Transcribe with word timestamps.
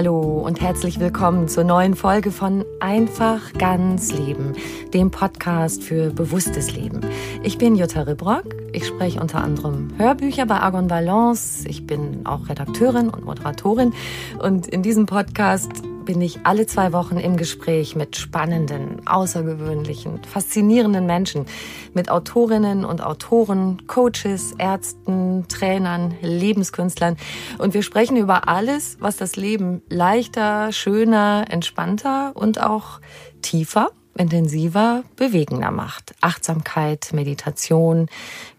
Hallo 0.00 0.18
und 0.18 0.62
herzlich 0.62 0.98
willkommen 0.98 1.46
zur 1.46 1.62
neuen 1.62 1.94
Folge 1.94 2.32
von 2.32 2.64
Einfach 2.80 3.52
ganz 3.52 4.10
Leben, 4.14 4.54
dem 4.94 5.10
Podcast 5.10 5.82
für 5.82 6.08
bewusstes 6.08 6.74
Leben. 6.74 7.02
Ich 7.42 7.58
bin 7.58 7.76
Jutta 7.76 8.00
Ribrock. 8.00 8.46
Ich 8.72 8.86
spreche 8.86 9.20
unter 9.20 9.44
anderem 9.44 9.90
Hörbücher 9.98 10.46
bei 10.46 10.58
Argon 10.58 10.88
Valence. 10.88 11.66
Ich 11.66 11.86
bin 11.86 12.24
auch 12.24 12.48
Redakteurin 12.48 13.10
und 13.10 13.26
Moderatorin. 13.26 13.92
Und 14.38 14.68
in 14.68 14.82
diesem 14.82 15.04
Podcast 15.04 15.70
bin 16.10 16.22
ich 16.22 16.40
alle 16.42 16.66
zwei 16.66 16.92
Wochen 16.92 17.18
im 17.18 17.36
Gespräch 17.36 17.94
mit 17.94 18.16
spannenden, 18.16 19.06
außergewöhnlichen, 19.06 20.24
faszinierenden 20.24 21.06
Menschen, 21.06 21.46
mit 21.94 22.10
Autorinnen 22.10 22.84
und 22.84 23.00
Autoren, 23.00 23.86
Coaches, 23.86 24.52
Ärzten, 24.58 25.46
Trainern, 25.46 26.16
Lebenskünstlern. 26.20 27.16
Und 27.58 27.74
wir 27.74 27.84
sprechen 27.84 28.16
über 28.16 28.48
alles, 28.48 28.96
was 28.98 29.18
das 29.18 29.36
Leben 29.36 29.82
leichter, 29.88 30.72
schöner, 30.72 31.44
entspannter 31.48 32.32
und 32.34 32.60
auch 32.60 33.00
tiefer 33.40 33.90
intensiver, 34.16 35.04
bewegender 35.16 35.70
macht. 35.70 36.14
Achtsamkeit, 36.20 37.10
Meditation, 37.12 38.08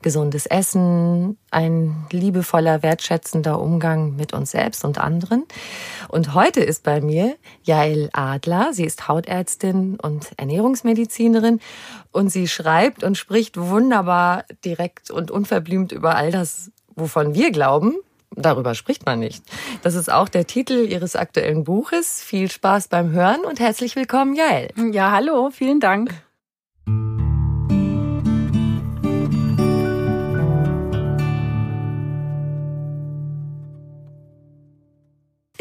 gesundes 0.01 0.45
Essen, 0.45 1.37
ein 1.51 2.07
liebevoller, 2.11 2.83
wertschätzender 2.83 3.59
Umgang 3.59 4.15
mit 4.15 4.33
uns 4.33 4.51
selbst 4.51 4.83
und 4.85 4.97
anderen. 4.97 5.45
Und 6.07 6.33
heute 6.33 6.61
ist 6.61 6.83
bei 6.83 7.01
mir 7.01 7.35
Jael 7.63 8.09
Adler. 8.13 8.73
Sie 8.73 8.85
ist 8.85 9.07
Hautärztin 9.07 9.99
und 9.99 10.31
Ernährungsmedizinerin 10.37 11.59
und 12.11 12.29
sie 12.31 12.47
schreibt 12.47 13.03
und 13.03 13.17
spricht 13.17 13.57
wunderbar 13.57 14.45
direkt 14.65 15.11
und 15.11 15.31
unverblümt 15.31 15.91
über 15.91 16.15
all 16.15 16.31
das, 16.31 16.71
wovon 16.95 17.33
wir 17.35 17.51
glauben, 17.51 17.95
darüber 18.35 18.75
spricht 18.75 19.05
man 19.05 19.19
nicht. 19.19 19.43
Das 19.81 19.95
ist 19.95 20.11
auch 20.11 20.29
der 20.29 20.47
Titel 20.47 20.85
Ihres 20.87 21.15
aktuellen 21.15 21.63
Buches. 21.63 22.21
Viel 22.23 22.49
Spaß 22.49 22.87
beim 22.87 23.11
Hören 23.11 23.41
und 23.41 23.59
herzlich 23.59 23.95
willkommen, 23.95 24.35
Jael. 24.35 24.69
Ja, 24.91 25.11
hallo, 25.11 25.49
vielen 25.51 25.79
Dank. 25.79 26.11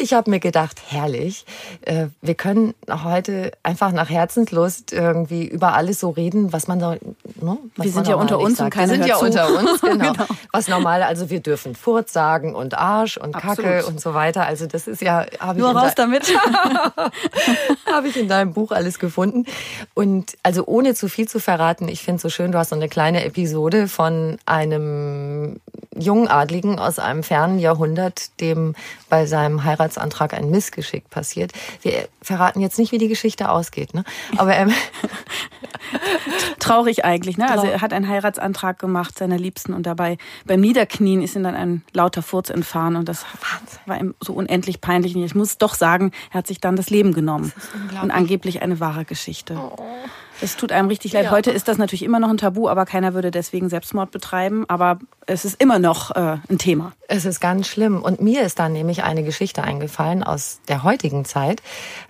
Ich 0.01 0.15
habe 0.15 0.31
mir 0.31 0.41
gedacht, 0.41 0.81
herrlich, 0.89 1.45
äh, 1.83 2.07
wir 2.23 2.35
können 2.35 2.75
heute 2.89 3.53
einfach 3.63 3.93
nach 3.93 4.09
Herzenslust 4.09 4.95
irgendwie 4.95 5.45
über 5.45 5.75
alles 5.75 6.01
so 6.01 6.09
reden, 6.09 6.55
was 6.55 6.69
man 6.69 6.81
so. 6.81 6.93
Ne, 6.93 7.59
was 7.77 7.85
wir 7.85 7.93
sind 7.93 8.09
ja 8.09 8.15
unter 8.15 8.39
uns 8.39 8.57
sagt. 8.57 8.67
und 8.67 8.81
keiner 8.81 8.93
Wir 8.95 8.99
sind 8.99 9.09
ja 9.09 9.19
zu. 9.19 9.25
unter 9.27 9.59
uns, 9.59 9.81
genau. 9.83 10.13
genau. 10.13 10.25
Was 10.53 10.69
normal, 10.69 11.03
also 11.03 11.29
wir 11.29 11.41
dürfen 11.41 11.75
Furz 11.75 12.15
sagen 12.15 12.55
und 12.55 12.79
Arsch 12.79 13.19
und 13.19 13.35
Absolut. 13.35 13.59
Kacke 13.59 13.87
und 13.87 14.01
so 14.01 14.15
weiter. 14.15 14.47
Also 14.47 14.67
das 14.67 14.87
ist 14.87 15.03
ja. 15.03 15.27
Nur 15.55 15.77
raus 15.77 15.93
damit. 15.95 16.33
habe 17.93 18.09
ich 18.09 18.17
in 18.17 18.29
deinem 18.29 18.55
Buch 18.55 18.73
alles 18.73 18.99
gefunden. 18.99 19.45
Und 19.93 20.39
also 20.43 20.65
ohne 20.67 20.95
zu 20.95 21.09
viel 21.09 21.29
zu 21.29 21.41
verraten, 21.41 21.89
ich 21.89 22.03
finde 22.03 22.17
es 22.17 22.23
so 22.23 22.31
schön, 22.31 22.53
du 22.53 22.59
hast 22.59 22.71
so 22.71 22.77
eine 22.77 22.89
kleine 22.89 23.25
Episode 23.25 23.87
von 23.87 24.39
einem 24.47 25.61
jungen 26.01 26.29
Adligen 26.29 26.79
aus 26.79 26.99
einem 26.99 27.23
fernen 27.23 27.59
Jahrhundert, 27.59 28.41
dem 28.41 28.75
bei 29.09 29.27
seinem 29.27 29.65
Heiratsantrag 29.65 30.35
ein 30.35 30.51
Missgeschick 30.51 31.11
passiert. 31.11 31.53
Wir 31.83 32.09
verraten 32.23 32.61
jetzt 32.61 32.79
nicht, 32.79 32.93
wie 32.93 32.99
die 32.99 33.09
Geschichte 33.09 33.51
ausgeht, 33.51 33.95
ne? 33.95 34.05
Aber 34.37 34.55
ähm, 34.55 34.73
traurig 36.59 37.05
eigentlich, 37.05 37.39
ne? 37.39 37.51
Also 37.51 37.67
er 37.67 37.81
hat 37.81 37.93
einen 37.93 38.09
Heiratsantrag 38.09 38.79
gemacht 38.79 39.19
seiner 39.19 39.39
Liebsten 39.39 39.75
und 39.75 39.85
dabei 39.85 40.19
beim 40.47 40.61
Niederknien 40.61 41.23
ist 41.23 41.37
ihm 41.37 41.43
dann 41.43 41.55
ein 41.55 41.83
lauter 41.93 42.23
Furz 42.23 42.51
entfahren 42.51 42.97
und 42.97 43.09
das 43.09 43.25
war 43.87 43.99
ihm 43.99 44.15
so 44.21 44.33
unendlich 44.33 44.81
peinlich. 44.81 45.15
Und 45.15 45.25
ich 45.25 45.35
muss 45.35 45.59
doch 45.59 45.75
sagen, 45.75 46.13
er 46.31 46.39
hat 46.39 46.47
sich 46.47 46.61
dann 46.61 46.77
das 46.77 46.91
Leben 46.91 47.13
genommen 47.13 47.53
und 48.03 48.11
angeblich 48.11 48.63
eine 48.63 48.81
wahre 48.81 49.05
Geschichte. 49.05 49.55
Oh. 49.57 49.77
Es 50.43 50.57
tut 50.57 50.73
einem 50.73 50.89
richtig 50.89 51.13
leid. 51.13 51.27
Ja. 51.27 51.31
Heute 51.31 51.51
ist 51.51 51.69
das 51.69 51.79
natürlich 51.79 52.03
immer 52.03 52.19
noch 52.19 52.29
ein 52.29 52.37
Tabu, 52.37 52.69
aber 52.69 52.87
keiner 52.87 53.15
würde 53.15 53.31
deswegen 53.31 53.69
Selbstmord 53.69 54.11
betreiben. 54.11 54.65
Aber 54.69 54.99
es 55.27 55.45
ist 55.45 55.61
immer 55.61 55.79
noch 55.79 56.11
äh, 56.13 56.39
ein 56.49 56.59
Thema. 56.59 56.93
Es 57.09 57.25
ist 57.25 57.41
ganz 57.41 57.69
schlimm. 57.69 58.03
Und 58.03 58.21
mir 58.21 58.43
ist 58.43 58.59
da 58.59 58.69
nämlich 58.69 59.03
eine 59.03 59.23
Geschichte 59.23 59.63
eingefallen 59.63 60.23
aus 60.23 60.61
der 60.69 60.83
heutigen 60.83 61.25
Zeit. 61.25 61.63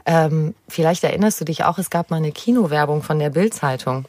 Ähm, 0.07 0.55
vielleicht 0.69 1.05
erinnerst 1.05 1.41
du 1.41 1.45
dich 1.45 1.65
auch, 1.65 1.79
es 1.79 1.91
gab 1.91 2.11
mal 2.11 2.17
eine 2.17 2.33
Kinowerbung 2.33 3.03
von 3.03 3.19
der 3.19 3.31
Bildzeitung. 3.31 4.07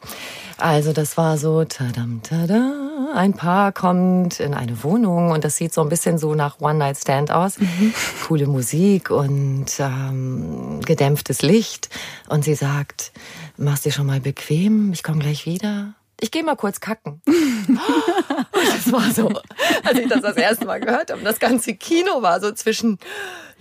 Also 0.61 0.93
das 0.93 1.17
war 1.17 1.39
so, 1.39 1.65
tadam, 1.65 2.21
tada, 2.21 2.71
ein 3.15 3.33
Paar 3.33 3.71
kommt 3.71 4.39
in 4.39 4.53
eine 4.53 4.83
Wohnung 4.83 5.31
und 5.31 5.43
das 5.43 5.57
sieht 5.57 5.73
so 5.73 5.81
ein 5.81 5.89
bisschen 5.89 6.19
so 6.19 6.35
nach 6.35 6.61
One-Night-Stand 6.61 7.31
aus. 7.31 7.57
Mhm. 7.57 7.93
Coole 8.27 8.45
Musik 8.45 9.09
und 9.09 9.65
ähm, 9.79 10.79
gedämpftes 10.85 11.41
Licht. 11.41 11.89
Und 12.29 12.43
sie 12.43 12.53
sagt, 12.53 13.11
machst 13.57 13.85
dir 13.85 13.91
schon 13.91 14.05
mal 14.05 14.19
bequem, 14.19 14.93
ich 14.93 15.01
komme 15.01 15.19
gleich 15.19 15.47
wieder. 15.47 15.95
Ich 16.19 16.29
gehe 16.29 16.43
mal 16.43 16.55
kurz 16.55 16.79
kacken. 16.79 17.21
Das 17.67 18.91
war 18.91 19.11
so, 19.11 19.29
als 19.83 19.99
ich 19.99 20.07
das 20.07 20.21
das 20.21 20.37
erste 20.37 20.65
Mal 20.65 20.79
gehört 20.79 21.11
habe. 21.11 21.21
Das 21.23 21.39
ganze 21.39 21.75
Kino 21.75 22.21
war 22.21 22.39
so 22.39 22.51
zwischen 22.51 22.99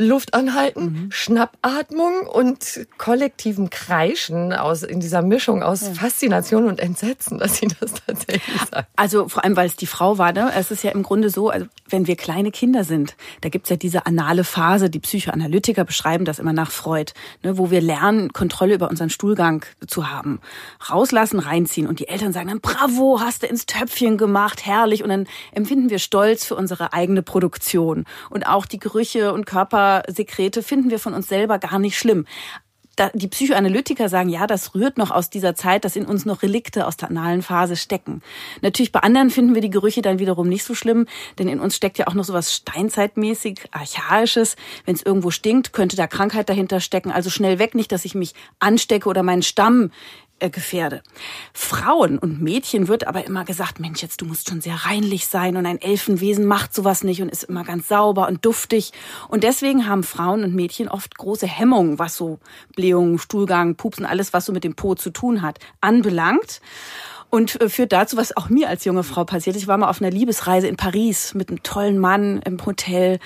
Luft 0.01 0.35
anhalten, 0.35 0.83
mhm. 0.83 1.13
Schnappatmung 1.13 2.27
und 2.27 2.87
kollektivem 2.97 3.71
Kreischen 3.71 4.53
aus, 4.53 4.83
in 4.83 4.99
dieser 5.01 5.23
Mischung 5.23 5.63
aus 5.63 5.83
ja. 5.83 5.93
Faszination 5.93 6.67
und 6.67 6.81
Entsetzen, 6.81 7.39
dass 7.39 7.59
sie 7.59 7.69
das 7.81 7.95
tatsächlich 8.07 8.61
sagt. 8.71 8.89
Also 8.97 9.29
vor 9.29 9.45
allem, 9.45 9.57
weil 9.57 9.67
es 9.67 9.77
die 9.77 9.87
Frau 9.87 10.19
war, 10.19 10.33
ne? 10.33 10.53
Es 10.57 10.71
ist 10.71 10.83
ja 10.83 10.91
im 10.93 11.03
Grunde 11.03 11.29
so, 11.29 11.51
also 11.51 11.67
wenn 11.89 12.07
wir 12.07 12.17
kleine 12.17 12.51
Kinder 12.51 12.85
sind, 12.85 13.15
da 13.43 13.51
gibt's 13.51 13.69
ja 13.69 13.77
diese 13.77 14.07
anale 14.07 14.45
Phase, 14.45 14.89
die 14.89 15.01
Psychoanalytiker 15.01 15.85
beschreiben 15.85 16.25
das 16.25 16.39
immer 16.39 16.55
nach 16.55 16.71
Freud, 16.71 17.13
ne? 17.43 17.59
wo 17.59 17.71
wir 17.71 17.83
lernen, 17.83 18.33
Kontrolle 18.33 18.75
über 18.75 18.89
unseren 18.89 19.11
Stuhlgang 19.11 19.65
zu 19.87 20.11
haben. 20.11 20.41
Rauslassen, 20.89 21.39
reinziehen. 21.41 21.87
Und 21.87 22.01
die 22.01 22.09
Eltern 22.09 22.33
sagen 22.33 22.49
dann, 22.49 22.61
bravo, 22.61 23.21
hast 23.21 23.43
du 23.43 23.47
ins 23.47 23.67
Töpfchen 23.67 23.90
gemacht, 24.17 24.65
herrlich. 24.65 25.03
Und 25.03 25.11
dann 25.11 25.27
empfinden 25.53 25.91
wir 25.91 25.99
Stolz 25.99 26.45
für 26.45 26.57
unsere 26.57 26.93
eigene 26.93 27.23
Produktion. 27.23 28.05
Und 28.31 28.47
auch 28.47 28.67
die 28.67 28.79
Gerüche 28.79 29.33
und 29.33 29.47
Körper 29.47 30.03
Sekrete 30.09 30.63
finden 30.63 30.91
wir 30.91 30.99
von 30.99 31.15
uns 31.15 31.29
selber 31.29 31.59
gar 31.59 31.79
nicht 31.79 31.99
schlimm. 31.99 32.27
die 33.15 33.29
Psychoanalytiker 33.29 34.11
sagen, 34.11 34.29
ja, 34.29 34.47
das 34.47 34.75
rührt 34.75 34.99
noch 34.99 35.11
aus 35.11 35.31
dieser 35.31 35.55
Zeit, 35.55 35.87
dass 35.87 35.97
in 35.97 36.05
uns 36.05 36.27
noch 36.27 36.43
Relikte 36.43 36.87
aus 36.87 36.99
der 36.99 37.09
analen 37.09 37.41
Phase 37.41 37.77
stecken. 37.77 38.21
Natürlich 38.61 38.93
bei 38.93 39.01
anderen 39.01 39.31
finden 39.31 39.55
wir 39.55 39.63
die 39.63 39.71
Gerüche 39.71 40.03
dann 40.03 40.19
wiederum 40.19 40.49
nicht 40.49 40.65
so 40.65 40.75
schlimm, 40.75 41.07
denn 41.39 41.49
in 41.49 41.61
uns 41.61 41.77
steckt 41.77 41.97
ja 41.97 42.09
auch 42.09 42.15
noch 42.15 42.25
so 42.25 42.35
was 42.35 42.55
steinzeitmäßig 42.55 43.61
archaisches. 43.71 44.57
Wenn 44.85 44.97
es 44.97 45.03
irgendwo 45.03 45.31
stinkt, 45.31 45.73
könnte 45.73 45.97
da 45.97 46.07
Krankheit 46.07 46.51
dahinter 46.51 46.81
stecken. 46.81 47.11
Also 47.11 47.31
schnell 47.31 47.59
weg, 47.59 47.75
nicht, 47.75 47.91
dass 47.91 48.05
ich 48.05 48.15
mich 48.15 48.35
anstecke 48.59 49.09
oder 49.09 49.23
meinen 49.23 49.43
Stamm 49.43 49.93
gefährde. 50.49 51.03
Frauen 51.53 52.19
und 52.19 52.41
Mädchen 52.41 52.89
wird 52.89 53.07
aber 53.07 53.27
immer 53.27 53.45
gesagt, 53.45 53.81
Mensch, 53.81 54.01
jetzt 54.01 54.23
du 54.23 54.25
musst 54.25 54.49
schon 54.49 54.63
sehr 54.63 54.77
reinlich 54.87 55.27
sein 55.27 55.57
und 55.57 55.67
ein 55.67 55.81
Elfenwesen 55.81 56.47
macht 56.47 56.75
sowas 56.75 57.05
nicht 57.05 57.21
und 57.21 57.29
ist 57.29 57.45
immer 57.45 57.65
ganz 57.65 57.89
sauber 57.89 58.29
und 58.29 58.45
duftig. 58.47 58.93
Und 59.29 59.45
deswegen 59.45 59.87
haben 59.87 60.05
Frauen 60.05 60.45
und 60.45 60.55
Mädchen 60.55 60.89
oft 60.89 61.19
große 61.19 61.47
Hemmungen, 61.47 61.99
was 61.99 62.17
so 62.17 62.39
Blähungen, 62.75 63.19
Stuhlgang, 63.19 63.75
Pupsen, 63.75 64.07
alles, 64.07 64.33
was 64.33 64.47
so 64.47 64.53
mit 64.53 64.65
dem 64.65 64.75
Po 64.75 64.95
zu 64.95 65.11
tun 65.11 65.43
hat, 65.43 65.59
anbelangt 65.81 66.61
und 67.31 67.61
äh, 67.61 67.69
führt 67.69 67.93
dazu, 67.93 68.17
was 68.17 68.37
auch 68.37 68.49
mir 68.49 68.69
als 68.69 68.85
junge 68.85 69.05
Frau 69.05 69.25
passiert 69.25 69.57
ist. 69.57 69.63
Ich 69.63 69.69
war 69.69 69.79
mal 69.79 69.89
auf 69.89 70.03
einer 70.03 70.11
Liebesreise 70.11 70.67
in 70.67 70.77
Paris 70.77 71.35
mit 71.35 71.49
einem 71.49 71.63
tollen 71.63 71.99
Mann 71.99 72.43
im 72.45 72.65
Hotel 72.65 73.19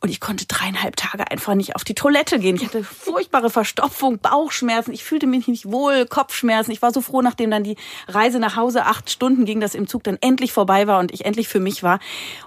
und 0.00 0.08
ich 0.08 0.20
konnte 0.20 0.46
dreieinhalb 0.46 0.96
Tage 0.96 1.30
einfach 1.30 1.54
nicht 1.54 1.74
auf 1.74 1.82
die 1.82 1.94
Toilette 1.94 2.38
gehen. 2.38 2.56
Ich 2.56 2.64
hatte 2.64 2.84
furchtbare 2.84 3.50
Verstopfung, 3.50 4.18
Bauchschmerzen, 4.18 4.92
ich 4.92 5.04
fühlte 5.04 5.26
mich 5.26 5.48
nicht 5.48 5.70
wohl, 5.70 6.06
Kopfschmerzen. 6.06 6.70
Ich 6.70 6.82
war 6.82 6.92
so 6.92 7.00
froh, 7.00 7.20
nachdem 7.20 7.50
dann 7.50 7.64
die 7.64 7.76
Reise 8.06 8.38
nach 8.38 8.56
Hause 8.56 8.86
acht 8.86 9.10
Stunden 9.10 9.44
ging, 9.44 9.60
dass 9.60 9.74
im 9.74 9.88
Zug 9.88 10.04
dann 10.04 10.18
endlich 10.20 10.52
vorbei 10.52 10.86
war 10.86 11.00
und 11.00 11.12
ich 11.12 11.24
endlich 11.24 11.48
für 11.48 11.60
mich 11.60 11.82
war. 11.82 11.98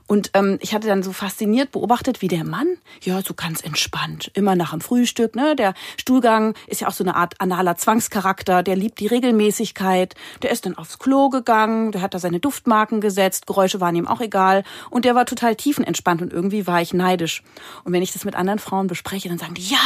Und 0.07 0.31
ähm, 0.33 0.57
ich 0.61 0.73
hatte 0.73 0.87
dann 0.87 1.03
so 1.03 1.11
fasziniert 1.11 1.71
beobachtet, 1.71 2.21
wie 2.21 2.27
der 2.29 2.45
Mann, 2.45 2.67
ja, 3.01 3.21
so 3.21 3.33
ganz 3.33 3.61
entspannt, 3.61 4.31
immer 4.33 4.55
nach 4.55 4.71
dem 4.71 4.81
Frühstück, 4.81 5.35
ne, 5.35 5.55
der 5.55 5.73
Stuhlgang 5.99 6.55
ist 6.67 6.81
ja 6.81 6.87
auch 6.87 6.93
so 6.93 7.03
eine 7.03 7.15
Art 7.15 7.39
analer 7.39 7.75
Zwangscharakter, 7.75 8.63
der 8.63 8.75
liebt 8.75 8.99
die 8.99 9.07
Regelmäßigkeit, 9.07 10.15
der 10.41 10.51
ist 10.51 10.65
dann 10.65 10.77
aufs 10.77 11.00
Klo 11.01 11.29
gegangen, 11.29 11.91
der 11.91 12.01
hat 12.03 12.13
da 12.13 12.19
seine 12.19 12.39
Duftmarken 12.39 13.01
gesetzt, 13.01 13.47
Geräusche 13.47 13.81
waren 13.81 13.95
ihm 13.95 14.07
auch 14.07 14.21
egal 14.21 14.63
und 14.91 15.03
der 15.03 15.15
war 15.15 15.25
total 15.25 15.55
tiefenentspannt 15.55 16.21
und 16.21 16.31
irgendwie 16.31 16.67
war 16.67 16.79
ich 16.79 16.93
neidisch. 16.93 17.41
Und 17.83 17.91
wenn 17.91 18.03
ich 18.03 18.13
das 18.13 18.23
mit 18.23 18.35
anderen 18.35 18.59
Frauen 18.59 18.85
bespreche, 18.85 19.27
dann 19.27 19.39
sagen 19.39 19.55
die, 19.55 19.67
ja, 19.67 19.79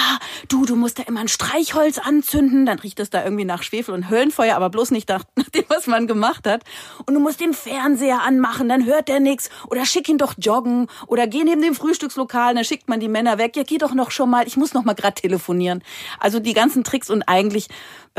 du, 0.50 0.66
du 0.66 0.76
musst 0.76 1.00
da 1.00 1.04
immer 1.04 1.22
ein 1.22 1.30
Streichholz 1.30 2.00
anzünden, 2.00 2.66
dann 2.66 2.80
riecht 2.80 3.00
es 3.00 3.12
da 3.12 3.24
irgendwie 3.24 3.46
nach 3.46 3.64
Schwefel 3.64 3.94
und 3.94 4.10
Höllenfeuer, 4.10 4.58
aber 4.58 4.70
bloß 4.70 4.92
nicht 4.92 5.08
nach, 5.08 5.24
nach 5.38 5.48
dem, 5.48 5.64
was 5.70 5.88
man 5.88 6.06
gemacht 6.06 6.46
hat. 6.48 6.64
Und 7.06 7.14
du 7.14 7.22
musst 7.22 7.40
den 7.40 7.54
Fernseher 7.54 8.22
anmachen, 8.22 8.68
dann 8.68 8.86
hört 8.86 9.08
der 9.08 9.22
nix 9.22 9.50
oder 9.70 9.86
schick 9.86 10.10
ihn 10.10 10.18
doch 10.18 10.34
joggen 10.38 10.88
oder 11.08 11.28
geh 11.28 11.46
neben 11.46 11.62
dem 11.62 11.76
Frühstückslokal, 11.76 12.56
dann 12.56 12.66
schickt 12.66 12.90
man 12.90 13.00
die 13.00 13.08
Männer 13.08 13.38
weg. 13.38 13.56
Ja, 13.56 13.64
geh 13.64 13.78
doch 13.78 13.94
noch 13.94 14.12
schon 14.12 14.30
mal, 14.30 14.46
ich 14.48 14.58
muss 14.58 14.74
noch 14.74 14.84
mal 14.84 14.96
gerade 14.96 15.16
telefonieren. 15.16 15.82
Also 16.20 16.42
die 16.42 16.54
ganzen 16.54 16.84
Tricks 16.84 17.10
und 17.10 17.24
eigentlich 17.24 17.70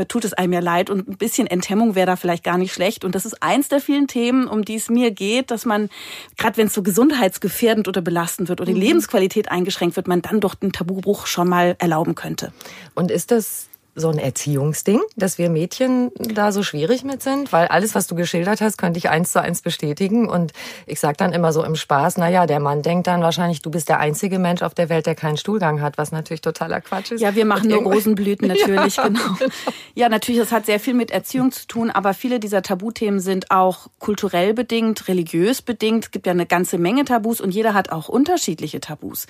tut 0.04 0.24
es 0.24 0.34
einem 0.34 0.52
ja 0.52 0.60
leid 0.60 0.90
und 0.90 1.08
ein 1.08 1.16
bisschen 1.16 1.46
Enthemmung 1.46 1.94
wäre 1.94 2.06
da 2.06 2.16
vielleicht 2.16 2.44
gar 2.44 2.58
nicht 2.58 2.72
schlecht. 2.72 3.04
Und 3.04 3.14
das 3.14 3.24
ist 3.24 3.42
eins 3.42 3.68
der 3.68 3.80
vielen 3.80 4.06
Themen, 4.06 4.46
um 4.46 4.64
die 4.64 4.76
es 4.76 4.90
mir 4.90 5.10
geht, 5.10 5.50
dass 5.50 5.64
man, 5.64 5.88
gerade 6.36 6.58
wenn 6.58 6.66
es 6.66 6.74
so 6.74 6.82
gesundheitsgefährdend 6.82 7.88
oder 7.88 8.02
belastend 8.02 8.48
wird 8.48 8.60
oder 8.60 8.72
die 8.72 8.76
mhm. 8.76 8.86
Lebensqualität 8.86 9.50
eingeschränkt 9.50 9.96
wird, 9.96 10.08
man 10.08 10.22
dann 10.22 10.40
doch 10.40 10.54
den 10.54 10.72
Tabubruch 10.72 11.26
schon 11.26 11.48
mal 11.48 11.76
erlauben 11.78 12.14
könnte. 12.14 12.52
Und 12.94 13.10
ist 13.10 13.30
das 13.30 13.68
so 13.96 14.10
ein 14.10 14.18
Erziehungsding, 14.18 15.00
dass 15.16 15.38
wir 15.38 15.48
Mädchen 15.48 16.12
da 16.18 16.52
so 16.52 16.62
schwierig 16.62 17.02
mit 17.02 17.22
sind? 17.22 17.50
Weil 17.50 17.66
alles, 17.68 17.94
was 17.94 18.06
du 18.06 18.14
geschildert 18.14 18.60
hast, 18.60 18.76
könnte 18.76 18.98
ich 18.98 19.08
eins 19.08 19.32
zu 19.32 19.40
eins 19.40 19.62
bestätigen. 19.62 20.28
Und 20.28 20.52
ich 20.86 21.00
sag 21.00 21.16
dann 21.16 21.32
immer 21.32 21.52
so 21.52 21.64
im 21.64 21.76
Spaß, 21.76 22.18
na 22.18 22.28
ja, 22.28 22.46
der 22.46 22.60
Mann 22.60 22.82
denkt 22.82 23.06
dann 23.06 23.22
wahrscheinlich, 23.22 23.62
du 23.62 23.70
bist 23.70 23.88
der 23.88 23.98
einzige 23.98 24.38
Mensch 24.38 24.60
auf 24.60 24.74
der 24.74 24.90
Welt, 24.90 25.06
der 25.06 25.14
keinen 25.14 25.38
Stuhlgang 25.38 25.80
hat, 25.80 25.96
was 25.96 26.12
natürlich 26.12 26.42
totaler 26.42 26.82
Quatsch 26.82 27.12
ist. 27.12 27.22
Ja, 27.22 27.34
wir 27.34 27.46
machen 27.46 27.70
nur 27.70 27.82
Rosenblüten 27.82 28.48
natürlich, 28.48 28.96
ja, 28.96 29.04
genau. 29.08 29.20
Ja, 29.94 30.10
natürlich, 30.10 30.42
das 30.42 30.52
hat 30.52 30.66
sehr 30.66 30.78
viel 30.78 30.94
mit 30.94 31.10
Erziehung 31.10 31.50
zu 31.50 31.66
tun, 31.66 31.90
aber 31.90 32.12
viele 32.12 32.38
dieser 32.38 32.60
Tabuthemen 32.60 33.18
sind 33.18 33.50
auch 33.50 33.86
kulturell 33.98 34.52
bedingt, 34.52 35.08
religiös 35.08 35.62
bedingt. 35.62 36.04
Es 36.04 36.10
gibt 36.10 36.26
ja 36.26 36.32
eine 36.32 36.44
ganze 36.44 36.76
Menge 36.76 37.06
Tabus 37.06 37.40
und 37.40 37.50
jeder 37.50 37.72
hat 37.72 37.90
auch 37.90 38.10
unterschiedliche 38.10 38.80
Tabus. 38.80 39.26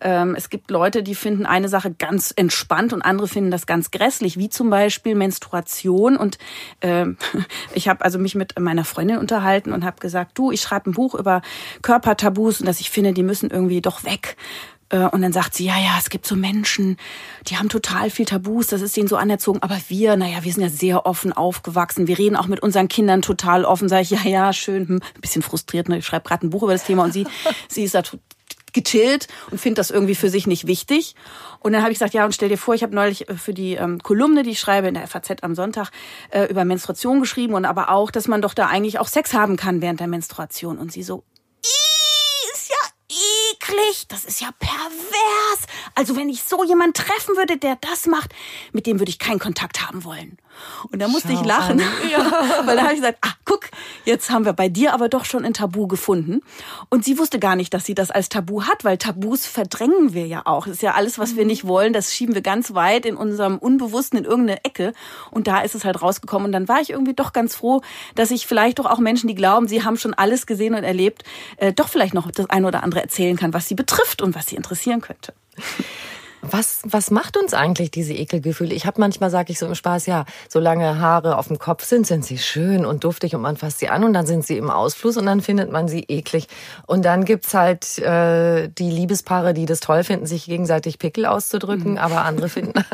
Ähm, 0.00 0.34
es 0.34 0.50
gibt 0.50 0.72
Leute, 0.72 1.04
die 1.04 1.14
finden 1.14 1.46
eine 1.46 1.68
Sache 1.68 1.92
ganz 1.92 2.32
entspannt 2.34 2.92
und 2.92 3.02
andere 3.02 3.28
finden 3.28 3.52
das 3.52 3.66
ganz 3.66 3.92
grässlich 3.92 4.07
grässlich, 4.08 4.38
wie 4.38 4.48
zum 4.48 4.70
Beispiel 4.70 5.14
Menstruation. 5.14 6.16
Und 6.16 6.38
äh, 6.80 7.06
ich 7.74 7.88
habe 7.88 8.04
also 8.04 8.18
mich 8.18 8.34
mit 8.34 8.58
meiner 8.58 8.84
Freundin 8.84 9.18
unterhalten 9.18 9.72
und 9.72 9.84
habe 9.84 10.00
gesagt, 10.00 10.38
du, 10.38 10.50
ich 10.50 10.62
schreibe 10.62 10.90
ein 10.90 10.94
Buch 10.94 11.14
über 11.14 11.42
Körpertabus 11.82 12.60
und 12.60 12.66
dass 12.66 12.80
ich 12.80 12.90
finde, 12.90 13.12
die 13.12 13.22
müssen 13.22 13.50
irgendwie 13.50 13.82
doch 13.82 14.04
weg. 14.04 14.36
Äh, 14.88 15.00
und 15.00 15.20
dann 15.20 15.34
sagt 15.34 15.54
sie, 15.54 15.66
ja, 15.66 15.78
ja, 15.78 15.96
es 15.98 16.08
gibt 16.08 16.26
so 16.26 16.36
Menschen, 16.36 16.96
die 17.48 17.58
haben 17.58 17.68
total 17.68 18.08
viel 18.08 18.24
Tabus, 18.24 18.68
das 18.68 18.80
ist 18.80 18.96
denen 18.96 19.08
so 19.08 19.16
anerzogen. 19.16 19.62
Aber 19.62 19.78
wir, 19.88 20.16
naja, 20.16 20.38
wir 20.42 20.52
sind 20.52 20.62
ja 20.62 20.70
sehr 20.70 21.04
offen 21.04 21.34
aufgewachsen. 21.34 22.06
Wir 22.06 22.18
reden 22.18 22.36
auch 22.36 22.46
mit 22.46 22.60
unseren 22.60 22.88
Kindern 22.88 23.20
total 23.20 23.66
offen. 23.66 23.90
Sag 23.90 24.00
ich, 24.00 24.10
ja, 24.10 24.24
ja, 24.24 24.52
schön. 24.54 24.88
Hm, 24.88 24.96
ein 24.96 25.20
bisschen 25.20 25.42
frustriert, 25.42 25.90
ne? 25.90 25.98
ich 25.98 26.06
schreibe 26.06 26.26
gerade 26.26 26.46
ein 26.46 26.50
Buch 26.50 26.62
über 26.62 26.72
das 26.72 26.84
Thema 26.84 27.04
und 27.04 27.12
sie, 27.12 27.26
sie 27.68 27.84
ist 27.84 27.94
da 27.94 28.02
gechillt 28.72 29.28
und 29.50 29.60
findet 29.60 29.78
das 29.78 29.90
irgendwie 29.90 30.14
für 30.14 30.30
sich 30.30 30.46
nicht 30.46 30.66
wichtig. 30.66 31.14
Und 31.60 31.72
dann 31.72 31.82
habe 31.82 31.92
ich 31.92 31.98
gesagt, 31.98 32.14
ja, 32.14 32.24
und 32.24 32.34
stell 32.34 32.48
dir 32.48 32.58
vor, 32.58 32.74
ich 32.74 32.82
habe 32.82 32.94
neulich 32.94 33.28
äh, 33.28 33.34
für 33.34 33.54
die 33.54 33.74
ähm, 33.74 34.02
Kolumne, 34.02 34.42
die 34.42 34.50
ich 34.50 34.60
schreibe 34.60 34.88
in 34.88 34.94
der 34.94 35.06
FAZ 35.06 35.42
am 35.42 35.54
Sonntag, 35.54 35.90
äh, 36.30 36.44
über 36.44 36.64
Menstruation 36.64 37.20
geschrieben 37.20 37.54
und 37.54 37.64
aber 37.64 37.90
auch, 37.90 38.10
dass 38.10 38.28
man 38.28 38.42
doch 38.42 38.54
da 38.54 38.66
eigentlich 38.66 38.98
auch 38.98 39.08
Sex 39.08 39.34
haben 39.34 39.56
kann 39.56 39.80
während 39.82 40.00
der 40.00 40.06
Menstruation. 40.06 40.78
Und 40.78 40.92
sie 40.92 41.02
so, 41.02 41.24
ist 42.52 42.70
ja 42.70 42.88
eklig, 43.08 44.06
das 44.08 44.24
ist 44.24 44.40
ja 44.40 44.50
pervers. 44.58 45.66
Also 45.94 46.16
wenn 46.16 46.28
ich 46.28 46.42
so 46.44 46.64
jemand 46.64 46.96
treffen 46.96 47.36
würde, 47.36 47.56
der 47.56 47.76
das 47.76 48.06
macht, 48.06 48.34
mit 48.72 48.86
dem 48.86 48.98
würde 48.98 49.10
ich 49.10 49.18
keinen 49.18 49.38
Kontakt 49.38 49.86
haben 49.86 50.04
wollen. 50.04 50.38
Und 50.92 51.00
da 51.00 51.08
musste 51.08 51.32
Schau 51.32 51.40
ich 51.40 51.46
lachen, 51.46 51.80
ja, 52.10 52.30
weil 52.64 52.76
da 52.76 52.82
habe 52.82 52.94
ich 52.94 53.00
gesagt, 53.00 53.18
ah, 53.22 53.32
guck, 53.44 53.68
jetzt 54.04 54.30
haben 54.30 54.44
wir 54.44 54.52
bei 54.52 54.68
dir 54.68 54.94
aber 54.94 55.08
doch 55.08 55.24
schon 55.24 55.44
ein 55.44 55.54
Tabu 55.54 55.86
gefunden. 55.86 56.40
Und 56.88 57.04
sie 57.04 57.18
wusste 57.18 57.38
gar 57.38 57.56
nicht, 57.56 57.74
dass 57.74 57.84
sie 57.84 57.94
das 57.94 58.10
als 58.10 58.28
Tabu 58.28 58.62
hat, 58.64 58.84
weil 58.84 58.98
Tabus 58.98 59.46
verdrängen 59.46 60.14
wir 60.14 60.26
ja 60.26 60.42
auch. 60.44 60.66
Das 60.66 60.76
ist 60.76 60.82
ja 60.82 60.94
alles, 60.94 61.18
was 61.18 61.36
wir 61.36 61.44
nicht 61.44 61.66
wollen, 61.66 61.92
das 61.92 62.14
schieben 62.14 62.34
wir 62.34 62.42
ganz 62.42 62.74
weit 62.74 63.06
in 63.06 63.16
unserem 63.16 63.58
Unbewussten 63.58 64.18
in 64.18 64.24
irgendeine 64.24 64.64
Ecke. 64.64 64.92
Und 65.30 65.46
da 65.46 65.60
ist 65.60 65.74
es 65.74 65.84
halt 65.84 66.00
rausgekommen. 66.02 66.46
Und 66.46 66.52
dann 66.52 66.68
war 66.68 66.80
ich 66.80 66.90
irgendwie 66.90 67.14
doch 67.14 67.32
ganz 67.32 67.54
froh, 67.54 67.82
dass 68.14 68.30
ich 68.30 68.46
vielleicht 68.46 68.78
doch 68.78 68.86
auch 68.86 68.98
Menschen, 68.98 69.28
die 69.28 69.34
glauben, 69.34 69.68
sie 69.68 69.84
haben 69.84 69.96
schon 69.96 70.14
alles 70.14 70.46
gesehen 70.46 70.74
und 70.74 70.84
erlebt, 70.84 71.24
äh, 71.56 71.72
doch 71.72 71.88
vielleicht 71.88 72.14
noch 72.14 72.30
das 72.30 72.50
eine 72.50 72.66
oder 72.66 72.82
andere 72.82 73.02
erzählen 73.02 73.36
kann, 73.36 73.54
was 73.54 73.68
sie 73.68 73.74
betrifft 73.74 74.22
und 74.22 74.34
was 74.34 74.46
sie 74.46 74.56
interessieren 74.56 75.00
könnte. 75.00 75.32
Was, 76.42 76.80
was 76.84 77.10
macht 77.10 77.36
uns 77.36 77.52
eigentlich 77.52 77.90
diese 77.90 78.14
Ekelgefühle? 78.14 78.74
Ich 78.74 78.86
habe 78.86 79.00
manchmal, 79.00 79.30
sage 79.30 79.52
ich 79.52 79.58
so 79.58 79.66
im 79.66 79.74
Spaß, 79.74 80.06
ja, 80.06 80.24
solange 80.48 81.00
Haare 81.00 81.36
auf 81.36 81.48
dem 81.48 81.58
Kopf 81.58 81.84
sind, 81.84 82.06
sind 82.06 82.24
sie 82.24 82.38
schön 82.38 82.86
und 82.86 83.04
duftig 83.04 83.34
und 83.34 83.42
man 83.42 83.56
fasst 83.56 83.80
sie 83.80 83.88
an 83.88 84.04
und 84.04 84.12
dann 84.12 84.26
sind 84.26 84.46
sie 84.46 84.56
im 84.56 84.70
Ausfluss 84.70 85.16
und 85.16 85.26
dann 85.26 85.40
findet 85.40 85.72
man 85.72 85.88
sie 85.88 86.04
eklig. 86.08 86.46
Und 86.86 87.04
dann 87.04 87.24
gibt's 87.24 87.54
halt 87.54 87.98
äh, 87.98 88.68
die 88.68 88.90
Liebespaare, 88.90 89.52
die 89.52 89.66
das 89.66 89.80
toll 89.80 90.04
finden, 90.04 90.26
sich 90.26 90.46
gegenseitig 90.46 90.98
Pickel 90.98 91.26
auszudrücken, 91.26 91.92
mhm. 91.92 91.98
aber 91.98 92.24
andere 92.24 92.48
finden, 92.48 92.84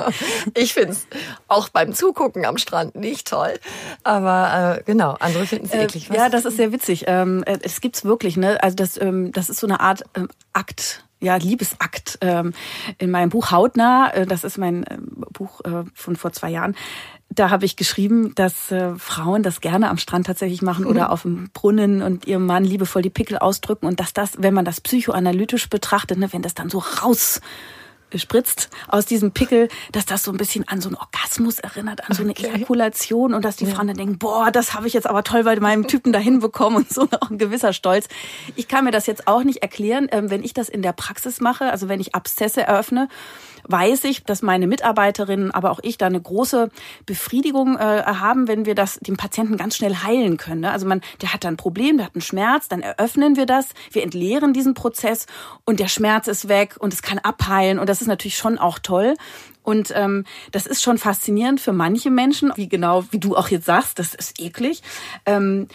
ich 0.54 0.72
find's 0.74 1.06
auch 1.48 1.68
beim 1.68 1.92
Zugucken 1.92 2.46
am 2.46 2.58
Strand 2.58 2.94
nicht 2.94 3.28
toll. 3.28 3.54
Aber 4.02 4.78
äh, 4.78 4.82
genau, 4.84 5.16
andere 5.20 5.46
finden 5.46 5.66
es 5.66 5.72
äh, 5.72 5.84
eklig. 5.84 6.10
Was? 6.10 6.16
Ja, 6.16 6.28
das 6.28 6.44
ist 6.44 6.56
sehr 6.56 6.72
witzig. 6.72 7.04
Ähm, 7.06 7.42
äh, 7.44 7.58
es 7.62 7.80
gibt's 7.80 8.04
wirklich, 8.04 8.36
ne? 8.36 8.62
Also 8.62 8.76
das, 8.76 9.00
ähm, 9.00 9.30
das 9.32 9.50
ist 9.50 9.60
so 9.60 9.66
eine 9.66 9.80
Art 9.80 10.04
ähm, 10.14 10.28
Akt 10.52 11.03
ja, 11.24 11.36
Liebesakt 11.36 12.18
ähm, 12.20 12.52
in 12.98 13.10
meinem 13.10 13.30
Buch 13.30 13.50
Hautnah, 13.50 14.10
äh, 14.12 14.26
das 14.26 14.44
ist 14.44 14.58
mein 14.58 14.84
äh, 14.84 14.98
Buch 15.32 15.60
äh, 15.64 15.84
von 15.94 16.16
vor 16.16 16.32
zwei 16.32 16.50
Jahren, 16.50 16.76
da 17.30 17.50
habe 17.50 17.64
ich 17.64 17.76
geschrieben, 17.76 18.34
dass 18.34 18.70
äh, 18.70 18.94
Frauen 18.96 19.42
das 19.42 19.60
gerne 19.60 19.90
am 19.90 19.98
Strand 19.98 20.26
tatsächlich 20.26 20.62
machen 20.62 20.86
oder 20.86 21.10
auf 21.10 21.22
dem 21.22 21.50
Brunnen 21.52 22.02
und 22.02 22.26
ihrem 22.26 22.46
Mann 22.46 22.64
liebevoll 22.64 23.02
die 23.02 23.10
Pickel 23.10 23.38
ausdrücken 23.38 23.86
und 23.86 23.98
dass 23.98 24.12
das, 24.12 24.34
wenn 24.38 24.54
man 24.54 24.64
das 24.64 24.80
psychoanalytisch 24.80 25.68
betrachtet, 25.68 26.18
ne, 26.18 26.32
wenn 26.32 26.42
das 26.42 26.54
dann 26.54 26.70
so 26.70 26.78
raus 26.78 27.40
spritzt 28.18 28.70
aus 28.88 29.06
diesem 29.06 29.32
Pickel, 29.32 29.68
dass 29.92 30.06
das 30.06 30.22
so 30.22 30.30
ein 30.30 30.36
bisschen 30.36 30.66
an 30.68 30.80
so 30.80 30.88
einen 30.88 30.96
Orgasmus 30.96 31.58
erinnert, 31.58 32.08
an 32.08 32.14
so 32.14 32.22
eine 32.22 32.32
okay. 32.32 32.46
Ejakulation 32.46 33.34
und 33.34 33.44
dass 33.44 33.56
die 33.56 33.66
ja. 33.66 33.74
Frauen 33.74 33.88
dann 33.88 33.96
denken, 33.96 34.18
boah, 34.18 34.50
das 34.50 34.74
habe 34.74 34.86
ich 34.86 34.92
jetzt 34.92 35.08
aber 35.08 35.24
toll 35.24 35.44
bei 35.44 35.58
meinem 35.60 35.86
Typen 35.86 36.12
da 36.12 36.18
hinbekommen 36.18 36.78
und 36.78 36.90
so 36.90 37.02
auch 37.20 37.30
ein 37.30 37.38
gewisser 37.38 37.72
Stolz. 37.72 38.08
Ich 38.56 38.68
kann 38.68 38.84
mir 38.84 38.90
das 38.90 39.06
jetzt 39.06 39.26
auch 39.26 39.44
nicht 39.44 39.62
erklären, 39.62 40.08
ähm, 40.10 40.30
wenn 40.30 40.42
ich 40.42 40.54
das 40.54 40.68
in 40.68 40.82
der 40.82 40.92
Praxis 40.92 41.40
mache, 41.40 41.70
also 41.70 41.88
wenn 41.88 42.00
ich 42.00 42.14
Abszesse 42.14 42.62
eröffne 42.62 43.08
weiß 43.66 44.04
ich, 44.04 44.24
dass 44.24 44.42
meine 44.42 44.66
Mitarbeiterinnen, 44.66 45.50
aber 45.50 45.70
auch 45.70 45.80
ich 45.82 45.98
da 45.98 46.06
eine 46.06 46.20
große 46.20 46.70
Befriedigung 47.06 47.76
äh, 47.76 48.02
haben, 48.04 48.48
wenn 48.48 48.66
wir 48.66 48.74
das 48.74 48.98
dem 49.00 49.16
Patienten 49.16 49.56
ganz 49.56 49.76
schnell 49.76 49.96
heilen 49.96 50.36
können. 50.36 50.62
Ne? 50.62 50.70
Also 50.70 50.86
man, 50.86 51.00
der 51.22 51.32
hat 51.32 51.44
da 51.44 51.48
ein 51.48 51.56
Problem, 51.56 51.96
der 51.96 52.06
hat 52.06 52.14
einen 52.14 52.22
Schmerz, 52.22 52.68
dann 52.68 52.82
eröffnen 52.82 53.36
wir 53.36 53.46
das, 53.46 53.70
wir 53.90 54.02
entleeren 54.02 54.52
diesen 54.52 54.74
Prozess 54.74 55.26
und 55.64 55.80
der 55.80 55.88
Schmerz 55.88 56.28
ist 56.28 56.48
weg 56.48 56.76
und 56.78 56.92
es 56.92 57.02
kann 57.02 57.18
abheilen 57.18 57.78
und 57.78 57.88
das 57.88 58.00
ist 58.00 58.03
natürlich 58.06 58.36
schon 58.36 58.58
auch 58.58 58.78
toll. 58.78 59.14
Und 59.62 59.92
ähm, 59.94 60.24
das 60.52 60.66
ist 60.66 60.82
schon 60.82 60.98
faszinierend 60.98 61.60
für 61.60 61.72
manche 61.72 62.10
Menschen, 62.10 62.52
wie 62.56 62.68
genau, 62.68 63.04
wie 63.10 63.18
du 63.18 63.36
auch 63.36 63.48
jetzt 63.48 63.66
sagst, 63.66 63.98
das 63.98 64.14
ist 64.14 64.40
eklig. 64.40 64.82
Ähm, 65.24 65.68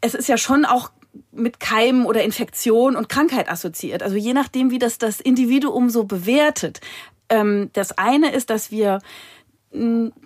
es 0.00 0.14
ist 0.14 0.28
ja 0.28 0.36
schon 0.36 0.64
auch 0.64 0.90
mit 1.30 1.60
Keimen 1.60 2.04
oder 2.04 2.22
Infektion 2.22 2.96
und 2.96 3.08
Krankheit 3.08 3.48
assoziiert. 3.50 4.02
Also 4.02 4.16
je 4.16 4.32
nachdem, 4.32 4.70
wie 4.70 4.78
das 4.78 4.98
das 4.98 5.20
Individuum 5.20 5.90
so 5.90 6.04
bewertet. 6.04 6.80
Ähm, 7.28 7.70
das 7.72 7.96
eine 7.96 8.32
ist, 8.32 8.50
dass 8.50 8.70
wir 8.70 9.00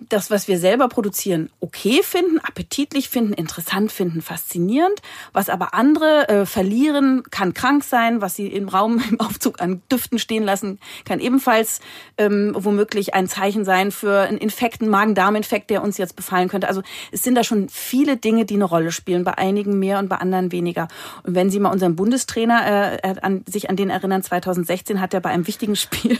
das, 0.09 0.29
was 0.29 0.49
wir 0.49 0.59
selber 0.59 0.89
produzieren, 0.89 1.49
okay 1.61 2.01
finden, 2.03 2.39
appetitlich 2.39 3.07
finden, 3.07 3.31
interessant 3.33 3.93
finden, 3.93 4.21
faszinierend. 4.21 5.01
Was 5.31 5.49
aber 5.49 5.73
andere 5.73 6.27
äh, 6.27 6.45
verlieren, 6.45 7.23
kann 7.31 7.53
krank 7.53 7.85
sein. 7.85 8.21
Was 8.21 8.35
sie 8.35 8.47
im 8.47 8.67
Raum 8.67 9.01
im 9.09 9.19
Aufzug 9.21 9.61
an 9.61 9.81
Düften 9.89 10.19
stehen 10.19 10.43
lassen, 10.43 10.79
kann 11.05 11.21
ebenfalls 11.21 11.79
ähm, 12.17 12.55
womöglich 12.57 13.13
ein 13.13 13.29
Zeichen 13.29 13.63
sein 13.63 13.91
für 13.91 14.21
einen 14.21 14.37
Infekt, 14.37 14.81
einen 14.81 14.91
Magen-Darm-Infekt, 14.91 15.69
der 15.69 15.81
uns 15.81 15.97
jetzt 15.97 16.17
befallen 16.17 16.49
könnte. 16.49 16.67
Also 16.67 16.81
es 17.11 17.23
sind 17.23 17.35
da 17.35 17.45
schon 17.45 17.69
viele 17.69 18.17
Dinge, 18.17 18.43
die 18.43 18.55
eine 18.55 18.65
Rolle 18.65 18.91
spielen. 18.91 19.23
Bei 19.23 19.37
einigen 19.37 19.79
mehr 19.79 19.99
und 19.99 20.09
bei 20.09 20.17
anderen 20.17 20.51
weniger. 20.51 20.89
Und 21.23 21.35
wenn 21.35 21.49
Sie 21.49 21.59
mal 21.59 21.71
unseren 21.71 21.95
Bundestrainer 21.95 23.01
äh, 23.03 23.15
an, 23.21 23.45
sich 23.47 23.69
an 23.69 23.77
den 23.77 23.89
erinnern, 23.89 24.23
2016 24.23 24.99
hat 24.99 25.13
er 25.13 25.21
bei 25.21 25.29
einem 25.29 25.47
wichtigen 25.47 25.75
Spiel 25.77 26.19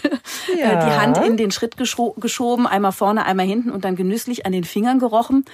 ja. 0.57 0.71
äh, 0.71 0.85
die 0.85 0.97
Hand 0.97 1.17
in 1.17 1.35
den 1.35 1.51
Schritt 1.51 1.75
geschoben, 1.77 2.67
einmal 2.67 2.93
vorne 2.93 3.16
vorne, 3.17 3.25
einmal 3.25 3.45
hinten 3.45 3.71
und 3.71 3.85
dann 3.85 3.95
genüsslich 3.95 4.45
an 4.45 4.51
den 4.51 4.63
Fingern 4.63 4.99
gerochen. 4.99 5.45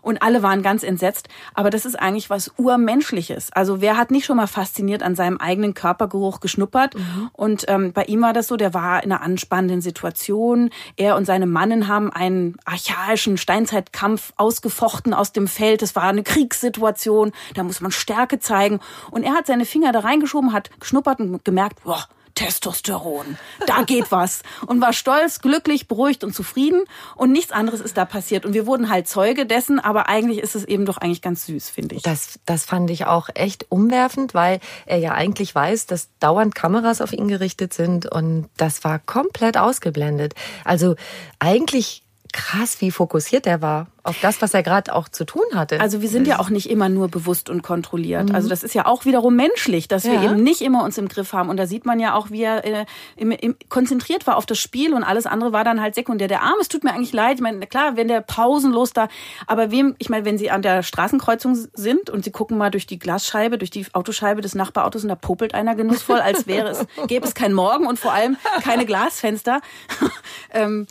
Und 0.00 0.22
alle 0.22 0.42
waren 0.42 0.62
ganz 0.62 0.82
entsetzt. 0.82 1.28
Aber 1.54 1.70
das 1.70 1.84
ist 1.84 1.94
eigentlich 1.94 2.30
was 2.30 2.52
Urmenschliches. 2.56 3.52
Also 3.52 3.80
wer 3.80 3.96
hat 3.96 4.10
nicht 4.10 4.26
schon 4.26 4.36
mal 4.36 4.46
fasziniert 4.46 5.02
an 5.02 5.14
seinem 5.14 5.38
eigenen 5.38 5.74
Körpergeruch 5.74 6.40
geschnuppert? 6.40 6.94
Mhm. 6.94 7.30
Und 7.32 7.64
ähm, 7.68 7.92
bei 7.92 8.04
ihm 8.04 8.22
war 8.22 8.32
das 8.32 8.48
so, 8.48 8.56
der 8.56 8.74
war 8.74 9.02
in 9.02 9.12
einer 9.12 9.22
anspannenden 9.22 9.80
Situation. 9.80 10.70
Er 10.96 11.16
und 11.16 11.24
seine 11.24 11.46
Mannen 11.46 11.88
haben 11.88 12.12
einen 12.12 12.56
archaischen 12.64 13.36
Steinzeitkampf 13.36 14.32
ausgefochten 14.36 15.14
aus 15.14 15.32
dem 15.32 15.46
Feld. 15.46 15.82
Es 15.82 15.94
war 15.94 16.04
eine 16.04 16.22
Kriegssituation. 16.22 17.32
Da 17.54 17.62
muss 17.62 17.80
man 17.80 17.92
Stärke 17.92 18.38
zeigen. 18.38 18.80
Und 19.10 19.22
er 19.22 19.34
hat 19.34 19.46
seine 19.46 19.64
Finger 19.64 19.92
da 19.92 20.00
reingeschoben, 20.00 20.52
hat 20.52 20.70
geschnuppert 20.80 21.20
und 21.20 21.44
gemerkt, 21.44 21.82
boah, 21.84 22.06
Testosteron, 22.34 23.38
da 23.66 23.82
geht 23.82 24.10
was. 24.10 24.42
Und 24.66 24.80
war 24.80 24.92
stolz, 24.92 25.40
glücklich, 25.40 25.88
beruhigt 25.88 26.24
und 26.24 26.34
zufrieden. 26.34 26.84
Und 27.16 27.32
nichts 27.32 27.52
anderes 27.52 27.80
ist 27.80 27.96
da 27.96 28.04
passiert. 28.04 28.46
Und 28.46 28.54
wir 28.54 28.66
wurden 28.66 28.88
halt 28.88 29.08
Zeuge 29.08 29.46
dessen, 29.46 29.78
aber 29.80 30.08
eigentlich 30.08 30.38
ist 30.38 30.54
es 30.54 30.64
eben 30.64 30.86
doch 30.86 30.98
eigentlich 30.98 31.22
ganz 31.22 31.46
süß, 31.46 31.70
finde 31.70 31.96
ich. 31.96 32.02
Das, 32.02 32.40
das 32.46 32.64
fand 32.64 32.90
ich 32.90 33.06
auch 33.06 33.28
echt 33.34 33.66
umwerfend, 33.70 34.34
weil 34.34 34.60
er 34.86 34.98
ja 34.98 35.12
eigentlich 35.12 35.54
weiß, 35.54 35.86
dass 35.86 36.08
dauernd 36.18 36.54
Kameras 36.54 37.00
auf 37.00 37.12
ihn 37.12 37.28
gerichtet 37.28 37.74
sind. 37.74 38.06
Und 38.06 38.48
das 38.56 38.84
war 38.84 38.98
komplett 38.98 39.56
ausgeblendet. 39.56 40.34
Also 40.64 40.96
eigentlich 41.38 42.02
krass, 42.32 42.80
wie 42.80 42.90
fokussiert 42.90 43.46
er 43.46 43.60
war 43.60 43.88
auf 44.04 44.18
das, 44.20 44.42
was 44.42 44.52
er 44.52 44.62
gerade 44.62 44.94
auch 44.94 45.08
zu 45.08 45.24
tun 45.24 45.44
hatte. 45.54 45.80
Also 45.80 46.02
wir 46.02 46.08
sind 46.08 46.26
ja 46.26 46.40
auch 46.40 46.50
nicht 46.50 46.68
immer 46.68 46.88
nur 46.88 47.08
bewusst 47.08 47.48
und 47.48 47.62
kontrolliert. 47.62 48.30
Mhm. 48.30 48.34
Also 48.34 48.48
das 48.48 48.64
ist 48.64 48.74
ja 48.74 48.86
auch 48.86 49.04
wiederum 49.04 49.36
menschlich, 49.36 49.86
dass 49.86 50.04
wir 50.04 50.20
eben 50.22 50.42
nicht 50.42 50.60
immer 50.60 50.82
uns 50.82 50.98
im 50.98 51.08
Griff 51.08 51.32
haben. 51.32 51.48
Und 51.48 51.56
da 51.56 51.66
sieht 51.66 51.86
man 51.86 52.00
ja 52.00 52.14
auch, 52.14 52.30
wie 52.30 52.42
er 52.42 52.64
äh, 52.64 52.84
im, 53.16 53.30
im, 53.30 53.54
konzentriert 53.68 54.26
war 54.26 54.36
auf 54.36 54.46
das 54.46 54.58
Spiel 54.58 54.92
und 54.92 55.04
alles 55.04 55.26
andere 55.26 55.52
war 55.52 55.62
dann 55.62 55.80
halt 55.80 55.94
sekundär. 55.94 56.26
Der 56.26 56.42
Arm, 56.42 56.56
es 56.60 56.68
tut 56.68 56.82
mir 56.82 56.92
eigentlich 56.92 57.12
leid. 57.12 57.36
Ich 57.36 57.40
meine, 57.42 57.64
klar, 57.66 57.96
wenn 57.96 58.08
der 58.08 58.22
pausenlos 58.22 58.92
da, 58.92 59.08
aber 59.46 59.70
wem, 59.70 59.94
ich 59.98 60.08
meine, 60.08 60.24
wenn 60.24 60.36
Sie 60.36 60.50
an 60.50 60.62
der 60.62 60.82
Straßenkreuzung 60.82 61.54
sind 61.72 62.10
und 62.10 62.24
Sie 62.24 62.32
gucken 62.32 62.58
mal 62.58 62.70
durch 62.70 62.86
die 62.86 62.98
Glasscheibe, 62.98 63.56
durch 63.58 63.70
die 63.70 63.86
Autoscheibe 63.92 64.40
des 64.40 64.56
Nachbarautos 64.56 65.04
und 65.04 65.10
da 65.10 65.14
popelt 65.14 65.54
einer 65.54 65.76
genussvoll, 65.76 66.20
als 66.20 66.48
wäre 66.48 66.70
es, 66.70 66.86
gäbe 67.06 67.26
es 67.26 67.34
kein 67.34 67.52
Morgen 67.52 67.86
und 67.86 68.00
vor 68.00 68.12
allem 68.12 68.36
keine 68.64 68.84
Glasfenster. 68.84 69.60
ähm, 70.50 70.86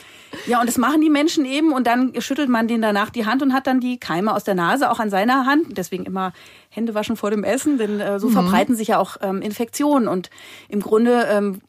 ja, 0.45 0.59
und 0.59 0.67
das 0.67 0.77
machen 0.77 1.01
die 1.01 1.09
Menschen 1.09 1.45
eben 1.45 1.73
und 1.73 1.87
dann 1.87 2.13
schüttelt 2.21 2.49
man 2.49 2.67
denen 2.67 2.81
danach 2.81 3.00
die 3.09 3.25
Hand 3.25 3.41
und 3.41 3.53
hat 3.53 3.67
dann 3.67 3.79
die 3.79 3.97
Keime 3.97 4.33
aus 4.33 4.43
der 4.43 4.55
Nase 4.55 4.91
auch 4.91 4.99
an 4.99 5.09
seiner 5.09 5.45
Hand. 5.45 5.77
Deswegen 5.77 6.05
immer 6.05 6.33
Hände 6.69 6.93
waschen 6.93 7.17
vor 7.17 7.31
dem 7.31 7.43
Essen, 7.43 7.77
denn 7.77 7.99
äh, 7.99 8.19
so 8.19 8.29
mhm. 8.29 8.33
verbreiten 8.33 8.75
sich 8.75 8.89
ja 8.89 8.99
auch 8.99 9.17
ähm, 9.21 9.41
Infektionen. 9.41 10.07
Und 10.07 10.29
im 10.69 10.81
Grunde 10.81 11.27
ähm, 11.29 11.61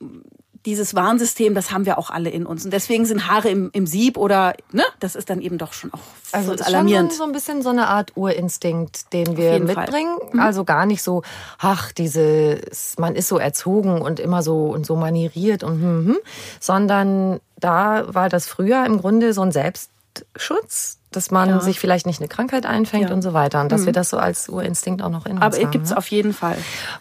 dieses 0.65 0.95
Warnsystem, 0.95 1.55
das 1.55 1.73
haben 1.73 1.87
wir 1.87 1.99
auch 1.99 2.11
alle 2.11 2.31
in 2.31 2.47
uns. 2.47 2.65
Und 2.65 2.73
deswegen 2.73 3.05
sind 3.05 3.29
Haare 3.29 3.49
im, 3.49 3.71
im 3.73 3.87
Sieb 3.87 4.17
oder, 4.17 4.55
ne, 4.71 4.85
das 5.01 5.17
ist 5.17 5.29
dann 5.29 5.41
eben 5.41 5.59
doch 5.59 5.73
schon 5.73 5.93
auch 5.93 6.01
also 6.31 6.53
ist 6.53 6.63
alarmierend. 6.63 7.11
Schon 7.11 7.19
so 7.19 7.25
ein 7.25 7.33
bisschen 7.33 7.63
so 7.63 7.71
eine 7.71 7.89
Art 7.89 8.17
Urinstinkt, 8.17 9.13
den 9.13 9.37
wir 9.37 9.59
mitbringen. 9.59 10.17
Mhm. 10.33 10.41
Also 10.41 10.65
gar 10.65 10.87
nicht 10.87 11.03
so, 11.03 11.23
ach, 11.59 11.91
dieses, 11.93 12.97
man 12.99 13.17
ist 13.17 13.29
so 13.29 13.39
erzogen 13.39 14.01
und 14.01 14.21
immer 14.21 14.43
so 14.43 14.67
und 14.67 14.87
so 14.87 14.95
manieriert 14.97 15.65
und 15.65 15.83
hm, 15.83 16.07
hm, 16.07 16.19
sondern 16.61 17.41
da 17.59 18.15
war 18.15 18.29
das 18.29 18.47
früher 18.47 18.85
im 18.87 18.99
Grunde 18.99 19.33
so 19.33 19.43
ein 19.43 19.53
Selbstschutz, 19.53 20.99
dass 21.17 21.31
man 21.31 21.49
ja. 21.49 21.61
sich 21.61 21.79
vielleicht 21.79 22.07
nicht 22.07 22.21
eine 22.21 22.29
Krankheit 22.29 22.67
einfängt 22.67 23.09
ja. 23.09 23.15
und 23.15 23.23
so 23.23 23.33
weiter. 23.33 23.61
Und 23.61 23.71
dass 23.71 23.83
mhm. 23.83 23.87
wir 23.87 23.93
das 23.93 24.11
so 24.11 24.19
als 24.19 24.49
Urinstinkt 24.49 25.03
auch 25.03 25.11
noch 25.11 25.27
in 25.27 25.33
uns 25.33 25.43
Aber 25.43 25.57
haben. 25.57 25.63
Aber 25.63 25.71
gibt's 25.71 25.91
ne? 25.91 25.97
auf 25.97 26.09
jeden 26.09 26.33
Fall. 26.33 26.57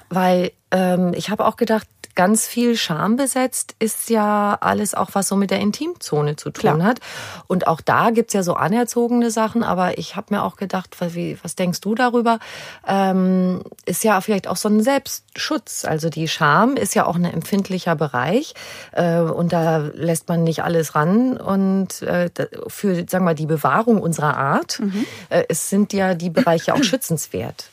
Weil 0.09 0.51
ähm, 0.71 1.13
ich 1.15 1.29
habe 1.29 1.45
auch 1.45 1.57
gedacht, 1.57 1.87
ganz 2.15 2.47
viel 2.47 2.75
Scham 2.75 3.15
besetzt 3.15 3.75
ist 3.79 4.09
ja 4.09 4.57
alles 4.61 4.93
auch, 4.93 5.09
was 5.13 5.27
so 5.27 5.35
mit 5.35 5.51
der 5.51 5.59
Intimzone 5.59 6.35
zu 6.35 6.51
tun 6.51 6.61
Klar. 6.61 6.83
hat. 6.83 6.99
Und 7.47 7.67
auch 7.67 7.81
da 7.81 8.11
gibt's 8.11 8.33
ja 8.33 8.43
so 8.43 8.53
anerzogene 8.53 9.31
Sachen, 9.31 9.63
aber 9.63 9.97
ich 9.97 10.15
habe 10.15 10.33
mir 10.35 10.43
auch 10.43 10.55
gedacht, 10.55 10.95
was, 10.99 11.13
wie, 11.15 11.37
was 11.41 11.55
denkst 11.55 11.81
du 11.81 11.95
darüber? 11.95 12.39
Ähm, 12.87 13.61
ist 13.85 14.03
ja 14.03 14.19
vielleicht 14.21 14.47
auch 14.47 14.57
so 14.57 14.69
ein 14.69 14.81
Selbstschutz. 14.81 15.85
Also 15.85 16.09
die 16.09 16.27
Scham 16.27 16.75
ist 16.75 16.95
ja 16.95 17.05
auch 17.05 17.15
ein 17.15 17.25
empfindlicher 17.25 17.95
Bereich 17.95 18.53
äh, 18.91 19.19
und 19.19 19.53
da 19.53 19.77
lässt 19.77 20.27
man 20.29 20.43
nicht 20.43 20.63
alles 20.63 20.95
ran. 20.95 21.37
Und 21.37 22.01
äh, 22.01 22.29
für, 22.67 23.05
sagen 23.07 23.25
wir, 23.25 23.33
die 23.33 23.45
Bewahrung 23.45 24.01
unserer 24.01 24.37
Art 24.37 24.79
mhm. 24.79 25.05
äh, 25.29 25.43
es 25.49 25.69
sind 25.69 25.93
ja 25.93 26.13
die 26.13 26.29
Bereiche 26.29 26.73
auch 26.73 26.83
schützenswert. 26.83 27.69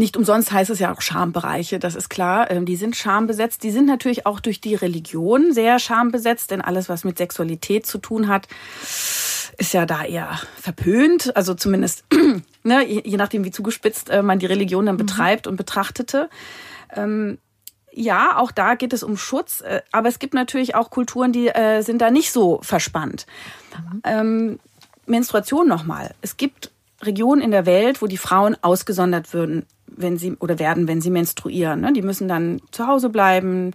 Nicht 0.00 0.16
umsonst 0.16 0.50
heißt 0.50 0.70
es 0.70 0.78
ja 0.78 0.94
auch 0.94 1.02
Schambereiche, 1.02 1.78
das 1.78 1.94
ist 1.94 2.08
klar. 2.08 2.50
Ähm, 2.50 2.64
die 2.64 2.76
sind 2.76 2.96
schambesetzt. 2.96 3.62
Die 3.62 3.70
sind 3.70 3.84
natürlich 3.84 4.24
auch 4.24 4.40
durch 4.40 4.58
die 4.58 4.74
Religion 4.74 5.52
sehr 5.52 5.78
schambesetzt, 5.78 6.52
denn 6.52 6.62
alles, 6.62 6.88
was 6.88 7.04
mit 7.04 7.18
Sexualität 7.18 7.84
zu 7.84 7.98
tun 7.98 8.26
hat, 8.26 8.48
ist 9.58 9.74
ja 9.74 9.84
da 9.84 10.02
eher 10.02 10.40
verpönt. 10.58 11.36
Also 11.36 11.52
zumindest, 11.52 12.04
ne, 12.62 12.82
je 12.86 13.18
nachdem, 13.18 13.44
wie 13.44 13.50
zugespitzt 13.50 14.08
äh, 14.08 14.22
man 14.22 14.38
die 14.38 14.46
Religion 14.46 14.86
dann 14.86 14.94
mhm. 14.94 15.00
betreibt 15.00 15.46
und 15.46 15.56
betrachtete. 15.56 16.30
Ähm, 16.96 17.36
ja, 17.92 18.38
auch 18.38 18.52
da 18.52 18.76
geht 18.76 18.94
es 18.94 19.02
um 19.02 19.18
Schutz, 19.18 19.60
äh, 19.60 19.82
aber 19.92 20.08
es 20.08 20.18
gibt 20.18 20.32
natürlich 20.32 20.74
auch 20.74 20.88
Kulturen, 20.88 21.32
die 21.32 21.48
äh, 21.48 21.82
sind 21.82 22.00
da 22.00 22.10
nicht 22.10 22.32
so 22.32 22.60
verspannt. 22.62 23.26
Mhm. 23.76 24.00
Ähm, 24.04 24.60
Menstruation 25.04 25.68
nochmal. 25.68 26.14
Es 26.22 26.38
gibt 26.38 26.70
Regionen 27.02 27.42
in 27.42 27.50
der 27.50 27.66
Welt, 27.66 28.02
wo 28.02 28.06
die 28.06 28.16
Frauen 28.16 28.56
ausgesondert 28.62 29.32
würden, 29.32 29.66
wenn 29.86 30.18
sie 30.18 30.36
oder 30.36 30.58
werden, 30.58 30.88
wenn 30.88 31.00
sie 31.00 31.10
menstruieren. 31.10 31.80
Ne? 31.80 31.92
Die 31.92 32.02
müssen 32.02 32.28
dann 32.28 32.60
zu 32.70 32.86
Hause 32.86 33.08
bleiben, 33.08 33.72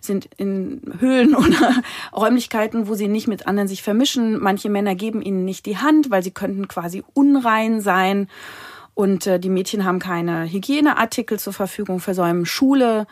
sind 0.00 0.28
in 0.36 0.80
Höhlen 0.98 1.34
oder 1.34 1.74
Räumlichkeiten, 2.14 2.88
wo 2.88 2.94
sie 2.94 3.08
nicht 3.08 3.28
mit 3.28 3.46
anderen 3.46 3.68
sich 3.68 3.82
vermischen. 3.82 4.40
Manche 4.40 4.70
Männer 4.70 4.94
geben 4.94 5.22
ihnen 5.22 5.44
nicht 5.44 5.66
die 5.66 5.78
Hand, 5.78 6.10
weil 6.10 6.22
sie 6.22 6.32
könnten 6.32 6.68
quasi 6.68 7.02
unrein 7.14 7.80
sein. 7.80 8.28
Und 8.94 9.26
äh, 9.26 9.40
die 9.40 9.48
Mädchen 9.48 9.84
haben 9.84 9.98
keine 9.98 10.50
Hygieneartikel 10.50 11.38
zur 11.38 11.52
Verfügung, 11.52 11.98
versäumen 11.98 12.46
Schule. 12.46 13.06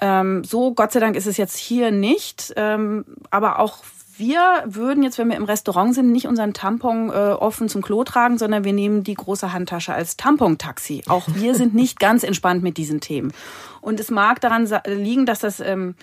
Ähm, 0.00 0.42
so, 0.42 0.74
Gott 0.74 0.90
sei 0.90 1.00
Dank 1.00 1.14
ist 1.14 1.26
es 1.26 1.36
jetzt 1.36 1.56
hier 1.56 1.92
nicht. 1.92 2.52
Ähm, 2.56 3.04
aber 3.30 3.60
auch 3.60 3.84
wir 4.16 4.62
würden 4.66 5.02
jetzt, 5.02 5.18
wenn 5.18 5.28
wir 5.28 5.36
im 5.36 5.44
Restaurant 5.44 5.94
sind, 5.94 6.12
nicht 6.12 6.26
unseren 6.26 6.52
Tampon 6.54 7.10
äh, 7.10 7.12
offen 7.12 7.68
zum 7.68 7.82
Klo 7.82 8.04
tragen, 8.04 8.38
sondern 8.38 8.64
wir 8.64 8.72
nehmen 8.72 9.04
die 9.04 9.14
große 9.14 9.52
Handtasche 9.52 9.92
als 9.92 10.16
Tampontaxi. 10.16 11.02
Auch 11.08 11.26
wir 11.34 11.54
sind 11.54 11.74
nicht 11.74 11.98
ganz 11.98 12.22
entspannt 12.22 12.62
mit 12.62 12.76
diesen 12.76 13.00
Themen. 13.00 13.32
Und 13.80 14.00
es 14.00 14.10
mag 14.10 14.40
daran 14.40 14.68
liegen, 14.86 15.26
dass 15.26 15.40
das 15.40 15.60
ähm, 15.60 15.94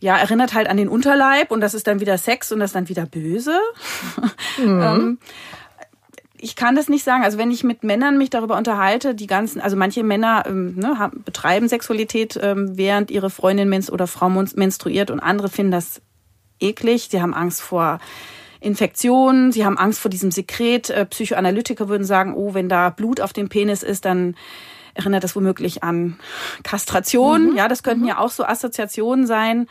ja 0.00 0.16
erinnert 0.16 0.54
halt 0.54 0.68
an 0.68 0.76
den 0.76 0.88
Unterleib 0.88 1.50
und 1.50 1.60
das 1.60 1.74
ist 1.74 1.86
dann 1.86 2.00
wieder 2.00 2.18
Sex 2.18 2.52
und 2.52 2.60
das 2.60 2.70
ist 2.70 2.76
dann 2.76 2.88
wieder 2.88 3.06
böse. 3.06 3.58
Mhm. 4.58 4.82
ähm, 4.82 5.18
ich 6.40 6.56
kann 6.56 6.74
das 6.74 6.88
nicht 6.88 7.04
sagen. 7.04 7.24
Also 7.24 7.38
wenn 7.38 7.50
ich 7.50 7.64
mit 7.64 7.84
Männern 7.84 8.18
mich 8.18 8.30
darüber 8.30 8.56
unterhalte, 8.56 9.14
die 9.14 9.26
ganzen, 9.26 9.60
also 9.60 9.76
manche 9.76 10.02
Männer 10.02 10.44
ähm, 10.46 10.74
ne, 10.76 10.98
haben, 10.98 11.22
betreiben 11.24 11.68
Sexualität, 11.68 12.38
ähm, 12.42 12.76
während 12.76 13.10
ihre 13.10 13.30
Freundin 13.30 13.68
menst 13.68 13.90
oder 13.90 14.06
Frau 14.06 14.28
menstruiert 14.28 15.10
und 15.10 15.20
andere 15.20 15.48
finden 15.48 15.72
das 15.72 16.00
eklig. 16.60 17.08
Sie 17.10 17.20
haben 17.20 17.34
Angst 17.34 17.60
vor 17.60 17.98
Infektionen, 18.60 19.52
sie 19.52 19.64
haben 19.64 19.78
Angst 19.78 20.00
vor 20.00 20.10
diesem 20.10 20.30
Sekret. 20.30 20.90
Äh, 20.90 21.06
Psychoanalytiker 21.06 21.88
würden 21.88 22.04
sagen, 22.04 22.34
oh, 22.34 22.54
wenn 22.54 22.68
da 22.68 22.90
Blut 22.90 23.20
auf 23.20 23.32
dem 23.32 23.48
Penis 23.48 23.82
ist, 23.82 24.04
dann 24.04 24.36
erinnert 24.94 25.22
das 25.22 25.36
womöglich 25.36 25.82
an 25.84 26.18
Kastration. 26.64 27.50
Mhm. 27.50 27.56
Ja, 27.56 27.68
das 27.68 27.82
könnten 27.82 28.02
mhm. 28.02 28.08
ja 28.08 28.18
auch 28.18 28.30
so 28.30 28.44
Assoziationen 28.44 29.26
sein. 29.26 29.68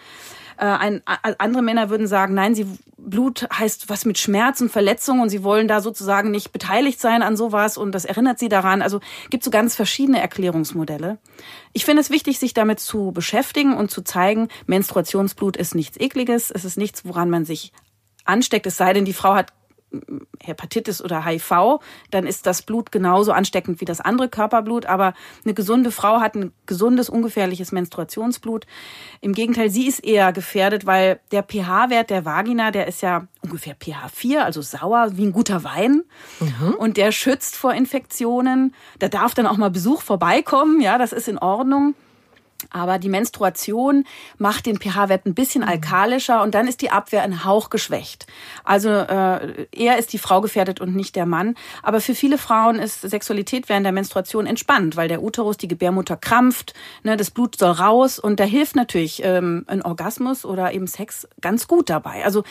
Äh, 0.58 0.66
ein, 0.66 1.02
andere 1.06 1.62
Männer 1.62 1.90
würden 1.90 2.08
sagen, 2.08 2.34
nein, 2.34 2.56
sie 2.56 2.68
Blut 2.98 3.48
heißt 3.54 3.90
was 3.90 4.06
mit 4.06 4.18
Schmerz 4.18 4.60
und 4.60 4.70
Verletzung 4.70 5.22
und 5.22 5.30
sie 5.30 5.44
wollen 5.44 5.68
da 5.68 5.82
sozusagen 5.82 6.30
nicht 6.30 6.52
beteiligt 6.52 7.00
sein 7.00 7.22
an 7.22 7.38
sowas 7.38 7.78
und 7.78 7.94
das 7.94 8.06
erinnert 8.06 8.38
sie 8.40 8.50
daran. 8.50 8.82
Also 8.82 9.00
gibt 9.30 9.44
so 9.44 9.52
ganz 9.52 9.76
verschiedene 9.76 10.20
Erklärungsmodelle. 10.20 11.18
Ich 11.74 11.86
finde 11.86 12.02
es 12.02 12.10
wichtig, 12.10 12.40
sich 12.40 12.54
damit 12.54 12.80
zu 12.80 13.12
beschäftigen 13.12 13.76
und 13.76 13.92
zu 13.92 14.02
zeigen, 14.02 14.50
Menstruationsblut 14.66 15.56
ist 15.56 15.74
nichts 15.74 15.98
ekliges, 16.00 16.52
es 16.52 16.66
ist 16.66 16.78
nichts, 16.78 17.06
woran 17.06 17.30
man 17.30 17.46
sich 17.46 17.72
ansteckt, 18.26 18.66
es 18.66 18.78
sei 18.78 18.92
denn, 18.94 19.06
die 19.06 19.14
Frau 19.14 19.36
hat 19.36 19.54
Hepatitis 20.42 21.02
oder 21.02 21.26
HIV, 21.26 21.80
dann 22.12 22.26
ist 22.28 22.46
das 22.46 22.62
Blut 22.62 22.92
genauso 22.92 23.32
ansteckend 23.32 23.82
wie 23.82 23.86
das 23.86 24.02
andere 24.02 24.30
Körperblut. 24.30 24.86
Aber 24.86 25.14
eine 25.44 25.54
gesunde 25.54 25.92
Frau 25.92 26.20
hat 26.20 26.36
ein 26.36 26.52
gesundes, 26.66 27.10
ungefährliches 27.10 27.72
Menstruationsblut. 27.72 28.66
Im 29.22 29.34
Gegenteil, 29.34 29.70
sie 29.70 29.88
ist 29.88 30.04
eher 30.04 30.34
gefährdet, 30.34 30.86
weil 30.86 31.20
der 31.32 31.44
pH-Wert 31.44 32.10
der 32.10 32.26
Vagina, 32.26 32.72
der 32.72 32.88
ist 32.88 33.02
ja 33.02 33.28
ungefähr 33.42 33.76
pH 33.76 34.10
4, 34.14 34.46
also 34.46 34.62
sauer 34.62 35.10
wie 35.14 35.26
ein 35.26 35.34
guter 35.34 35.64
Wein. 35.64 36.04
Mhm. 36.40 36.74
Und 36.78 36.98
der 36.98 37.12
schützt 37.12 37.56
vor 37.56 37.74
Infektionen. 37.74 38.74
Da 39.00 39.08
darf 39.08 39.34
dann 39.34 39.48
auch 39.48 39.58
mal 39.58 39.70
Besuch 39.70 40.02
vorbeikommen. 40.02 40.82
Ja, 40.82 40.98
das 40.98 41.14
ist 41.14 41.28
in 41.28 41.38
Ordnung. 41.38 41.96
Aber 42.70 43.00
die 43.00 43.10
Menstruation 43.10 44.06
macht 44.38 44.66
den 44.66 44.80
pH-Wert 44.80 45.26
ein 45.26 45.34
bisschen 45.36 45.62
mhm. 45.62 45.70
alkalischer 45.70 46.42
und 46.42 46.56
dann 46.56 46.68
ist 46.68 46.82
die 46.82 46.92
Abwehr 46.92 47.24
ein 47.24 47.44
Hauch 47.44 47.70
geschwächt. 47.70 48.28
Also 48.64 48.90
äh, 48.90 49.68
eher 49.72 49.98
ist 49.98 50.14
die 50.14 50.18
Frau 50.18 50.42
gefährdet 50.42 50.82
und 50.82 50.96
nicht 50.96 51.16
der 51.16 51.26
Mann. 51.26 51.56
Aber 51.84 52.02
für 52.02 52.16
viele 52.16 52.38
Frauen 52.38 52.80
ist 52.80 53.02
Sexualität 53.02 53.70
während 53.70 53.86
der 53.86 53.94
Menstruation 53.94 54.46
entspannt, 54.46 54.96
weil 54.96 55.08
der 55.08 55.24
Uterus, 55.24 55.58
die 55.58 55.68
Gebärmutter 55.68 56.18
krampft, 56.18 56.74
ne, 57.04 57.18
das 57.18 57.32
Blut 57.32 57.58
soll 57.58 57.72
raus 57.72 58.20
und 58.20 58.40
da 58.40 58.44
hilft 58.44 58.76
natürlich 58.76 59.24
ähm, 59.24 59.64
ein 59.68 59.82
Orgasmus 59.82 60.46
oder 60.46 60.74
eben 60.74 60.88
Sex 60.88 61.28
ganz 61.42 61.68
gut 61.68 61.90
dabei. 61.90 62.26
Also 62.26 62.44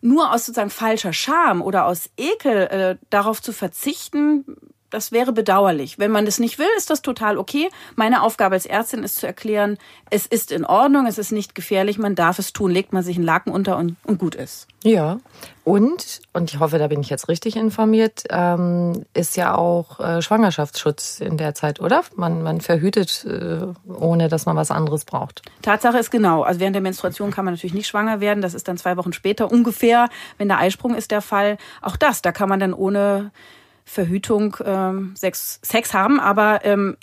nur 0.00 0.32
aus 0.32 0.46
sozusagen 0.46 0.70
falscher 0.70 1.12
Scham 1.12 1.62
oder 1.62 1.86
aus 1.86 2.10
Ekel 2.16 2.66
äh, 2.68 2.96
darauf 3.10 3.42
zu 3.42 3.52
verzichten, 3.52 4.44
das 4.90 5.12
wäre 5.12 5.32
bedauerlich. 5.32 5.98
Wenn 5.98 6.10
man 6.10 6.24
das 6.24 6.38
nicht 6.38 6.58
will, 6.58 6.68
ist 6.76 6.90
das 6.90 7.02
total 7.02 7.38
okay. 7.38 7.68
Meine 7.96 8.22
Aufgabe 8.22 8.54
als 8.54 8.66
Ärztin 8.66 9.02
ist 9.02 9.16
zu 9.16 9.26
erklären, 9.26 9.78
es 10.10 10.26
ist 10.26 10.50
in 10.50 10.64
Ordnung, 10.64 11.06
es 11.06 11.18
ist 11.18 11.32
nicht 11.32 11.54
gefährlich, 11.54 11.98
man 11.98 12.14
darf 12.14 12.38
es 12.38 12.52
tun, 12.52 12.70
legt 12.70 12.92
man 12.92 13.02
sich 13.02 13.16
einen 13.16 13.26
Laken 13.26 13.52
unter 13.52 13.76
und, 13.76 13.96
und 14.04 14.18
gut 14.18 14.34
ist. 14.34 14.66
Ja, 14.84 15.18
und, 15.64 16.20
und 16.32 16.50
ich 16.50 16.60
hoffe, 16.60 16.78
da 16.78 16.86
bin 16.86 17.00
ich 17.00 17.10
jetzt 17.10 17.28
richtig 17.28 17.56
informiert, 17.56 18.24
ähm, 18.30 19.04
ist 19.12 19.36
ja 19.36 19.54
auch 19.54 20.00
äh, 20.00 20.22
Schwangerschaftsschutz 20.22 21.20
in 21.20 21.36
der 21.36 21.54
Zeit, 21.54 21.80
oder? 21.80 22.02
Man, 22.14 22.42
man 22.42 22.60
verhütet, 22.60 23.26
äh, 23.26 23.66
ohne 23.92 24.28
dass 24.28 24.46
man 24.46 24.56
was 24.56 24.70
anderes 24.70 25.04
braucht. 25.04 25.42
Tatsache 25.62 25.98
ist 25.98 26.10
genau, 26.10 26.42
also 26.42 26.60
während 26.60 26.74
der 26.74 26.80
Menstruation 26.80 27.30
kann 27.30 27.44
man 27.44 27.54
natürlich 27.54 27.74
nicht 27.74 27.88
schwanger 27.88 28.20
werden, 28.20 28.40
das 28.40 28.54
ist 28.54 28.68
dann 28.68 28.78
zwei 28.78 28.96
Wochen 28.96 29.12
später 29.12 29.50
ungefähr, 29.50 30.08
wenn 30.38 30.48
der 30.48 30.58
Eisprung 30.58 30.94
ist 30.94 31.10
der 31.10 31.22
Fall. 31.22 31.58
Auch 31.82 31.96
das, 31.96 32.22
da 32.22 32.32
kann 32.32 32.48
man 32.48 32.60
dann 32.60 32.72
ohne 32.72 33.30
Verhütung 33.88 34.56
ähm, 34.64 35.14
Sex, 35.16 35.60
Sex 35.62 35.94
haben. 35.94 36.20
Aber 36.20 36.64
ähm, 36.64 36.96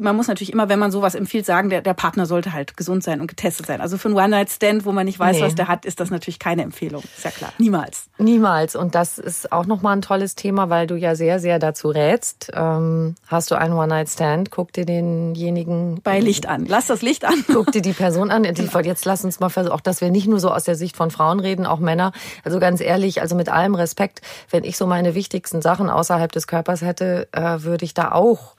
man 0.00 0.16
muss 0.16 0.28
natürlich 0.28 0.52
immer, 0.52 0.68
wenn 0.68 0.78
man 0.78 0.90
sowas 0.90 1.14
empfiehlt, 1.14 1.46
sagen, 1.46 1.70
der, 1.70 1.80
der 1.80 1.94
Partner 1.94 2.26
sollte 2.26 2.52
halt 2.52 2.76
gesund 2.76 3.02
sein 3.02 3.20
und 3.20 3.26
getestet 3.26 3.66
sein. 3.66 3.80
Also 3.80 3.96
für 3.96 4.08
einen 4.08 4.16
One-Night-Stand, 4.16 4.84
wo 4.84 4.92
man 4.92 5.06
nicht 5.06 5.18
weiß, 5.18 5.36
nee. 5.36 5.42
was 5.42 5.54
der 5.54 5.68
hat, 5.68 5.84
ist 5.84 6.00
das 6.00 6.10
natürlich 6.10 6.38
keine 6.38 6.62
Empfehlung. 6.62 7.02
Ist 7.02 7.24
ja 7.24 7.30
klar. 7.30 7.52
Niemals. 7.58 8.06
Niemals. 8.18 8.76
Und 8.76 8.94
das 8.94 9.18
ist 9.18 9.52
auch 9.52 9.66
nochmal 9.66 9.96
ein 9.96 10.02
tolles 10.02 10.34
Thema, 10.34 10.68
weil 10.70 10.86
du 10.86 10.96
ja 10.96 11.14
sehr, 11.14 11.40
sehr 11.40 11.58
dazu 11.58 11.88
rätst. 11.88 12.50
Ähm, 12.54 13.14
hast 13.26 13.50
du 13.50 13.54
einen 13.54 13.74
One-Night-Stand, 13.74 14.50
guck 14.50 14.72
dir 14.72 14.84
denjenigen... 14.84 16.00
Bei 16.02 16.20
Licht 16.20 16.46
an. 16.46 16.66
Lass 16.66 16.86
das 16.86 17.02
Licht 17.02 17.24
an. 17.24 17.44
Guck 17.46 17.72
dir 17.72 17.82
die 17.82 17.92
Person 17.92 18.30
an. 18.30 18.44
Jetzt 18.82 19.04
lass 19.04 19.24
uns 19.24 19.40
mal 19.40 19.48
versuchen, 19.48 19.74
auch 19.74 19.80
dass 19.80 20.00
wir 20.00 20.10
nicht 20.10 20.26
nur 20.26 20.40
so 20.40 20.50
aus 20.50 20.64
der 20.64 20.74
Sicht 20.74 20.96
von 20.96 21.10
Frauen 21.10 21.40
reden, 21.40 21.66
auch 21.66 21.78
Männer. 21.78 22.12
Also 22.44 22.58
ganz 22.58 22.80
ehrlich, 22.80 23.20
also 23.20 23.34
mit 23.34 23.48
allem 23.48 23.74
Respekt, 23.74 24.20
wenn 24.50 24.64
ich 24.64 24.76
so 24.76 24.86
meine 24.86 25.14
wichtigsten 25.14 25.62
Sachen 25.62 25.88
außerhalb 25.90 26.30
des 26.30 26.46
Körpers 26.46 26.82
hätte, 26.82 27.28
äh, 27.32 27.62
würde 27.62 27.84
ich 27.84 27.94
da 27.94 28.12
auch 28.12 28.54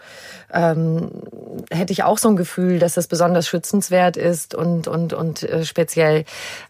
ähm, 0.53 1.11
hätte 1.71 1.93
ich 1.93 2.03
auch 2.03 2.17
so 2.17 2.29
ein 2.29 2.35
Gefühl, 2.35 2.79
dass 2.79 2.93
das 2.93 3.07
besonders 3.07 3.47
schützenswert 3.47 4.17
ist 4.17 4.55
und, 4.55 4.87
und, 4.87 5.13
und 5.13 5.43
äh, 5.43 5.65
speziell, 5.65 6.25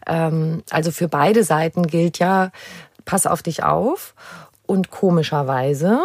ähm, 0.06 0.62
also 0.70 0.90
für 0.90 1.08
beide 1.08 1.44
Seiten 1.44 1.86
gilt 1.86 2.18
ja, 2.18 2.50
pass 3.04 3.26
auf 3.26 3.42
dich 3.42 3.62
auf. 3.62 4.14
Und 4.66 4.90
komischerweise 4.90 5.98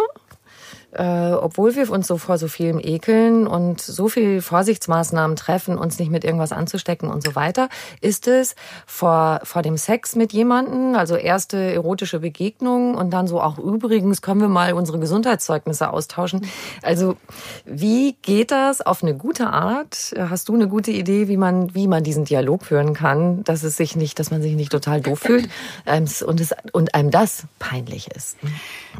äh, 0.95 1.33
obwohl 1.33 1.75
wir 1.75 1.91
uns 1.91 2.07
so 2.07 2.17
vor 2.17 2.37
so 2.37 2.47
vielem 2.47 2.79
ekeln 2.79 3.47
und 3.47 3.81
so 3.81 4.07
viel 4.07 4.41
Vorsichtsmaßnahmen 4.41 5.35
treffen, 5.35 5.77
uns 5.77 5.99
nicht 5.99 6.09
mit 6.09 6.23
irgendwas 6.23 6.51
anzustecken 6.51 7.09
und 7.09 7.23
so 7.23 7.35
weiter, 7.35 7.69
ist 8.01 8.27
es 8.27 8.55
vor, 8.85 9.41
vor 9.43 9.61
dem 9.61 9.77
Sex 9.77 10.15
mit 10.15 10.31
jemanden, 10.31 10.95
also 10.95 11.15
erste 11.15 11.57
erotische 11.57 12.19
Begegnung 12.19 12.95
und 12.95 13.11
dann 13.11 13.27
so 13.27 13.41
auch 13.41 13.57
übrigens 13.57 14.21
können 14.21 14.41
wir 14.41 14.47
mal 14.47 14.73
unsere 14.73 14.99
Gesundheitszeugnisse 14.99 15.91
austauschen. 15.91 16.41
Also 16.81 17.17
wie 17.65 18.13
geht 18.21 18.51
das 18.51 18.81
auf 18.81 19.03
eine 19.03 19.15
gute 19.15 19.47
Art? 19.47 20.13
Hast 20.17 20.49
du 20.49 20.53
eine 20.53 20.67
gute 20.67 20.91
Idee, 20.91 21.27
wie 21.27 21.37
man, 21.37 21.75
wie 21.75 21.87
man 21.87 22.03
diesen 22.03 22.25
Dialog 22.25 22.65
führen 22.65 22.93
kann, 22.93 23.43
dass 23.43 23.63
es 23.63 23.75
sich 23.75 23.95
nicht, 23.95 24.19
dass 24.19 24.31
man 24.31 24.41
sich 24.41 24.55
nicht 24.55 24.71
total 24.71 25.01
doof 25.01 25.19
fühlt 25.19 25.49
ähm, 25.85 26.05
und, 26.25 26.39
es, 26.39 26.55
und 26.71 26.95
einem 26.95 27.11
das 27.11 27.43
peinlich 27.59 28.09
ist? 28.15 28.37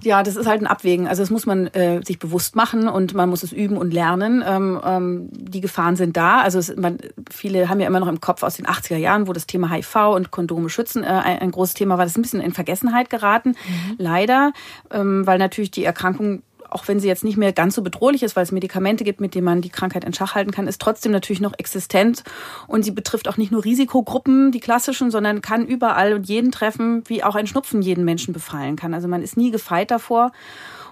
Ja, 0.04 0.24
das 0.24 0.36
ist 0.36 0.48
halt 0.48 0.62
ein 0.62 0.68
Abwägen. 0.68 1.08
Also 1.08 1.24
das 1.24 1.30
muss 1.30 1.46
man 1.46 1.68
äh, 1.68 1.85
sich 2.04 2.20
bewusst 2.20 2.56
machen 2.56 2.88
und 2.88 3.14
man 3.14 3.30
muss 3.30 3.44
es 3.44 3.52
üben 3.52 3.78
und 3.78 3.94
lernen. 3.94 4.44
Ähm, 4.46 4.80
ähm, 4.86 5.30
die 5.32 5.62
Gefahren 5.62 5.96
sind 5.96 6.18
da. 6.18 6.42
Also 6.42 6.60
es, 6.60 6.76
man, 6.76 6.98
viele 7.32 7.70
haben 7.70 7.80
ja 7.80 7.88
immer 7.88 8.00
noch 8.00 8.08
im 8.08 8.22
Kopf 8.22 8.44
aus 8.44 8.56
den 8.56 8.66
80er 8.66 8.98
Jahren, 8.98 9.28
wo 9.28 9.34
das 9.34 9.48
Thema 9.48 9.72
HIV 9.72 9.96
und 10.16 10.32
Kondome 10.32 10.70
schützen 10.70 11.04
äh, 11.04 11.08
ein, 11.08 11.40
ein, 11.40 11.52
großes 11.52 11.76
Thema 11.76 11.98
war. 11.98 12.06
Das 12.06 12.14
ist 12.14 12.18
ein 12.18 12.22
bisschen 12.22 12.42
in 12.42 12.54
Vergessenheit 12.54 13.10
geraten, 13.10 13.50
mhm. 13.50 13.96
leider, 13.98 14.54
ähm, 14.92 15.26
weil 15.26 15.38
natürlich 15.38 15.72
die 15.72 15.84
Erkrankung 15.84 16.42
auch 16.70 16.88
wenn 16.88 17.00
sie 17.00 17.08
jetzt 17.08 17.24
nicht 17.24 17.38
mehr 17.38 17.54
ganz 17.54 17.76
so 17.76 17.82
bedrohlich 17.82 18.22
ist, 18.24 18.36
weil 18.36 18.44
es 18.44 18.52
Medikamente 18.52 19.04
gibt, 19.04 19.22
mit 19.22 19.34
denen 19.34 19.46
man 19.46 19.62
die 19.62 19.70
Krankheit 19.70 20.04
in 20.04 20.14
Schach 20.14 20.36
halten 20.36 20.52
kann, 20.52 20.68
ist 20.68 20.82
trotzdem 20.82 21.12
natürlich 21.12 21.40
noch 21.40 21.54
existent. 21.58 22.24
Und 22.68 22.84
sie 22.84 22.92
betrifft 22.92 23.30
auch 23.30 23.38
nicht 23.38 23.52
nur 23.52 23.64
Risikogruppen, 23.64 24.52
die 24.52 24.60
klassischen, 24.60 25.12
sondern 25.12 25.42
kann 25.42 25.66
überall 25.66 26.14
und 26.14 26.28
jeden 26.28 26.52
treffen, 26.52 27.04
wie 27.08 27.24
auch 27.24 27.36
ein 27.36 27.48
Schnupfen 27.48 27.82
jeden 27.82 28.04
Menschen 28.04 28.34
befallen 28.34 28.76
kann. 28.76 28.94
Also 28.94 29.08
man 29.08 29.22
ist 29.22 29.38
nie 29.38 29.52
gefeit 29.52 29.90
davor. 29.90 30.32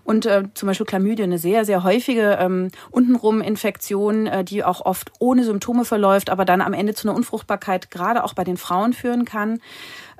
Und 0.04 0.26
äh, 0.26 0.44
zum 0.54 0.68
Beispiel 0.68 0.86
Chlamydien, 0.86 1.30
eine 1.30 1.40
sehr, 1.40 1.66
sehr 1.66 1.84
häufige 1.84 2.38
ähm, 2.40 2.70
untenrum 2.92 3.42
Infektion, 3.42 4.28
äh, 4.28 4.44
die 4.44 4.64
auch 4.64 4.86
oft 4.86 5.12
ohne 5.20 5.44
Symptome 5.44 5.86
verläuft, 5.86 6.30
aber 6.30 6.46
dann 6.46 6.62
am 6.62 6.74
Ende 6.74 6.94
zu 6.94 7.08
einer 7.08 7.16
Unfruchtbarkeit 7.16 7.92
gerade 7.92 8.24
auch 8.24 8.34
bei 8.34 8.44
den 8.44 8.58
Frauen 8.58 8.94
führen 8.94 9.26
kann. 9.26 9.60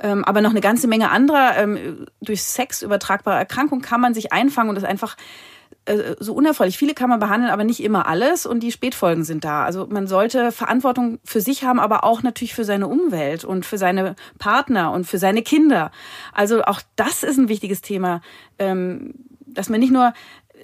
Ähm, 0.02 0.24
aber 0.24 0.42
noch 0.42 0.52
eine 0.52 0.62
ganze 0.62 0.88
Menge 0.88 1.12
anderer 1.12 1.58
ähm, 1.58 2.08
durch 2.22 2.44
Sex 2.44 2.82
übertragbare 2.82 3.38
Erkrankungen 3.38 3.84
kann 3.84 4.02
man 4.02 4.14
sich 4.14 4.32
einfangen 4.32 4.70
und 4.70 4.76
das 4.76 4.84
einfach 4.84 5.18
äh, 5.86 6.16
so 6.20 6.34
unerfreulich. 6.34 6.78
Viele 6.78 6.94
kann 6.94 7.10
man 7.10 7.20
behandeln, 7.20 7.52
aber 7.52 7.66
nicht 7.66 7.84
immer 7.84 8.08
alles 8.08 8.46
und 8.46 8.62
die 8.62 8.72
Spätfolgen 8.72 9.26
sind 9.26 9.44
da. 9.44 9.66
Also 9.66 9.86
man 9.88 10.08
sollte 10.08 10.54
Verantwortung 10.54 11.20
für 11.26 11.42
sich 11.42 11.66
haben, 11.66 11.80
aber 11.80 12.06
auch 12.06 12.24
natürlich 12.24 12.54
für 12.54 12.64
seine 12.64 12.88
Umwelt 12.88 13.44
und 13.44 13.66
für 13.66 13.78
seine 13.78 14.16
Partner 14.40 14.92
und 14.92 15.06
für 15.06 15.18
seine 15.18 15.42
Kinder. 15.42 15.92
Also 16.32 16.64
auch 16.64 16.80
das 16.96 17.24
ist 17.24 17.38
ein 17.38 17.50
wichtiges 17.50 17.82
Thema, 17.82 18.22
ähm, 18.60 19.14
dass 19.54 19.70
man 19.70 19.80
nicht 19.80 19.94
nur 19.94 20.14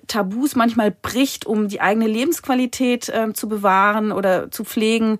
Tabus 0.08 0.56
manchmal 0.56 0.92
bricht, 0.92 1.46
um 1.46 1.68
die 1.68 1.82
eigene 1.82 2.08
Lebensqualität 2.08 3.10
äh, 3.10 3.34
zu 3.34 3.50
bewahren 3.50 4.12
oder 4.12 4.52
zu 4.52 4.64
pflegen 4.64 5.20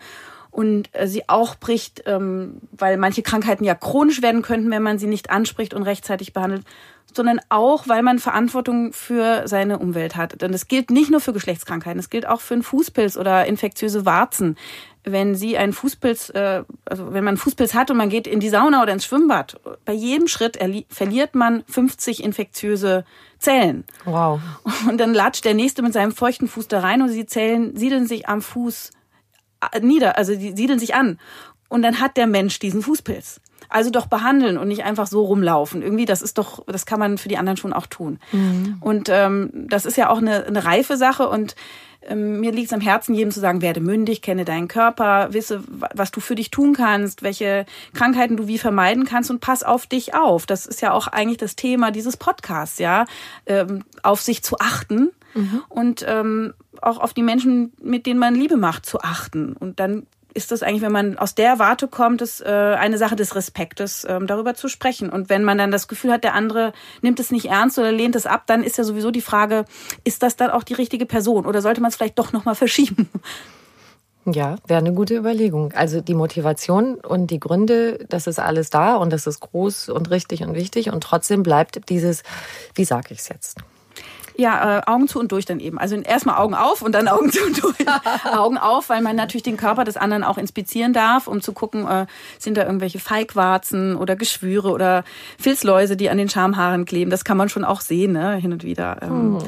und 0.52 0.90
äh, 0.94 1.08
sie 1.08 1.28
auch 1.30 1.56
bricht, 1.56 2.04
ähm, 2.06 2.58
weil 2.72 2.98
manche 2.98 3.22
Krankheiten 3.22 3.64
ja 3.64 3.76
chronisch 3.76 4.22
werden 4.22 4.42
könnten, 4.42 4.72
wenn 4.72 4.84
man 4.84 5.00
sie 5.00 5.08
nicht 5.08 5.30
anspricht 5.30 5.74
und 5.74 5.84
rechtzeitig 5.84 6.34
behandelt, 6.34 6.64
sondern 7.14 7.40
auch, 7.50 7.88
weil 7.88 8.04
man 8.04 8.20
Verantwortung 8.20 8.94
für 8.94 9.48
seine 9.48 9.80
Umwelt 9.80 10.16
hat. 10.16 10.42
Denn 10.42 10.52
das 10.52 10.68
gilt 10.68 10.92
nicht 10.92 11.12
nur 11.12 11.22
für 11.22 11.34
Geschlechtskrankheiten, 11.34 12.00
es 12.00 12.10
gilt 12.10 12.28
auch 12.28 12.42
für 12.42 12.56
einen 12.56 12.64
Fußpilz 12.64 13.18
oder 13.18 13.46
infektiöse 13.46 14.06
Warzen. 14.06 14.58
Wenn 15.12 15.36
Sie 15.36 15.58
einen 15.58 15.74
Fußpilz, 15.74 16.30
äh, 16.32 16.64
also 16.86 17.08
wenn 17.08 17.24
man 17.24 17.30
einen 17.30 17.38
Fußpilz 17.38 17.74
hat 17.74 17.92
und 17.92 17.98
man 17.98 18.10
geht 18.10 18.28
in 18.28 18.40
die 18.40 18.50
Sauna 18.50 18.82
oder 18.82 18.94
ins 18.94 19.06
Schwimmbad, 19.06 19.60
bei 19.86 19.94
jedem 19.94 20.28
Schritt 20.28 20.60
verliert 20.90 21.36
man 21.36 21.64
50 21.68 22.24
infektiöse 22.24 23.06
Zellen. 23.40 23.86
Wow. 24.06 24.42
Und 24.88 25.00
dann 25.00 25.14
latscht 25.14 25.46
der 25.46 25.54
Nächste 25.54 25.82
mit 25.82 25.94
seinem 25.94 26.12
feuchten 26.12 26.48
Fuß 26.48 26.68
da 26.68 26.80
rein 26.80 27.02
und 27.02 27.14
die 27.14 27.26
Zellen 27.26 27.76
siedeln 27.76 28.08
sich 28.08 28.28
am 28.28 28.42
Fuß 28.42 28.92
äh, 29.72 29.80
nieder, 29.80 30.18
also 30.18 30.36
die 30.36 30.56
siedeln 30.56 30.80
sich 30.80 30.96
an. 30.96 31.20
Und 31.70 31.84
dann 31.84 32.00
hat 32.00 32.18
der 32.18 32.28
Mensch 32.28 32.60
diesen 32.60 32.82
Fußpilz. 32.82 33.42
Also 33.70 33.92
doch 33.92 34.08
behandeln 34.08 34.58
und 34.58 34.68
nicht 34.68 34.84
einfach 34.84 35.08
so 35.08 35.24
rumlaufen. 35.24 35.82
Irgendwie, 35.82 36.06
das 36.06 36.22
ist 36.22 36.38
doch, 36.38 36.66
das 36.66 36.86
kann 36.86 37.00
man 37.00 37.18
für 37.18 37.30
die 37.30 37.38
anderen 37.38 37.58
schon 37.58 37.74
auch 37.74 37.86
tun. 37.86 38.20
Mhm. 38.32 38.78
Und 38.82 39.10
ähm, 39.10 39.52
das 39.54 39.86
ist 39.86 39.96
ja 39.96 40.10
auch 40.10 40.18
eine, 40.18 40.46
eine 40.46 40.66
reife 40.66 40.98
Sache 40.98 41.30
und 41.30 41.56
ähm, 42.02 42.40
mir 42.40 42.52
liegt 42.52 42.68
es 42.68 42.74
am 42.74 42.82
Herzen, 42.82 43.14
jedem 43.14 43.32
zu 43.32 43.40
sagen, 43.40 43.62
werde 43.62 43.82
mündig, 43.82 44.22
kenne 44.22 44.46
deinen 44.46 44.68
Körper, 44.68 45.34
wisse, 45.34 45.64
was 45.68 46.12
du 46.12 46.22
für 46.22 46.36
dich 46.36 46.50
tun 46.50 46.74
kannst, 46.74 47.24
welche 47.24 47.66
Krankheiten 47.94 48.38
du 48.38 48.48
wie 48.48 48.58
vermeiden 48.58 49.06
kannst 49.06 49.30
und 49.30 49.42
pass 49.42 49.64
auf 49.64 49.86
dich 49.86 50.16
auf. 50.16 50.46
Das 50.46 50.66
ist 50.66 50.82
ja 50.82 50.94
auch 50.94 51.08
eigentlich 51.08 51.38
das 51.38 51.56
Thema 51.56 51.92
dieses 51.92 52.16
Podcasts, 52.16 52.80
ja, 52.80 53.06
ähm, 53.46 53.84
auf 54.02 54.22
sich 54.22 54.44
zu 54.44 54.60
achten 54.60 55.12
mhm. 55.34 55.62
und 55.68 56.06
ähm, 56.08 56.54
auch 56.82 57.00
auf 57.00 57.14
die 57.14 57.24
Menschen, 57.24 57.74
mit 57.82 58.06
denen 58.06 58.20
man 58.20 58.34
Liebe 58.34 58.56
macht, 58.56 58.86
zu 58.86 59.02
achten. 59.02 59.54
Und 59.54 59.80
dann 59.80 60.08
ist 60.34 60.52
das 60.52 60.64
eigentlich, 60.64 60.82
wenn 60.82 60.92
man 60.92 61.18
aus 61.18 61.36
der 61.36 61.60
Warte 61.60 61.88
kommt, 61.88 62.22
ist, 62.22 62.42
äh, 62.42 62.46
eine 62.46 62.98
Sache 62.98 63.16
des 63.16 63.36
Respektes, 63.36 64.06
ähm, 64.08 64.28
darüber 64.28 64.54
zu 64.54 64.68
sprechen. 64.68 65.10
Und 65.10 65.30
wenn 65.30 65.44
man 65.44 65.58
dann 65.58 65.72
das 65.72 65.88
Gefühl 65.88 66.12
hat, 66.12 66.24
der 66.24 66.34
andere 66.34 66.74
nimmt 67.02 67.20
es 67.20 67.32
nicht 67.32 67.46
ernst 67.46 67.80
oder 67.80 67.92
lehnt 67.92 68.16
es 68.16 68.26
ab, 68.26 68.44
dann 68.48 68.64
ist 68.64 68.78
ja 68.78 68.84
sowieso 68.84 69.12
die 69.12 69.22
Frage, 69.22 69.66
ist 70.04 70.24
das 70.24 70.36
dann 70.36 70.52
auch 70.52 70.64
die 70.64 70.74
richtige 70.74 71.06
Person 71.06 71.46
oder 71.46 71.62
sollte 71.62 71.82
man 71.82 71.90
es 71.90 71.96
vielleicht 71.96 72.20
doch 72.20 72.32
nochmal 72.32 72.56
verschieben? 72.60 73.10
Ja, 74.26 74.58
wäre 74.68 74.80
eine 74.80 74.94
gute 74.94 75.16
Überlegung. 75.16 75.72
Also 75.74 76.02
die 76.02 76.14
Motivation 76.14 76.96
und 76.96 77.32
die 77.32 77.40
Gründe, 77.40 78.06
das 78.10 78.28
ist 78.28 78.40
alles 78.40 78.70
da 78.70 78.96
und 78.96 79.12
das 79.12 79.26
ist 79.28 79.40
groß 79.40 79.90
und 79.90 80.12
richtig 80.12 80.44
und 80.44 80.56
wichtig 80.56 80.92
und 80.92 81.02
trotzdem 81.02 81.42
bleibt 81.42 81.90
dieses, 81.90 82.24
wie 82.76 82.86
sage 82.86 83.14
ich 83.14 83.20
es 83.20 83.30
jetzt? 83.30 83.58
Ja, 84.40 84.78
äh, 84.78 84.82
Augen 84.86 85.10
zu 85.10 85.20
und 85.20 85.34
durch 85.34 85.44
dann 85.44 85.60
eben. 85.60 85.78
Also 85.78 85.98
erstmal 85.98 86.38
Augen 86.38 86.56
auf 86.56 86.82
und 86.82 86.94
dann 86.94 87.10
Augen 87.10 87.30
zu 87.30 87.44
und 87.44 87.62
durch. 87.62 87.76
Augen 88.24 88.58
auf, 88.58 88.88
weil 88.88 89.02
man 89.02 89.18
natürlich 89.18 89.44
den 89.44 89.58
Körper 89.58 89.84
des 89.84 89.98
anderen 89.98 90.24
auch 90.24 90.38
inspizieren 90.38 90.94
darf, 90.94 91.28
um 91.28 91.42
zu 91.42 91.52
gucken, 91.52 91.86
äh, 91.86 92.06
sind 92.38 92.56
da 92.56 92.66
irgendwelche 92.66 93.00
Feigwarzen 93.00 93.98
oder 93.98 94.16
Geschwüre 94.16 94.72
oder 94.72 95.04
Filzläuse, 95.38 95.98
die 95.98 96.10
an 96.10 96.18
den 96.18 96.30
Schamhaaren 96.30 96.86
kleben. 96.86 97.12
Das 97.12 97.26
kann 97.26 97.36
man 97.36 97.50
schon 97.50 97.66
auch 97.66 97.82
sehen, 97.82 98.14
ne? 98.14 98.36
hin 98.36 98.54
und 98.54 98.64
wieder. 98.64 99.00
Ähm, 99.02 99.42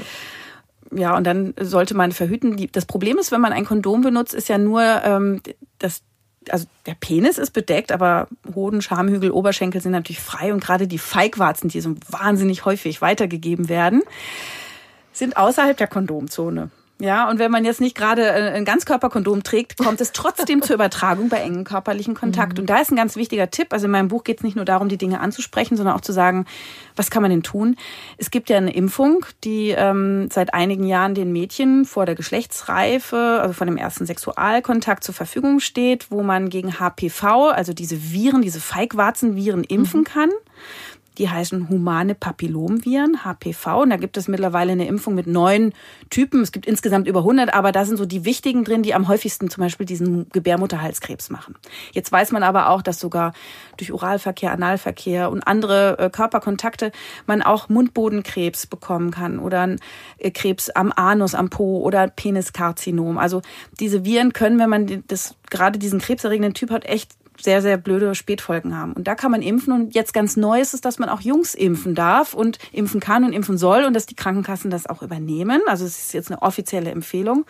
hm. 0.92 1.00
Ja, 1.00 1.16
und 1.16 1.26
dann 1.26 1.54
sollte 1.58 1.96
man 1.96 2.12
verhüten. 2.12 2.68
Das 2.74 2.86
Problem 2.86 3.18
ist, 3.18 3.32
wenn 3.32 3.40
man 3.40 3.54
ein 3.54 3.64
Kondom 3.64 4.02
benutzt, 4.02 4.34
ist 4.34 4.50
ja 4.50 4.58
nur, 4.58 4.84
ähm, 5.06 5.42
das 5.80 6.02
also 6.50 6.66
der 6.86 6.96
Penis 6.96 7.38
ist 7.38 7.52
bedeckt, 7.52 7.94
aber 7.94 8.28
Hoden, 8.56 8.82
Schamhügel, 8.82 9.32
Oberschenkel 9.32 9.80
sind 9.80 9.92
natürlich 9.92 10.20
frei 10.20 10.52
und 10.52 10.62
gerade 10.62 10.88
die 10.88 10.98
Feigwarzen, 10.98 11.70
die 11.70 11.80
so 11.80 11.96
wahnsinnig 12.10 12.66
häufig 12.66 13.02
weitergegeben 13.02 13.70
werden, 13.70 14.02
sind 15.22 15.38
außerhalb 15.38 15.78
der 15.78 15.88
Kondomzone. 15.88 16.72
Ja, 17.02 17.28
und 17.28 17.40
wenn 17.40 17.50
man 17.50 17.66
jetzt 17.66 17.82
nicht 17.82 17.98
gerade 17.98 18.28
äh, 18.28 18.52
ein 18.54 18.64
Ganzkörperkondom 18.64 19.42
trägt, 19.42 19.76
kommt 19.76 20.00
es 20.02 20.12
trotzdem 20.12 20.62
zur 20.62 20.76
Übertragung 20.76 21.30
bei 21.30 21.38
engem 21.38 21.64
körperlichen 21.64 22.14
Kontakt. 22.14 22.54
Mhm. 22.54 22.60
Und 22.60 22.70
da 22.70 22.78
ist 22.78 22.92
ein 22.92 22.96
ganz 22.96 23.16
wichtiger 23.16 23.50
Tipp. 23.50 23.74
Also 23.74 23.86
in 23.86 23.92
meinem 23.92 24.08
Buch 24.08 24.24
geht 24.24 24.38
es 24.38 24.44
nicht 24.44 24.56
nur 24.56 24.66
darum, 24.66 24.88
die 24.88 25.00
Dinge 25.00 25.20
anzusprechen, 25.20 25.78
sondern 25.78 25.96
auch 25.96 26.02
zu 26.02 26.12
sagen, 26.12 26.46
was 26.96 27.10
kann 27.10 27.24
man 27.24 27.32
denn 27.32 27.42
tun? 27.42 27.76
Es 28.18 28.30
gibt 28.30 28.52
ja 28.52 28.58
eine 28.58 28.72
Impfung, 28.76 29.26
die 29.44 29.70
ähm, 29.70 30.30
seit 30.32 30.54
einigen 30.54 30.86
Jahren 30.86 31.16
den 31.16 31.32
Mädchen 31.32 31.86
vor 31.86 32.06
der 32.06 32.14
Geschlechtsreife, 32.14 33.40
also 33.42 33.54
vor 33.54 33.66
dem 33.66 33.78
ersten 33.78 34.06
Sexualkontakt 34.06 35.04
zur 35.04 35.16
Verfügung 35.16 35.60
steht, 35.60 36.12
wo 36.12 36.22
man 36.22 36.50
gegen 36.50 36.80
HPV, 36.80 37.50
also 37.50 37.74
diese 37.74 38.12
Viren, 38.12 38.44
diese 38.44 38.60
Feigwarzenviren 38.60 39.64
impfen 39.64 40.02
mhm. 40.02 40.06
kann. 40.06 40.30
Die 41.22 41.30
heißen 41.30 41.70
humane 41.70 42.16
Papillomviren, 42.16 43.24
HPV. 43.24 43.84
Und 43.84 43.92
da 43.92 43.98
gibt 43.98 44.18
es 44.18 44.28
mittlerweile 44.28 44.72
eine 44.72 44.88
Impfung 44.88 45.14
mit 45.14 45.28
neun 45.28 45.72
Typen. 46.10 46.42
Es 46.42 46.52
gibt 46.52 46.66
insgesamt 46.66 47.08
über 47.08 47.20
100, 47.20 47.54
aber 47.54 47.72
da 47.72 47.86
sind 47.86 47.98
so 47.98 48.08
die 48.08 48.26
wichtigen 48.26 48.64
drin, 48.64 48.82
die 48.82 48.96
am 48.96 49.08
häufigsten 49.08 49.48
zum 49.52 49.62
Beispiel 49.62 49.86
diesen 49.86 50.28
Gebärmutterhalskrebs 50.32 51.30
machen. 51.30 51.54
Jetzt 51.92 52.12
weiß 52.12 52.32
man 52.32 52.42
aber 52.42 52.70
auch, 52.70 52.82
dass 52.82 53.00
sogar 53.00 53.34
durch 53.78 53.92
Oralverkehr, 53.92 54.52
Analverkehr 54.52 55.30
und 55.30 55.46
andere 55.46 56.00
äh, 56.00 56.10
Körperkontakte 56.10 56.92
man 57.28 57.44
auch 57.44 57.70
Mundbodenkrebs 57.70 58.66
bekommen 58.66 59.12
kann 59.12 59.38
oder 59.38 59.76
äh, 60.18 60.32
Krebs 60.32 60.72
am 60.72 60.92
Anus, 60.92 61.36
am 61.36 61.52
Po 61.52 61.82
oder 61.82 62.08
Peniskarzinom. 62.08 63.20
Also 63.20 63.44
diese 63.80 64.06
Viren 64.06 64.34
können, 64.34 64.58
wenn 64.58 64.72
man 64.72 65.04
das 65.06 65.36
gerade 65.52 65.78
diesen 65.78 66.00
krebserregenden 66.00 66.56
Typ 66.56 66.72
hat, 66.72 66.86
echt 66.86 67.12
sehr, 67.44 67.62
sehr 67.62 67.78
blöde 67.78 68.16
Spätfolgen 68.16 68.78
haben. 68.78 68.94
Und 68.94 69.08
da 69.08 69.16
kann 69.16 69.32
man 69.32 69.42
impfen. 69.42 69.74
Und 69.74 69.96
jetzt 69.96 70.14
ganz 70.14 70.38
neu 70.38 70.60
ist 70.60 70.74
es, 70.74 70.82
dass 70.82 71.00
man 71.00 71.10
auch 71.10 71.22
Jungs 71.22 71.56
impfen 71.56 71.96
darf 71.96 72.34
und 72.34 72.58
impfen 72.72 73.00
kann 73.00 73.24
und 73.24 73.34
impfen 73.34 73.58
soll 73.58 73.84
und 73.84 73.94
dass 73.94 74.06
die 74.06 74.16
Krankenkassen 74.16 74.72
das 74.72 74.88
auch 74.88 75.02
übernehmen. 75.02 75.62
Also 75.68 75.86
es 75.86 75.98
ist 75.98 76.14
jetzt 76.14 76.32
eine 76.32 76.42
offizielle 76.42 76.92
Empfehlung. 76.92 77.46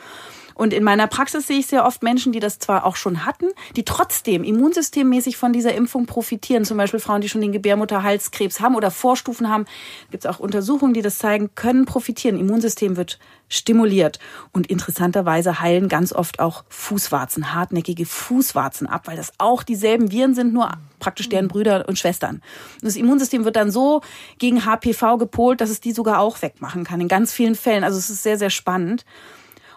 Und 0.55 0.73
in 0.73 0.83
meiner 0.83 1.07
Praxis 1.07 1.47
sehe 1.47 1.59
ich 1.59 1.67
sehr 1.67 1.85
oft 1.85 2.03
Menschen, 2.03 2.31
die 2.31 2.39
das 2.39 2.59
zwar 2.59 2.85
auch 2.85 2.95
schon 2.95 3.25
hatten, 3.25 3.47
die 3.75 3.85
trotzdem 3.85 4.43
immunsystemmäßig 4.43 5.37
von 5.37 5.53
dieser 5.53 5.73
Impfung 5.73 6.05
profitieren. 6.05 6.65
Zum 6.65 6.77
Beispiel 6.77 6.99
Frauen, 6.99 7.21
die 7.21 7.29
schon 7.29 7.41
den 7.41 7.51
Gebärmutterhalskrebs 7.51 8.59
haben 8.59 8.75
oder 8.75 8.91
Vorstufen 8.91 9.49
haben. 9.49 9.65
Gibt 10.09 10.25
es 10.25 10.29
auch 10.29 10.39
Untersuchungen, 10.39 10.93
die 10.93 11.01
das 11.01 11.17
zeigen, 11.17 11.55
können 11.55 11.85
profitieren. 11.85 12.37
Immunsystem 12.37 12.97
wird 12.97 13.19
stimuliert. 13.51 14.19
Und 14.53 14.67
interessanterweise 14.67 15.59
heilen 15.59 15.89
ganz 15.89 16.13
oft 16.13 16.39
auch 16.39 16.63
Fußwarzen, 16.69 17.53
hartnäckige 17.53 18.05
Fußwarzen 18.05 18.87
ab, 18.87 19.07
weil 19.07 19.17
das 19.17 19.33
auch 19.37 19.63
dieselben 19.63 20.11
Viren 20.11 20.33
sind, 20.33 20.53
nur 20.53 20.71
praktisch 20.99 21.29
deren 21.29 21.49
Brüder 21.49 21.87
und 21.87 21.99
Schwestern. 21.99 22.35
Und 22.35 22.83
das 22.83 22.95
Immunsystem 22.95 23.43
wird 23.43 23.57
dann 23.57 23.71
so 23.71 24.01
gegen 24.39 24.65
HPV 24.65 25.17
gepolt, 25.17 25.59
dass 25.59 25.69
es 25.69 25.81
die 25.81 25.91
sogar 25.91 26.19
auch 26.19 26.41
wegmachen 26.41 26.83
kann, 26.85 27.01
in 27.01 27.09
ganz 27.09 27.33
vielen 27.33 27.55
Fällen. 27.55 27.83
Also 27.83 27.97
es 27.97 28.09
ist 28.09 28.23
sehr, 28.23 28.37
sehr 28.37 28.49
spannend. 28.49 29.05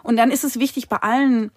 Und 0.05 0.17
dann 0.17 0.29
ist 0.29 0.43
es 0.43 0.59
wichtig 0.59 0.87
bei 0.87 0.97
allen 0.97 1.49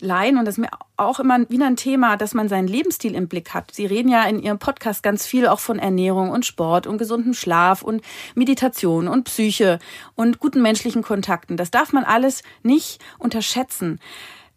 Laien, 0.00 0.38
und 0.38 0.46
das 0.46 0.54
ist 0.54 0.60
mir 0.60 0.70
auch 0.96 1.20
immer 1.20 1.48
wieder 1.50 1.66
ein 1.66 1.76
Thema, 1.76 2.16
dass 2.16 2.32
man 2.32 2.48
seinen 2.48 2.68
Lebensstil 2.68 3.14
im 3.14 3.28
Blick 3.28 3.52
hat. 3.52 3.70
Sie 3.70 3.84
reden 3.84 4.08
ja 4.08 4.24
in 4.24 4.42
Ihrem 4.42 4.58
Podcast 4.58 5.02
ganz 5.02 5.26
viel 5.26 5.46
auch 5.46 5.60
von 5.60 5.78
Ernährung 5.78 6.30
und 6.30 6.46
Sport 6.46 6.86
und 6.86 6.96
gesundem 6.96 7.34
Schlaf 7.34 7.82
und 7.82 8.02
Meditation 8.34 9.08
und 9.08 9.24
Psyche 9.24 9.78
und 10.14 10.38
guten 10.40 10.62
menschlichen 10.62 11.02
Kontakten. 11.02 11.58
Das 11.58 11.70
darf 11.70 11.92
man 11.92 12.04
alles 12.04 12.42
nicht 12.62 12.98
unterschätzen. 13.18 14.00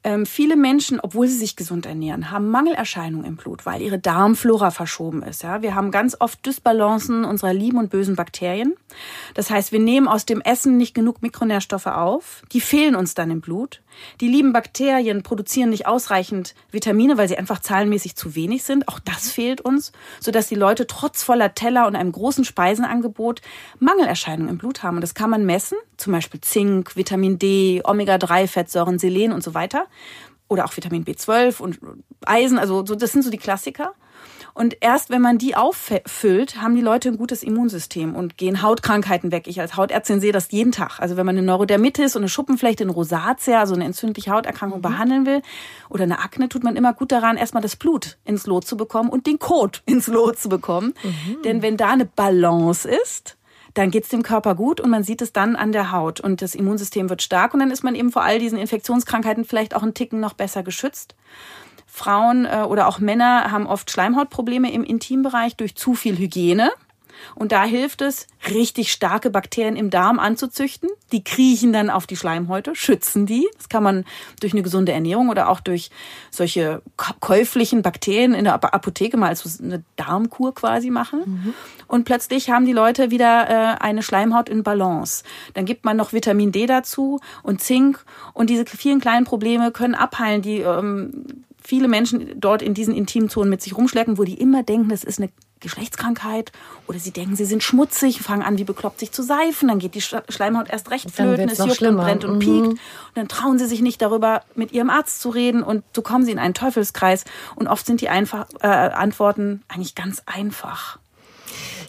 Ähm, 0.04 0.26
viele 0.26 0.56
Menschen, 0.56 1.00
obwohl 1.02 1.28
sie 1.28 1.38
sich 1.38 1.58
gesund 1.58 1.86
ernähren, 1.86 2.32
haben 2.32 2.50
Mangelerscheinungen 2.50 3.26
im 3.26 3.36
Blut, 3.36 3.66
weil 3.66 3.82
ihre 3.82 4.00
Darmflora 4.00 4.72
verschoben 4.72 5.24
ist. 5.24 5.44
Ja? 5.44 5.62
Wir 5.62 5.76
haben 5.76 5.92
ganz 5.92 6.16
oft 6.20 6.46
Dysbalancen 6.46 7.26
unserer 7.26 7.54
lieben 7.54 7.78
und 7.78 7.90
bösen 7.90 8.16
Bakterien. 8.16 8.76
Das 9.34 9.50
heißt, 9.50 9.74
wir 9.74 9.80
nehmen 9.80 10.08
aus 10.08 10.26
dem 10.26 10.40
Essen 10.40 10.78
nicht 10.78 10.94
genug 10.94 11.22
Mikronährstoffe 11.22 11.88
auf. 11.88 12.44
Die 12.54 12.62
fehlen 12.62 12.96
uns 12.96 13.14
dann 13.14 13.30
im 13.30 13.42
Blut. 13.42 13.82
Die 14.22 14.28
lieben 14.28 14.54
Bakterien 14.54 15.24
produzieren 15.24 15.70
nicht 15.70 15.88
ausreichend 15.88 16.56
Vitamine, 16.72 17.18
weil 17.18 17.28
sie 17.28 17.38
einfach 17.38 17.60
zahlenmäßig 17.60 18.16
zu 18.16 18.36
wenig 18.36 18.64
sind. 18.64 18.88
Auch 18.88 19.00
das 19.00 19.32
fehlt 19.32 19.62
uns, 19.62 19.92
sodass 20.20 20.48
die 20.48 20.56
Leute 20.56 20.88
trotz 20.88 21.24
voller 21.24 21.54
Teller 21.54 21.88
und 21.88 21.96
einem 21.96 22.12
großen 22.12 22.46
Speisenangebot 22.46 23.42
Mangelerscheinungen 23.80 24.50
im 24.50 24.58
Blut 24.58 24.84
haben. 24.84 24.96
Und 24.96 25.02
das 25.02 25.14
kann 25.14 25.30
man 25.30 25.46
messen, 25.46 25.78
zum 25.98 26.14
Beispiel 26.14 26.42
Zink, 26.42 26.96
Vitamin 26.96 27.40
D, 27.40 27.82
Omega-3-Fettsäuren, 27.84 29.00
Selen 29.00 29.32
und 29.32 29.44
so 29.44 29.54
weiter. 29.54 29.88
Oder 30.48 30.66
auch 30.66 30.76
Vitamin 30.76 31.06
B12 31.06 31.62
und 31.62 31.80
Eisen, 32.26 32.58
also 32.58 32.82
das 32.82 33.12
sind 33.12 33.24
so 33.24 33.30
die 33.30 33.38
Klassiker. 33.38 33.94
Und 34.60 34.76
erst 34.82 35.10
wenn 35.10 35.22
man 35.22 35.38
die 35.38 35.56
auffüllt, 35.56 36.62
haben 36.62 36.76
die 36.76 36.82
Leute 36.82 37.08
ein 37.08 37.18
gutes 37.18 37.44
Immunsystem 37.44 38.14
und 38.14 38.36
gehen 38.36 38.62
Hautkrankheiten 38.62 39.32
weg. 39.32 39.48
Ich 39.48 39.62
als 39.62 39.78
Hautärztin 39.78 40.20
sehe 40.20 40.34
das 40.34 40.52
jeden 40.52 40.74
Tag. 40.74 41.00
Also 41.00 41.16
wenn 41.16 41.26
man 41.26 41.38
eine 41.38 41.46
Neurodermitis 41.46 42.18
und 42.18 42.24
eine 42.24 42.30
Schuppenflechte, 42.30 42.84
eine 42.84 42.92
Rosatia, 42.92 43.62
also 43.62 43.74
eine 43.74 43.86
entzündliche 43.86 44.32
Hauterkrankung 44.32 44.80
mhm. 44.80 44.84
behandeln 44.84 45.26
will 45.26 45.42
oder 45.88 46.04
eine 46.04 46.20
Akne, 46.20 46.50
tut 46.50 46.66
man 46.66 46.76
immer 46.76 46.92
gut 46.92 47.14
daran, 47.14 47.38
erstmal 47.38 47.64
das 47.64 47.78
Blut 47.78 48.18
ins 48.26 48.48
Lot 48.48 48.68
zu 48.68 48.76
bekommen 48.76 49.10
und 49.10 49.28
den 49.28 49.40
Kot 49.40 49.82
ins 49.86 50.08
Lot 50.08 50.38
zu 50.38 50.50
bekommen. 50.50 50.94
Mhm. 51.04 51.42
Denn 51.44 51.62
wenn 51.62 51.78
da 51.78 51.92
eine 51.92 52.04
Balance 52.04 52.86
ist, 52.86 53.38
dann 53.76 53.92
geht's 53.92 54.10
dem 54.10 54.24
Körper 54.24 54.56
gut 54.56 54.82
und 54.82 54.90
man 54.90 55.04
sieht 55.06 55.22
es 55.22 55.32
dann 55.32 55.56
an 55.56 55.72
der 55.72 55.94
Haut 55.94 56.20
und 56.20 56.42
das 56.42 56.54
Immunsystem 56.54 57.10
wird 57.10 57.22
stark 57.22 57.54
und 57.54 57.62
dann 57.62 57.72
ist 57.72 57.86
man 57.86 57.96
eben 57.96 58.12
vor 58.12 58.24
all 58.24 58.40
diesen 58.40 58.58
Infektionskrankheiten 58.58 59.46
vielleicht 59.46 59.74
auch 59.74 59.84
einen 59.84 59.94
Ticken 59.94 60.20
noch 60.20 60.34
besser 60.34 60.64
geschützt. 60.64 61.16
Frauen 61.92 62.46
äh, 62.46 62.64
oder 62.68 62.88
auch 62.88 63.00
Männer 63.00 63.52
haben 63.52 63.68
oft 63.68 63.92
Schleimhautprobleme 63.92 64.72
im 64.72 64.84
Intimbereich 64.84 65.56
durch 65.56 65.76
zu 65.76 65.96
viel 65.96 66.18
Hygiene. 66.18 66.72
Und 67.36 67.52
da 67.52 67.64
hilft 67.64 68.02
es, 68.02 68.28
richtig 68.50 68.92
starke 68.92 69.30
Bakterien 69.30 69.76
im 69.76 69.90
Darm 69.90 70.20
anzuzüchten. 70.20 70.90
Die 71.12 71.24
kriechen 71.24 71.74
dann 71.74 71.90
auf 71.90 72.08
die 72.08 72.16
Schleimhäute, 72.16 72.76
schützen 72.76 73.26
die. 73.26 73.48
Das 73.58 73.70
kann 73.70 73.84
man 73.84 74.06
durch 74.40 74.54
eine 74.54 74.62
gesunde 74.62 74.92
Ernährung 74.92 75.30
oder 75.30 75.50
auch 75.50 75.60
durch 75.60 75.90
solche 76.32 76.82
käuflichen 77.20 77.82
Bakterien 77.82 78.34
in 78.34 78.46
der 78.46 78.54
Apotheke 78.54 79.18
mal 79.18 79.28
als 79.30 79.60
eine 79.60 79.84
Darmkur 79.96 80.56
quasi 80.56 80.90
machen. 80.90 81.24
Mhm. 81.26 81.54
Und 81.88 82.06
plötzlich 82.06 82.50
haben 82.50 82.66
die 82.66 82.74
Leute 82.74 83.12
wieder 83.12 83.50
äh, 83.50 83.84
eine 83.84 84.04
Schleimhaut 84.04 84.48
in 84.48 84.64
Balance. 84.64 85.24
Dann 85.54 85.66
gibt 85.66 85.86
man 85.86 85.98
noch 85.98 86.14
Vitamin 86.14 86.52
D 86.52 86.66
dazu 86.66 87.20
und 87.44 87.62
Zink. 87.62 88.06
Und 88.34 88.50
diese 88.50 88.66
vielen 88.66 89.02
kleinen 89.02 89.26
Probleme 89.26 89.72
können 89.72 89.96
abheilen, 89.96 90.42
die 90.42 90.60
ähm, 90.60 91.46
viele 91.62 91.88
Menschen 91.88 92.40
dort 92.40 92.62
in 92.62 92.74
diesen 92.74 92.96
Intimzonen 92.96 93.50
mit 93.50 93.62
sich 93.62 93.78
rumschlecken, 93.78 94.18
wo 94.18 94.24
die 94.24 94.40
immer 94.40 94.64
denken, 94.64 94.90
das 94.90 95.04
ist 95.04 95.20
eine 95.20 95.30
Geschlechtskrankheit. 95.60 96.52
Oder 96.88 97.00
sie 97.00 97.12
denken, 97.12 97.36
sie 97.36 97.46
sind 97.46 97.64
schmutzig, 97.64 98.22
fangen 98.22 98.44
an, 98.44 98.58
wie 98.58 98.64
bekloppt 98.64 99.00
sich 99.00 99.12
zu 99.12 99.24
seifen, 99.24 99.68
dann 99.68 99.80
geht 99.80 99.96
die 99.96 100.02
Schleimhaut 100.02 100.70
erst 100.70 100.90
recht 100.92 101.12
flöten, 101.12 101.50
es 101.50 101.58
juckt 101.58 101.82
und 101.82 101.98
brennt 101.98 102.24
und 102.26 102.36
mhm. 102.36 102.40
piekt 102.40 102.68
und 102.68 102.80
dann 103.16 103.28
trauen 103.28 103.60
sie 103.60 103.66
sich 103.66 103.82
nicht 103.82 104.02
darüber, 104.02 104.44
mit 104.56 104.72
ihrem 104.72 104.90
Arzt 104.90 105.22
zu 105.22 105.30
reden. 105.30 105.64
Und 105.64 105.84
so 105.94 106.02
kommen 106.02 106.26
sie 106.26 106.32
in 106.32 106.40
einen 106.40 106.54
Teufelskreis. 106.54 107.26
Und 107.56 107.68
oft 107.68 107.86
sind 107.86 108.02
die 108.02 108.10
einfach, 108.10 108.48
äh, 108.62 108.68
Antworten 108.68 109.64
eigentlich 109.68 109.96
ganz 109.96 110.22
einfach. 110.26 111.00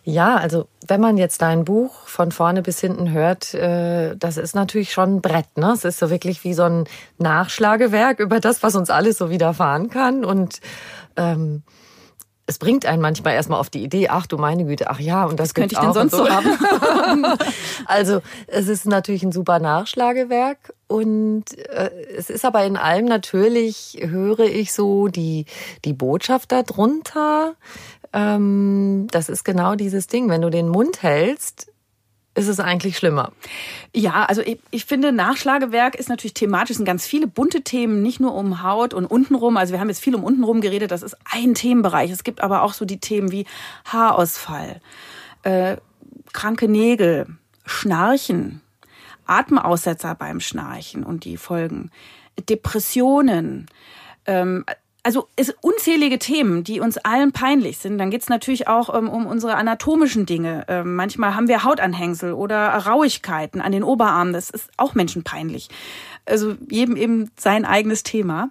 Ja, 0.05 0.37
also 0.37 0.67
wenn 0.87 1.01
man 1.01 1.17
jetzt 1.17 1.43
dein 1.43 1.65
Buch 1.65 2.07
von 2.07 2.33
vorne 2.33 2.63
bis 2.63 2.81
hinten 2.81 3.11
hört, 3.11 3.55
äh, 3.55 4.17
das 4.17 4.39
ist 4.39 4.55
natürlich 4.55 4.93
schon 4.93 5.17
ein 5.17 5.21
Brett. 5.21 5.57
Ne? 5.57 5.73
Es 5.73 5.85
ist 5.85 5.99
so 5.99 6.11
wirklich 6.11 6.43
wie 6.45 6.55
so 6.55 6.63
ein 6.63 6.85
Nachschlagewerk 7.19 8.19
über 8.19 8.41
das, 8.41 8.63
was 8.63 8.75
uns 8.75 8.91
alles 8.91 9.19
so 9.19 9.31
widerfahren 9.31 9.91
kann. 9.91 10.25
Und 10.25 10.61
ähm, 11.17 11.63
es 12.51 12.59
bringt 12.59 12.85
einen 12.85 13.01
manchmal 13.01 13.35
erstmal 13.35 13.61
auf 13.61 13.71
die 13.71 13.85
Idee, 13.85 14.09
ach 14.09 14.27
du 14.27 14.37
meine 14.37 14.65
Güte, 14.65 14.91
ach 14.91 14.99
ja, 14.99 15.25
und 15.25 15.39
das, 15.39 15.51
das 15.51 15.55
könnte 15.55 15.75
ich 15.75 15.81
denn 15.81 15.93
sonst 15.93 16.11
so 16.11 16.29
haben. 16.29 16.57
also 17.87 18.23
es 18.49 18.67
ist 18.67 18.87
natürlich 18.87 19.23
ein 19.23 19.31
super 19.31 19.61
Nachschlagewerk 19.61 20.75
und 20.89 21.57
äh, 21.57 21.91
es 22.17 22.29
ist 22.29 22.45
aber 22.45 22.65
in 22.65 22.77
allem 22.77 23.05
natürlich, 23.05 23.99
höre 24.03 24.41
ich 24.41 24.73
so 24.73 25.07
die, 25.07 25.47
die 25.85 25.93
Botschaft 25.93 26.51
darunter, 26.51 27.55
ähm, 28.13 29.07
das 29.11 29.29
ist 29.29 29.45
genau 29.45 29.75
dieses 29.75 30.07
Ding. 30.07 30.29
Wenn 30.29 30.43
du 30.43 30.51
den 30.51 30.69
Mund 30.69 31.03
hältst, 31.03 31.71
ist 32.35 32.49
es 32.49 32.61
eigentlich 32.61 32.97
schlimmer. 32.97 33.33
Ja, 33.95 34.25
also 34.25 34.41
ich, 34.43 34.59
ich 34.71 34.85
finde, 34.85 35.13
Nachschlagewerk 35.13 35.97
ist 35.97 36.09
natürlich 36.09 36.35
thematisch, 36.35 36.77
sind 36.77 36.87
ganz 36.87 37.07
viele 37.07 37.27
bunte 37.27 37.63
Themen, 37.63 38.03
nicht 38.03 38.21
nur 38.21 38.35
um 38.35 38.63
Haut 38.63 38.95
und 38.95 39.07
untenrum. 39.07 39.57
Also 39.57 39.73
wir 39.73 39.81
haben 39.81 39.89
jetzt 39.89 40.03
viel 40.03 40.15
um 40.15 40.25
untenrum 40.25 40.61
geredet, 40.61 40.91
das 40.91 41.03
ist 41.03 41.17
ein 41.25 41.55
Themenbereich. 41.55 42.11
Es 42.11 42.25
gibt 42.25 42.41
aber 42.41 42.63
auch 42.63 42.73
so 42.73 42.85
die 42.85 43.01
Themen 43.01 43.33
wie 43.33 43.47
Haarausfall, 43.85 44.81
äh, 45.43 45.77
kranke 46.33 46.69
Nägel, 46.69 47.27
Schnarchen, 47.67 48.61
Atemaussetzer 49.27 50.15
beim 50.15 50.41
Schnarchen 50.41 51.05
und 51.05 51.25
die 51.25 51.37
Folgen, 51.37 51.91
Depressionen, 52.49 53.67
ähm, 54.27 54.65
also 55.03 55.29
es 55.37 55.55
unzählige 55.61 56.19
Themen, 56.19 56.65
die 56.65 56.81
uns 56.81 56.99
allen 56.99 57.33
peinlich 57.33 57.79
sind. 57.79 57.99
Dann 57.99 58.11
geht's 58.11 58.29
natürlich 58.29 58.69
auch 58.69 58.95
ähm, 58.95 59.09
um 59.09 59.27
unsere 59.27 59.55
anatomischen 59.55 60.27
Dinge. 60.27 60.65
Ähm, 60.69 60.95
manchmal 60.97 61.35
haben 61.35 61.49
wir 61.49 61.65
Hautanhängsel 61.65 62.33
oder 62.33 62.69
Rauigkeiten 62.69 63.61
an 63.61 63.73
den 63.73 63.83
Oberarmen. 63.83 64.33
Das 64.33 64.51
ist 64.51 64.69
auch 64.77 64.95
menschenpeinlich. 64.95 65.69
Also 66.27 66.55
jedem 66.69 66.97
eben 66.97 67.31
sein 67.37 67.65
eigenes 67.65 68.03
Thema. 68.03 68.51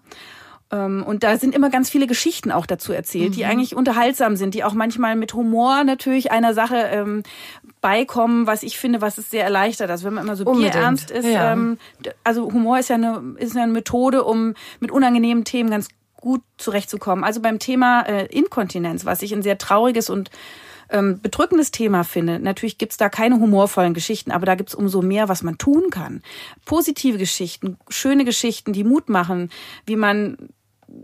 Ähm, 0.71 1.03
und 1.05 1.23
da 1.23 1.37
sind 1.37 1.55
immer 1.55 1.69
ganz 1.69 1.89
viele 1.89 2.07
Geschichten 2.07 2.51
auch 2.51 2.65
dazu 2.65 2.93
erzählt, 2.93 3.31
mhm. 3.31 3.33
die 3.33 3.45
eigentlich 3.45 3.75
unterhaltsam 3.75 4.35
sind, 4.35 4.53
die 4.53 4.63
auch 4.63 4.73
manchmal 4.73 5.15
mit 5.15 5.33
Humor 5.33 5.83
natürlich 5.83 6.31
einer 6.31 6.53
Sache 6.53 6.77
ähm, 6.77 7.23
beikommen, 7.81 8.45
was 8.45 8.63
ich 8.63 8.77
finde, 8.77 9.01
was 9.01 9.17
es 9.17 9.29
sehr 9.29 9.43
erleichtert. 9.43 9.89
Also 9.89 10.05
wenn 10.05 10.13
man 10.13 10.25
immer 10.25 10.35
so 10.35 10.45
Unbedingt. 10.45 10.73
bierernst 10.73 11.11
ist, 11.11 11.25
ja. 11.25 11.53
ähm, 11.53 11.77
also 12.23 12.51
Humor 12.51 12.79
ist 12.79 12.89
ja 12.89 12.95
eine 12.95 13.35
ist 13.37 13.55
ja 13.55 13.63
eine 13.63 13.71
Methode, 13.71 14.23
um 14.23 14.53
mit 14.79 14.91
unangenehmen 14.91 15.43
Themen 15.43 15.69
ganz 15.69 15.87
gut 16.19 16.41
zurechtzukommen. 16.57 17.23
Also 17.23 17.41
beim 17.41 17.59
Thema 17.59 18.01
äh, 18.01 18.25
Inkontinenz, 18.25 19.05
was 19.05 19.21
ich 19.21 19.33
ein 19.33 19.43
sehr 19.43 19.57
trauriges 19.57 20.09
und 20.09 20.29
ähm, 20.89 21.21
bedrückendes 21.21 21.71
Thema 21.71 22.03
finde. 22.03 22.39
Natürlich 22.39 22.77
gibt's 22.77 22.97
da 22.97 23.09
keine 23.09 23.39
humorvollen 23.39 23.93
Geschichten, 23.93 24.31
aber 24.31 24.45
da 24.45 24.55
gibt's 24.55 24.75
umso 24.75 25.01
mehr, 25.01 25.29
was 25.29 25.43
man 25.43 25.57
tun 25.57 25.89
kann. 25.91 26.21
Positive 26.65 27.17
Geschichten, 27.17 27.77
schöne 27.89 28.25
Geschichten, 28.25 28.73
die 28.73 28.83
Mut 28.83 29.09
machen, 29.09 29.49
wie 29.85 29.95
man 29.95 30.49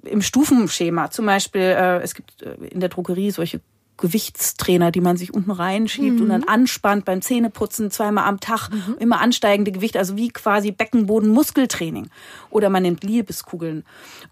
im 0.03 0.21
Stufenschema, 0.21 1.11
zum 1.11 1.27
Beispiel, 1.27 1.61
äh, 1.61 2.01
es 2.01 2.15
gibt 2.15 2.41
äh, 2.41 2.55
in 2.69 2.79
der 2.79 2.89
Drogerie 2.89 3.31
solche 3.31 3.61
Gewichtstrainer, 3.97 4.91
die 4.91 5.01
man 5.01 5.17
sich 5.17 5.33
unten 5.33 5.51
reinschiebt 5.51 6.17
mhm. 6.17 6.23
und 6.23 6.29
dann 6.29 6.41
mhm. 6.41 6.49
anspannt 6.49 7.05
beim 7.05 7.21
Zähneputzen 7.21 7.91
zweimal 7.91 8.25
am 8.25 8.39
Tag, 8.39 8.69
mhm. 8.69 8.95
immer 8.99 9.21
ansteigende 9.21 9.71
Gewichte, 9.71 9.99
also 9.99 10.17
wie 10.17 10.29
quasi 10.29 10.71
Beckenboden-Muskeltraining. 10.71 12.09
Oder 12.49 12.69
man 12.69 12.83
nimmt 12.83 13.03
Liebeskugeln. 13.03 13.85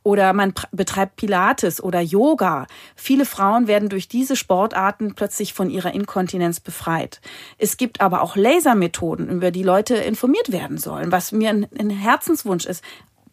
Oder 0.03 0.33
man 0.33 0.53
betreibt 0.71 1.15
Pilates 1.15 1.81
oder 1.81 2.01
Yoga. 2.01 2.67
Viele 2.95 3.25
Frauen 3.25 3.67
werden 3.67 3.89
durch 3.89 4.07
diese 4.07 4.35
Sportarten 4.35 5.15
plötzlich 5.15 5.53
von 5.53 5.69
ihrer 5.69 5.93
Inkontinenz 5.93 6.59
befreit. 6.59 7.21
Es 7.57 7.77
gibt 7.77 8.01
aber 8.01 8.21
auch 8.21 8.35
Lasermethoden, 8.35 9.29
über 9.29 9.51
die 9.51 9.63
Leute 9.63 9.95
informiert 9.95 10.51
werden 10.51 10.77
sollen, 10.77 11.11
was 11.11 11.31
mir 11.31 11.49
ein 11.49 11.89
Herzenswunsch 11.89 12.65
ist 12.65 12.83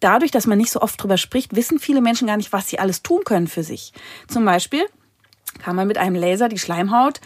dadurch, 0.00 0.30
dass 0.30 0.46
man 0.46 0.58
nicht 0.58 0.70
so 0.70 0.80
oft 0.80 1.00
drüber 1.00 1.18
spricht, 1.18 1.54
wissen 1.54 1.78
viele 1.78 2.00
Menschen 2.00 2.26
gar 2.26 2.36
nicht, 2.36 2.52
was 2.52 2.68
sie 2.68 2.78
alles 2.78 3.02
tun 3.02 3.22
können 3.24 3.46
für 3.46 3.62
sich. 3.62 3.92
Zum 4.28 4.44
Beispiel 4.44 4.86
kann 5.60 5.76
man 5.76 5.86
mit 5.86 5.98
einem 5.98 6.14
Laser 6.14 6.48
die 6.48 6.58
Schleimhaut 6.58 7.20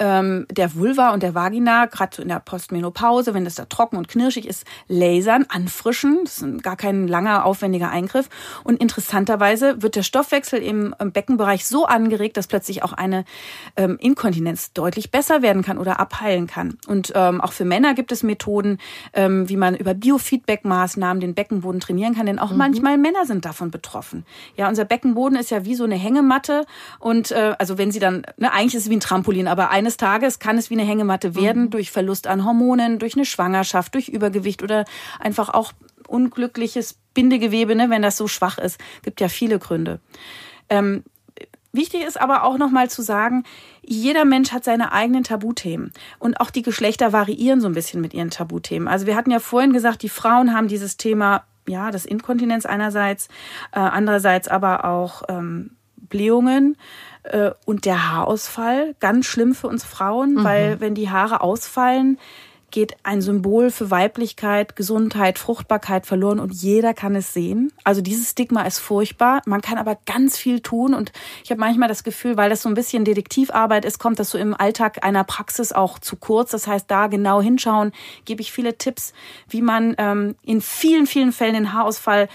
ähm, 0.00 0.46
der 0.50 0.74
Vulva 0.74 1.10
und 1.10 1.22
der 1.22 1.34
Vagina, 1.34 1.86
gerade 1.86 2.16
so 2.16 2.22
in 2.22 2.28
der 2.28 2.40
Postmenopause, 2.40 3.34
wenn 3.34 3.44
das 3.44 3.54
da 3.54 3.66
trocken 3.66 3.96
und 3.96 4.08
knirschig 4.08 4.48
ist, 4.48 4.64
lasern, 4.88 5.44
anfrischen. 5.48 6.20
Das 6.24 6.38
ist 6.38 6.62
gar 6.62 6.76
kein 6.76 7.06
langer, 7.06 7.44
aufwendiger 7.44 7.90
Eingriff. 7.90 8.28
Und 8.64 8.80
interessanterweise 8.80 9.82
wird 9.82 9.94
der 9.94 10.02
Stoffwechsel 10.02 10.60
im, 10.60 10.94
im 10.98 11.12
Beckenbereich 11.12 11.66
so 11.66 11.84
angeregt, 11.84 12.38
dass 12.38 12.46
plötzlich 12.46 12.82
auch 12.82 12.94
eine 12.94 13.24
ähm, 13.76 13.98
Inkontinenz 14.00 14.72
deutlich 14.72 15.10
besser 15.10 15.42
werden 15.42 15.62
kann 15.62 15.76
oder 15.76 16.00
abheilen 16.00 16.46
kann. 16.46 16.78
Und 16.86 17.12
ähm, 17.14 17.42
auch 17.42 17.52
für 17.52 17.66
Männer 17.66 17.92
gibt 17.94 18.10
es 18.10 18.22
Methoden, 18.22 18.78
ähm, 19.12 19.48
wie 19.48 19.56
man 19.56 19.76
über 19.76 19.92
Biofeedback-Maßnahmen 19.92 21.20
den 21.20 21.34
Beckenboden 21.34 21.80
trainieren 21.80 22.14
kann, 22.14 22.24
denn 22.24 22.38
auch 22.38 22.52
mhm. 22.52 22.56
manchmal 22.56 22.96
Männer 22.96 23.26
sind 23.26 23.44
davon 23.44 23.70
betroffen. 23.70 24.24
Ja, 24.56 24.68
unser 24.68 24.86
Beckenboden 24.86 25.38
ist 25.38 25.50
ja 25.50 25.66
wie 25.66 25.74
so 25.74 25.84
eine 25.84 25.96
Hängematte 25.96 26.64
und 26.98 27.32
äh, 27.32 27.54
also 27.58 27.76
wenn 27.76 27.92
sie 27.92 27.98
dann, 27.98 28.22
ne, 28.38 28.50
eigentlich 28.50 28.74
ist 28.74 28.84
es 28.84 28.90
wie 28.90 28.96
ein 28.96 29.00
Trampolin, 29.00 29.46
aber 29.46 29.70
eine 29.70 29.89
eines 29.90 29.96
Tages 29.96 30.38
kann 30.38 30.56
es 30.56 30.70
wie 30.70 30.74
eine 30.74 30.84
Hängematte 30.84 31.34
werden 31.34 31.64
mhm. 31.64 31.70
durch 31.70 31.90
Verlust 31.90 32.28
an 32.28 32.44
Hormonen, 32.44 33.00
durch 33.00 33.14
eine 33.16 33.24
Schwangerschaft, 33.24 33.94
durch 33.94 34.08
Übergewicht 34.08 34.62
oder 34.62 34.84
einfach 35.18 35.48
auch 35.48 35.72
unglückliches 36.06 36.96
Bindegewebe, 37.12 37.74
ne, 37.74 37.90
wenn 37.90 38.02
das 38.02 38.16
so 38.16 38.28
schwach 38.28 38.58
ist. 38.58 38.78
Gibt 39.02 39.20
ja 39.20 39.28
viele 39.28 39.58
Gründe. 39.58 40.00
Ähm, 40.68 41.02
Wichtig 41.72 42.02
ist 42.02 42.20
aber 42.20 42.42
auch 42.42 42.58
nochmal 42.58 42.90
zu 42.90 43.00
sagen, 43.00 43.44
jeder 43.80 44.24
Mensch 44.24 44.50
hat 44.50 44.64
seine 44.64 44.90
eigenen 44.90 45.22
Tabuthemen. 45.22 45.92
Und 46.18 46.40
auch 46.40 46.50
die 46.50 46.62
Geschlechter 46.62 47.12
variieren 47.12 47.60
so 47.60 47.68
ein 47.68 47.74
bisschen 47.74 48.00
mit 48.00 48.12
ihren 48.12 48.30
Tabuthemen. 48.30 48.88
Also 48.88 49.06
wir 49.06 49.14
hatten 49.14 49.30
ja 49.30 49.38
vorhin 49.38 49.72
gesagt, 49.72 50.02
die 50.02 50.08
Frauen 50.08 50.52
haben 50.52 50.66
dieses 50.66 50.96
Thema, 50.96 51.44
ja, 51.68 51.92
das 51.92 52.06
Inkontinenz 52.06 52.66
einerseits, 52.66 53.28
äh, 53.70 53.78
andererseits 53.78 54.48
aber 54.48 54.84
auch 54.84 55.22
ähm, 55.28 55.76
Blähungen. 56.10 56.76
Äh, 57.22 57.52
und 57.64 57.86
der 57.86 58.10
Haarausfall, 58.10 58.94
ganz 59.00 59.26
schlimm 59.26 59.54
für 59.54 59.68
uns 59.68 59.84
Frauen, 59.84 60.34
mhm. 60.34 60.44
weil 60.44 60.80
wenn 60.80 60.94
die 60.94 61.10
Haare 61.10 61.40
ausfallen, 61.40 62.18
geht 62.70 62.94
ein 63.02 63.20
Symbol 63.20 63.70
für 63.70 63.90
Weiblichkeit, 63.90 64.76
Gesundheit, 64.76 65.38
Fruchtbarkeit 65.38 66.06
verloren 66.06 66.40
und 66.40 66.52
jeder 66.52 66.94
kann 66.94 67.14
es 67.14 67.34
sehen. 67.34 67.72
Also 67.84 68.00
dieses 68.00 68.30
Stigma 68.30 68.62
ist 68.62 68.78
furchtbar. 68.78 69.42
Man 69.46 69.60
kann 69.60 69.78
aber 69.78 69.98
ganz 70.06 70.36
viel 70.36 70.60
tun 70.60 70.94
und 70.94 71.12
ich 71.44 71.50
habe 71.50 71.60
manchmal 71.60 71.88
das 71.88 72.04
Gefühl, 72.04 72.36
weil 72.36 72.50
das 72.50 72.62
so 72.62 72.68
ein 72.68 72.74
bisschen 72.74 73.04
Detektivarbeit 73.04 73.84
ist, 73.84 73.98
kommt 73.98 74.18
das 74.18 74.30
so 74.30 74.38
im 74.38 74.54
Alltag 74.54 75.04
einer 75.04 75.24
Praxis 75.24 75.72
auch 75.72 75.98
zu 75.98 76.16
kurz. 76.16 76.52
Das 76.52 76.66
heißt, 76.66 76.90
da 76.90 77.08
genau 77.08 77.40
hinschauen, 77.40 77.92
gebe 78.24 78.40
ich 78.40 78.52
viele 78.52 78.78
Tipps, 78.78 79.12
wie 79.48 79.62
man 79.62 79.94
ähm, 79.98 80.36
in 80.42 80.60
vielen, 80.60 81.06
vielen 81.06 81.32
Fällen 81.32 81.54
den 81.54 81.72
Haarausfall 81.72 82.28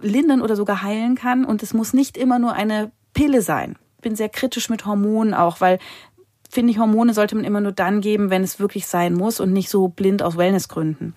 lindern 0.00 0.42
oder 0.42 0.56
sogar 0.56 0.82
heilen 0.82 1.14
kann. 1.14 1.44
Und 1.44 1.62
es 1.62 1.72
muss 1.72 1.92
nicht 1.92 2.16
immer 2.16 2.38
nur 2.38 2.52
eine 2.52 2.90
Pille 3.16 3.40
sein 3.40 3.76
bin 4.02 4.14
sehr 4.14 4.28
kritisch 4.28 4.68
mit 4.68 4.86
Hormonen 4.86 5.34
auch, 5.34 5.60
weil 5.60 5.80
finde 6.48 6.70
ich, 6.70 6.78
Hormone 6.78 7.12
sollte 7.12 7.34
man 7.34 7.44
immer 7.44 7.60
nur 7.60 7.72
dann 7.72 8.00
geben, 8.00 8.30
wenn 8.30 8.44
es 8.44 8.60
wirklich 8.60 8.86
sein 8.86 9.14
muss 9.14 9.40
und 9.40 9.52
nicht 9.52 9.68
so 9.68 9.88
blind 9.88 10.22
aus 10.22 10.36
Wellnessgründen. 10.36 11.14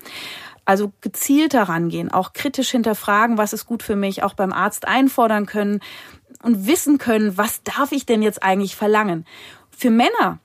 Also 0.66 0.92
gezielter 1.02 1.64
rangehen, 1.64 2.10
auch 2.10 2.34
kritisch 2.34 2.72
hinterfragen, 2.72 3.38
was 3.38 3.54
ist 3.54 3.68
gut 3.68 3.84
für 3.84 3.96
mich, 3.96 4.24
auch 4.24 4.34
beim 4.34 4.52
Arzt 4.54 4.88
einfordern 4.88 5.46
können 5.46 5.82
und 6.42 6.66
wissen 6.66 6.98
können, 6.98 7.38
was 7.38 7.62
darf 7.62 7.92
ich 7.92 8.08
denn 8.08 8.24
jetzt 8.24 8.42
eigentlich 8.42 8.76
verlangen. 8.76 9.26
Für 9.70 9.92
Männer 9.92 10.40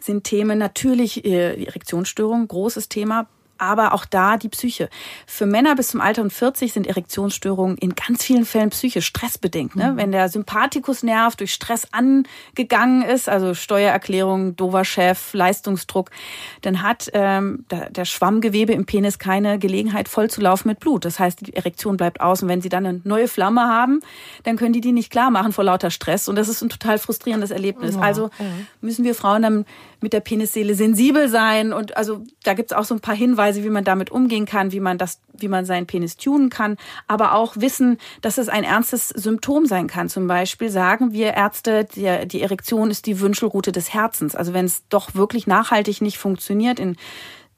sind 0.00 0.24
Themen 0.24 0.58
natürlich 0.58 1.24
äh, 1.24 1.64
Erektionsstörung, 1.64 2.48
großes 2.48 2.90
Thema, 2.90 3.28
aber 3.62 3.94
auch 3.94 4.04
da 4.04 4.36
die 4.36 4.48
Psyche. 4.48 4.88
Für 5.26 5.46
Männer 5.46 5.76
bis 5.76 5.88
zum 5.88 6.00
Alter 6.00 6.22
von 6.22 6.30
40 6.30 6.72
sind 6.72 6.86
Erektionsstörungen 6.86 7.78
in 7.78 7.94
ganz 7.94 8.24
vielen 8.24 8.44
Fällen 8.44 8.70
psychisch 8.70 9.06
stressbedingt. 9.06 9.76
Ne? 9.76 9.92
Mhm. 9.92 9.96
Wenn 9.96 10.12
der 10.12 10.28
Sympathikusnerv 10.28 11.36
durch 11.36 11.54
Stress 11.54 11.86
angegangen 11.92 13.02
ist, 13.02 13.28
also 13.28 13.54
Steuererklärung, 13.54 14.56
dover 14.56 14.84
Chef, 14.84 15.32
Leistungsdruck, 15.32 16.10
dann 16.62 16.82
hat 16.82 17.10
ähm, 17.12 17.64
der 17.70 18.04
Schwammgewebe 18.04 18.72
im 18.72 18.84
Penis 18.84 19.18
keine 19.18 19.58
Gelegenheit 19.58 20.08
voll 20.08 20.28
zu 20.28 20.40
laufen 20.40 20.68
mit 20.68 20.80
Blut. 20.80 21.04
Das 21.04 21.18
heißt, 21.18 21.46
die 21.46 21.54
Erektion 21.54 21.96
bleibt 21.96 22.20
aus 22.20 22.42
und 22.42 22.48
wenn 22.48 22.60
sie 22.60 22.68
dann 22.68 22.84
eine 22.84 23.00
neue 23.04 23.28
Flamme 23.28 23.62
haben, 23.62 24.00
dann 24.42 24.56
können 24.56 24.72
die 24.72 24.80
die 24.80 24.92
nicht 24.92 25.10
klar 25.10 25.30
machen 25.30 25.52
vor 25.52 25.64
lauter 25.64 25.90
Stress 25.90 26.28
und 26.28 26.36
das 26.36 26.48
ist 26.48 26.62
ein 26.62 26.68
total 26.68 26.98
frustrierendes 26.98 27.50
Erlebnis. 27.50 27.94
Ja, 27.94 28.00
also 28.00 28.30
müssen 28.80 29.04
wir 29.04 29.14
Frauen 29.14 29.42
dann 29.42 29.64
mit 30.00 30.12
der 30.12 30.20
Penisseele 30.20 30.74
sensibel 30.74 31.28
sein 31.28 31.72
und 31.72 31.96
also 31.96 32.24
da 32.42 32.54
gibt's 32.54 32.72
auch 32.72 32.84
so 32.84 32.94
ein 32.94 33.00
paar 33.00 33.14
Hinweise, 33.14 33.51
wie 33.56 33.70
man 33.70 33.84
damit 33.84 34.10
umgehen 34.10 34.46
kann, 34.46 34.72
wie 34.72 34.80
man 34.80 34.98
das, 34.98 35.20
wie 35.32 35.48
man 35.48 35.64
seinen 35.64 35.86
Penis 35.86 36.16
tunen 36.16 36.50
kann, 36.50 36.76
aber 37.06 37.34
auch 37.34 37.56
wissen, 37.56 37.98
dass 38.20 38.38
es 38.38 38.48
ein 38.48 38.64
ernstes 38.64 39.08
Symptom 39.08 39.66
sein 39.66 39.86
kann. 39.86 40.08
Zum 40.08 40.26
Beispiel 40.26 40.70
sagen 40.70 41.12
wir 41.12 41.34
Ärzte, 41.34 41.84
die, 41.84 42.26
die 42.26 42.42
Erektion 42.42 42.90
ist 42.90 43.06
die 43.06 43.20
Wünschelroute 43.20 43.72
des 43.72 43.92
Herzens. 43.92 44.34
Also 44.34 44.54
wenn 44.54 44.64
es 44.64 44.82
doch 44.88 45.14
wirklich 45.14 45.46
nachhaltig 45.46 46.00
nicht 46.00 46.18
funktioniert 46.18 46.80
in 46.80 46.96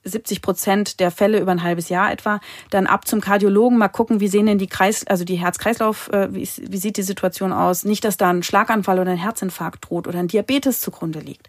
70 0.05 0.43
Prozent 0.43 1.01
der 1.01 1.11
Fälle 1.11 1.41
über 1.41 1.53
ein 1.53 1.63
halbes 1.63 1.89
Jahr 1.89 2.13
etwa, 2.13 2.41
dann 2.71 2.87
ab 2.87 3.07
zum 3.07 3.21
Kardiologen, 3.21 3.79
mal 3.79 3.89
gucken, 3.89 4.21
wie 4.21 4.29
sehen 4.29 4.47
denn 4.47 4.59
die 4.59 4.67
Kreis, 4.67 5.07
also 5.07 5.25
die 5.25 5.37
Herz-Kreislauf, 5.37 6.11
äh, 6.13 6.33
wie, 6.35 6.49
wie 6.63 6.77
sieht 6.77 6.97
die 6.97 7.03
Situation 7.03 7.53
aus? 7.53 7.85
Nicht, 7.85 8.05
dass 8.05 8.17
da 8.17 8.31
ein 8.31 8.43
Schlaganfall 8.43 8.99
oder 8.99 9.11
ein 9.11 9.17
Herzinfarkt 9.17 9.89
droht 9.89 10.07
oder 10.07 10.19
ein 10.19 10.29
Diabetes 10.29 10.81
zugrunde 10.81 11.21
liegt. 11.21 11.49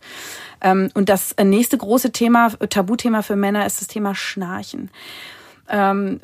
Ähm, 0.62 0.90
und 0.94 1.10
das 1.10 1.36
nächste 1.42 1.78
große 1.78 2.12
Thema, 2.12 2.50
Tabuthema 2.70 3.22
für 3.22 3.36
Männer 3.36 3.66
ist 3.66 3.82
das 3.82 3.88
Thema 3.88 4.16
Schnarchen. 4.16 4.90
Ähm, 5.70 6.20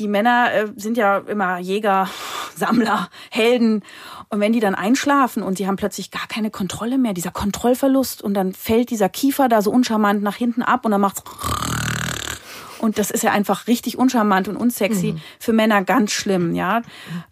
die 0.00 0.08
Männer 0.08 0.52
äh, 0.52 0.66
sind 0.76 0.96
ja 0.96 1.18
immer 1.18 1.58
Jäger, 1.58 2.08
Sammler, 2.56 3.08
Helden. 3.30 3.82
Und 4.30 4.40
wenn 4.40 4.52
die 4.52 4.60
dann 4.60 4.74
einschlafen 4.74 5.42
und 5.42 5.58
sie 5.58 5.66
haben 5.66 5.76
plötzlich 5.76 6.10
gar 6.10 6.26
keine 6.26 6.50
Kontrolle 6.50 6.98
mehr, 6.98 7.12
dieser 7.12 7.30
Kontrollverlust 7.30 8.22
und 8.22 8.34
dann 8.34 8.52
fällt 8.52 8.90
dieser 8.90 9.08
Kiefer 9.08 9.48
da 9.48 9.60
so 9.60 9.70
uncharmant 9.70 10.22
nach 10.22 10.36
hinten 10.36 10.62
ab 10.62 10.84
und 10.84 10.92
dann 10.92 11.00
macht's 11.00 11.22
und 12.80 12.98
das 12.98 13.10
ist 13.10 13.22
ja 13.22 13.32
einfach 13.32 13.66
richtig 13.66 13.98
uncharmant 13.98 14.48
und 14.48 14.56
unsexy. 14.56 15.12
Mhm. 15.12 15.20
Für 15.38 15.52
Männer 15.52 15.84
ganz 15.84 16.12
schlimm, 16.12 16.54
ja. 16.54 16.82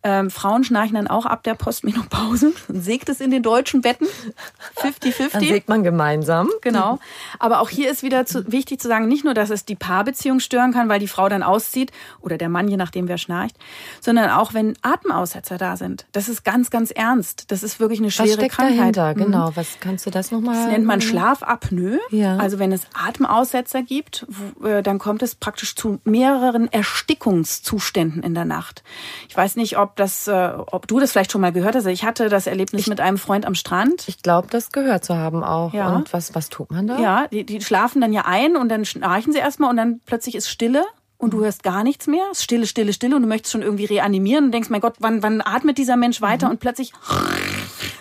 Ähm, 0.02 0.30
Frauen 0.30 0.64
schnarchen 0.64 0.94
dann 0.94 1.06
auch 1.08 1.26
ab 1.26 1.42
der 1.42 1.54
Postmenopause. 1.54 2.52
Sägt 2.68 3.08
es 3.08 3.20
in 3.20 3.30
den 3.30 3.42
deutschen 3.42 3.80
Betten. 3.80 4.06
50-50. 4.76 5.28
Dann 5.32 5.44
sägt 5.44 5.68
man 5.68 5.82
gemeinsam. 5.82 6.50
Genau. 6.60 6.98
Aber 7.38 7.60
auch 7.60 7.70
hier 7.70 7.90
ist 7.90 8.02
wieder 8.02 8.26
zu, 8.26 8.50
wichtig 8.50 8.80
zu 8.80 8.88
sagen, 8.88 9.08
nicht 9.08 9.24
nur, 9.24 9.34
dass 9.34 9.50
es 9.50 9.64
die 9.64 9.74
Paarbeziehung 9.74 10.40
stören 10.40 10.72
kann, 10.72 10.88
weil 10.88 11.00
die 11.00 11.08
Frau 11.08 11.28
dann 11.28 11.42
auszieht 11.42 11.92
oder 12.20 12.36
der 12.36 12.48
Mann, 12.48 12.68
je 12.68 12.76
nachdem 12.76 13.08
wer 13.08 13.18
schnarcht, 13.18 13.56
sondern 14.00 14.30
auch 14.30 14.54
wenn 14.54 14.74
Atemaussetzer 14.82 15.56
da 15.56 15.76
sind. 15.76 16.06
Das 16.12 16.28
ist 16.28 16.44
ganz, 16.44 16.70
ganz 16.70 16.90
ernst. 16.90 17.50
Das 17.50 17.62
ist 17.62 17.80
wirklich 17.80 18.00
eine 18.00 18.10
schwere 18.10 18.28
Was 18.28 18.34
steckt 18.34 18.54
Krankheit. 18.54 18.96
Dahinter? 18.96 19.14
Mhm. 19.14 19.32
Genau. 19.32 19.52
Was 19.54 19.78
kannst 19.80 20.04
du 20.04 20.10
das 20.10 20.30
nochmal? 20.30 20.56
Das 20.56 20.66
nennt 20.66 20.84
man 20.84 21.00
Schlafapnoe. 21.00 21.98
Ja. 22.10 22.36
Also 22.36 22.58
wenn 22.58 22.72
es 22.72 22.82
Atemaussetzer 22.92 23.82
gibt, 23.82 24.26
äh, 24.62 24.82
dann 24.82 24.98
kommt 24.98 25.22
es 25.22 25.37
praktisch 25.40 25.74
zu 25.74 26.00
mehreren 26.04 26.70
Erstickungszuständen 26.72 28.22
in 28.22 28.34
der 28.34 28.44
Nacht. 28.44 28.82
Ich 29.28 29.36
weiß 29.36 29.56
nicht, 29.56 29.78
ob 29.78 29.96
das, 29.96 30.28
äh, 30.28 30.52
ob 30.56 30.86
du 30.86 31.00
das 31.00 31.12
vielleicht 31.12 31.32
schon 31.32 31.40
mal 31.40 31.52
gehört 31.52 31.74
hast. 31.74 31.86
Ich 31.86 32.04
hatte 32.04 32.28
das 32.28 32.46
Erlebnis 32.46 32.82
ich, 32.82 32.86
mit 32.88 33.00
einem 33.00 33.18
Freund 33.18 33.46
am 33.46 33.54
Strand. 33.54 34.08
Ich 34.08 34.22
glaube, 34.22 34.48
das 34.50 34.72
gehört 34.72 35.04
zu 35.04 35.16
haben 35.16 35.42
auch. 35.42 35.72
Ja. 35.72 35.94
Und 35.94 36.12
was, 36.12 36.34
was 36.34 36.48
tut 36.48 36.70
man 36.70 36.86
da? 36.86 36.98
Ja, 36.98 37.28
die, 37.28 37.44
die 37.44 37.60
schlafen 37.60 38.00
dann 38.00 38.12
ja 38.12 38.24
ein 38.24 38.56
und 38.56 38.68
dann 38.68 38.84
schnarchen 38.84 39.32
sie 39.32 39.38
erstmal 39.38 39.70
und 39.70 39.76
dann 39.76 40.00
plötzlich 40.04 40.34
ist 40.34 40.48
Stille 40.48 40.84
und 41.18 41.32
du 41.32 41.40
hörst 41.40 41.62
gar 41.62 41.82
nichts 41.82 42.06
mehr, 42.06 42.24
Stille, 42.32 42.66
Stille, 42.66 42.92
Stille 42.92 43.16
und 43.16 43.22
du 43.22 43.28
möchtest 43.28 43.52
schon 43.52 43.62
irgendwie 43.62 43.84
reanimieren 43.84 44.46
und 44.46 44.52
denkst, 44.52 44.70
mein 44.70 44.80
Gott, 44.80 44.94
wann, 45.00 45.22
wann 45.22 45.42
atmet 45.44 45.76
dieser 45.76 45.96
Mensch 45.96 46.22
weiter 46.22 46.46
mhm. 46.46 46.52
und 46.52 46.60
plötzlich 46.60 46.92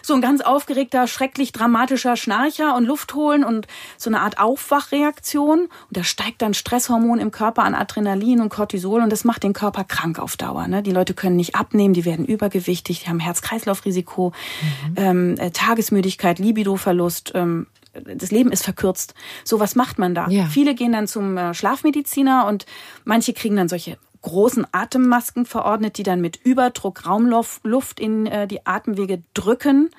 so 0.01 0.13
ein 0.13 0.21
ganz 0.21 0.41
aufgeregter, 0.41 1.07
schrecklich 1.07 1.51
dramatischer 1.51 2.15
Schnarcher 2.15 2.75
und 2.75 2.85
Luft 2.85 3.13
holen 3.13 3.43
und 3.43 3.67
so 3.97 4.09
eine 4.09 4.21
Art 4.21 4.39
Aufwachreaktion 4.39 5.61
und 5.61 5.69
da 5.89 6.03
steigt 6.03 6.41
dann 6.41 6.53
Stresshormon 6.53 7.19
im 7.19 7.31
Körper 7.31 7.63
an 7.63 7.75
Adrenalin 7.75 8.41
und 8.41 8.49
Cortisol 8.49 9.01
und 9.01 9.11
das 9.11 9.23
macht 9.23 9.43
den 9.43 9.53
Körper 9.53 9.83
krank 9.83 10.19
auf 10.19 10.37
Dauer. 10.37 10.67
Ne? 10.67 10.83
Die 10.83 10.91
Leute 10.91 11.13
können 11.13 11.35
nicht 11.35 11.55
abnehmen, 11.55 11.93
die 11.93 12.05
werden 12.05 12.25
übergewichtig, 12.25 13.03
die 13.03 13.09
haben 13.09 13.19
Herz-Kreislauf-Risiko, 13.19 14.31
mhm. 14.61 14.95
ähm, 14.95 15.35
äh, 15.37 15.51
Tagesmüdigkeit, 15.51 16.39
Libidoverlust, 16.39 17.31
ähm, 17.35 17.67
das 18.03 18.31
Leben 18.31 18.51
ist 18.51 18.63
verkürzt. 18.63 19.13
So 19.43 19.59
was 19.59 19.75
macht 19.75 19.97
man 19.97 20.13
da. 20.13 20.27
Ja. 20.29 20.45
Viele 20.45 20.75
gehen 20.75 20.91
dann 20.91 21.07
zum 21.07 21.37
äh, 21.37 21.53
Schlafmediziner 21.53 22.45
und 22.47 22.65
manche 23.05 23.33
kriegen 23.33 23.55
dann 23.55 23.69
solche 23.69 23.97
großen 24.21 24.65
Atemmasken 24.71 25.45
verordnet, 25.45 25.97
die 25.97 26.03
dann 26.03 26.21
mit 26.21 26.37
Überdruck 26.37 27.05
Raumluft 27.05 27.99
in 27.99 28.25
äh, 28.25 28.47
die 28.47 28.65
Atemwege 28.65 29.23
drücken, 29.33 29.89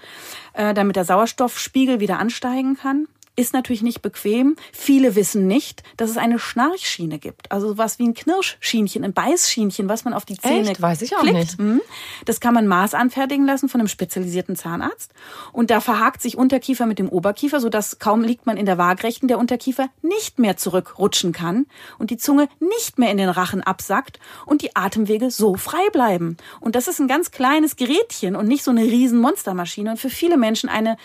äh, 0.52 0.74
damit 0.74 0.96
der 0.96 1.04
Sauerstoffspiegel 1.04 2.00
wieder 2.00 2.18
ansteigen 2.18 2.76
kann 2.76 3.08
ist 3.38 3.52
natürlich 3.52 3.82
nicht 3.82 4.02
bequem. 4.02 4.56
Viele 4.72 5.14
wissen 5.14 5.46
nicht, 5.46 5.84
dass 5.96 6.10
es 6.10 6.16
eine 6.16 6.40
Schnarchschiene 6.40 7.20
gibt. 7.20 7.52
Also 7.52 7.78
was 7.78 8.00
wie 8.00 8.08
ein 8.08 8.14
Knirschschienchen, 8.14 9.04
ein 9.04 9.12
Beißschienchen, 9.12 9.88
was 9.88 10.04
man 10.04 10.12
auf 10.12 10.24
die 10.24 10.36
Zähne 10.36 10.70
Echt? 10.70 10.82
Weiß 10.82 11.02
ich 11.02 11.16
auch 11.16 11.20
klickt. 11.20 11.36
nicht. 11.36 11.58
Mhm. 11.60 11.80
Das 12.24 12.40
kann 12.40 12.52
man 12.52 12.66
maßanfertigen 12.66 13.46
lassen 13.46 13.68
von 13.68 13.80
einem 13.80 13.88
spezialisierten 13.88 14.56
Zahnarzt. 14.56 15.12
Und 15.52 15.70
da 15.70 15.80
verhakt 15.80 16.20
sich 16.20 16.36
Unterkiefer 16.36 16.86
mit 16.86 16.98
dem 16.98 17.08
Oberkiefer, 17.08 17.60
sodass 17.60 18.00
kaum 18.00 18.22
liegt 18.22 18.44
man 18.44 18.56
in 18.56 18.66
der 18.66 18.76
Waagrechten, 18.76 19.28
der 19.28 19.38
Unterkiefer 19.38 19.88
nicht 20.02 20.40
mehr 20.40 20.56
zurückrutschen 20.56 21.32
kann 21.32 21.66
und 21.98 22.10
die 22.10 22.16
Zunge 22.16 22.48
nicht 22.58 22.98
mehr 22.98 23.12
in 23.12 23.18
den 23.18 23.28
Rachen 23.28 23.62
absackt 23.62 24.18
und 24.46 24.62
die 24.62 24.74
Atemwege 24.74 25.30
so 25.30 25.54
frei 25.54 25.88
bleiben. 25.92 26.36
Und 26.58 26.74
das 26.74 26.88
ist 26.88 26.98
ein 26.98 27.06
ganz 27.06 27.30
kleines 27.30 27.76
Gerätchen 27.76 28.34
und 28.34 28.48
nicht 28.48 28.64
so 28.64 28.72
eine 28.72 28.82
riesen 28.82 29.20
Monstermaschine 29.20 29.92
und 29.92 30.00
für 30.00 30.10
viele 30.10 30.36
Menschen 30.36 30.68
eine 30.68 30.96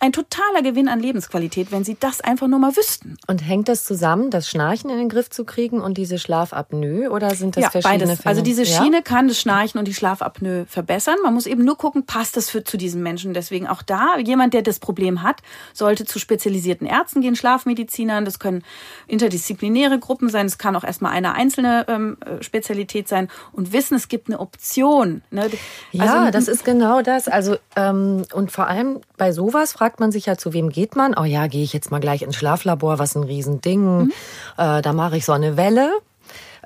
ein 0.00 0.12
totaler 0.12 0.62
Gewinn 0.62 0.88
an 0.88 1.00
Lebensqualität, 1.00 1.72
wenn 1.72 1.84
sie 1.84 1.96
das 1.98 2.20
einfach 2.20 2.48
nur 2.48 2.58
mal 2.58 2.76
wüssten. 2.76 3.16
Und 3.26 3.38
hängt 3.46 3.68
das 3.68 3.84
zusammen, 3.84 4.30
das 4.30 4.48
Schnarchen 4.50 4.90
in 4.90 4.98
den 4.98 5.08
Griff 5.08 5.30
zu 5.30 5.44
kriegen 5.44 5.80
und 5.80 5.96
diese 5.96 6.18
Schlafapnoe 6.18 7.08
oder 7.10 7.34
sind 7.34 7.56
das 7.56 7.64
ja, 7.64 7.70
verschiedene 7.70 7.98
beides. 8.06 8.20
Phänomene? 8.22 8.26
Also 8.26 8.42
diese 8.42 8.62
Ja? 8.64 8.82
Schiene 8.82 9.02
kann 9.02 9.28
das 9.28 9.38
Schnarchen 9.38 9.78
und 9.78 9.86
die 9.88 9.94
Schlafapnoe 9.94 10.66
verbessern. 10.68 11.16
Man 11.22 11.34
muss 11.34 11.46
eben 11.46 11.64
nur 11.64 11.76
gucken, 11.78 12.04
passt 12.06 12.36
das 12.36 12.50
für, 12.50 12.64
zu 12.64 12.76
diesem 12.76 13.02
Menschen. 13.02 13.34
Deswegen 13.34 13.66
auch 13.66 13.82
da, 13.82 14.18
jemand, 14.18 14.54
der 14.54 14.62
das 14.62 14.78
Problem 14.78 15.22
hat, 15.22 15.42
sollte 15.72 16.04
zu 16.04 16.18
spezialisierten 16.18 16.86
Ärzten 16.86 17.20
gehen, 17.20 17.36
Schlafmedizinern. 17.36 18.24
Das 18.24 18.38
können 18.38 18.62
interdisziplinäre 19.06 19.98
Gruppen 19.98 20.28
sein. 20.28 20.46
Es 20.46 20.58
kann 20.58 20.76
auch 20.76 20.84
erstmal 20.84 21.12
eine 21.12 21.34
einzelne 21.34 21.86
ähm, 21.88 22.16
äh, 22.24 22.42
Spezialität 22.42 23.08
sein 23.08 23.28
und 23.52 23.72
wissen, 23.72 23.94
es 23.94 24.08
gibt 24.08 24.28
eine 24.28 24.40
Option. 24.40 25.22
Ne? 25.30 25.48
Ja, 25.92 26.04
Also, 26.04 26.30
das 26.30 26.48
ist 26.48 26.64
genau 26.64 27.02
das. 27.02 27.28
Also 27.28 27.56
ähm, 27.76 28.24
und 28.32 28.52
vor 28.52 28.66
allem 28.66 29.00
bei 29.16 29.32
sowas 29.32 29.80
fragt 29.86 30.00
man 30.00 30.10
sich 30.10 30.26
ja, 30.26 30.36
zu 30.36 30.52
wem 30.52 30.70
geht 30.70 30.96
man? 30.96 31.14
Oh 31.16 31.22
ja, 31.22 31.46
gehe 31.46 31.62
ich 31.62 31.72
jetzt 31.72 31.92
mal 31.92 32.00
gleich 32.00 32.22
ins 32.22 32.34
Schlaflabor, 32.34 32.98
was 32.98 33.14
ein 33.14 33.22
Riesending. 33.22 33.98
Mhm. 33.98 34.12
Äh, 34.58 34.82
da 34.82 34.92
mache 34.92 35.16
ich 35.16 35.24
so 35.24 35.30
eine 35.30 35.56
Welle. 35.56 35.92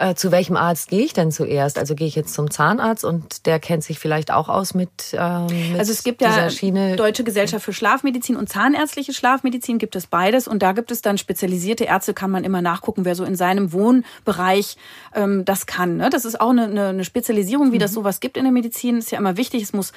Äh, 0.01 0.15
zu 0.15 0.33
welchem 0.33 0.57
Arzt 0.57 0.89
gehe 0.89 1.03
ich 1.03 1.13
denn 1.13 1.31
zuerst? 1.31 1.79
Also 1.79 1.95
gehe 1.95 2.07
ich 2.07 2.15
jetzt 2.15 2.33
zum 2.33 2.51
Zahnarzt 2.51 3.05
und 3.05 3.45
der 3.45 3.61
kennt 3.61 3.85
sich 3.85 3.99
vielleicht 3.99 4.31
auch 4.31 4.49
aus 4.49 4.73
mit, 4.73 4.89
ähm, 5.13 5.45
mit 5.73 5.79
Also 5.79 5.93
es 5.93 6.03
gibt 6.05 6.23
ja 6.23 6.49
Schiene. 6.49 6.97
Deutsche 6.97 7.23
Gesellschaft 7.23 7.63
für 7.63 7.75
Schlafmedizin 7.75 8.37
und 8.37 8.49
zahnärztliche 8.49 9.13
Schlafmedizin 9.13 9.77
gibt 9.77 9.95
es 9.97 10.07
beides 10.07 10.49
und 10.49 10.63
da 10.63 10.73
gibt 10.73 10.91
es 10.91 11.03
dann 11.03 11.19
spezialisierte 11.19 11.85
Ärzte, 11.85 12.15
kann 12.15 12.31
man 12.31 12.45
immer 12.45 12.63
nachgucken, 12.63 13.05
wer 13.05 13.15
so 13.15 13.25
in 13.25 13.37
seinem 13.37 13.75
Wohnbereich 13.75 14.79
ähm, 15.15 15.45
das 15.45 15.67
kann. 15.67 15.99
Ne? 15.99 16.09
Das 16.09 16.25
ist 16.25 16.41
auch 16.41 16.49
eine, 16.49 16.65
eine, 16.65 16.87
eine 16.89 17.05
Spezialisierung, 17.05 17.73
wie 17.73 17.79
das 17.79 17.93
sowas 17.93 18.21
gibt 18.21 18.39
in 18.39 18.45
der 18.45 18.55
Medizin. 18.55 18.97
Ist 18.97 19.11
ja 19.11 19.19
immer 19.19 19.37
wichtig. 19.37 19.65
Es 19.65 19.75
muss 19.75 19.93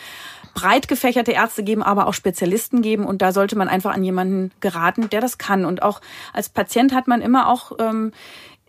breit 0.53 0.89
gefächerte 0.89 1.31
Ärzte 1.31 1.63
geben, 1.63 1.81
aber 1.81 2.07
auch 2.07 2.13
Spezialisten 2.13 2.81
geben 2.81 3.05
und 3.05 3.21
da 3.21 3.31
sollte 3.31 3.57
man 3.57 3.69
einfach 3.69 3.93
an 3.93 4.03
jemanden 4.03 4.51
geraten, 4.59 5.09
der 5.09 5.21
das 5.21 5.37
kann. 5.37 5.63
Und 5.63 5.81
auch 5.81 6.01
als 6.33 6.49
Patient 6.49 6.93
hat 6.93 7.07
man 7.07 7.21
immer 7.21 7.47
auch 7.47 7.71
ähm, 7.79 8.11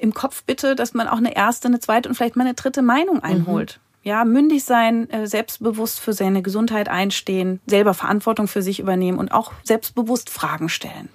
im 0.04 0.14
Kopf 0.14 0.44
bitte, 0.44 0.76
dass 0.76 0.94
man 0.94 1.08
auch 1.08 1.16
eine 1.16 1.34
erste, 1.34 1.66
eine 1.66 1.80
zweite 1.80 2.08
und 2.08 2.14
vielleicht 2.14 2.36
mal 2.36 2.44
eine 2.44 2.54
dritte 2.54 2.82
Meinung 2.82 3.22
einholt. 3.22 3.80
Ja, 4.02 4.26
mündig 4.26 4.64
sein, 4.64 5.08
äh, 5.08 5.26
selbstbewusst 5.26 5.98
für 5.98 6.12
seine 6.12 6.42
Gesundheit 6.42 6.90
einstehen, 6.90 7.60
selber 7.66 7.94
Verantwortung 7.94 8.48
für 8.48 8.60
sich 8.60 8.78
übernehmen 8.78 9.18
und 9.18 9.32
auch 9.32 9.52
selbstbewusst 9.62 10.28
Fragen 10.28 10.68
stellen. 10.68 11.08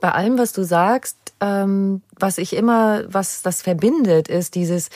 Bei 0.00 0.10
allem, 0.10 0.36
was 0.36 0.52
du 0.52 0.64
sagst, 0.64 1.16
ähm, 1.40 2.02
was 2.18 2.38
ich 2.38 2.54
immer, 2.54 3.02
was 3.08 3.42
das 3.42 3.62
verbindet, 3.62 4.28
ist 4.28 4.54
dieses, 4.54 4.90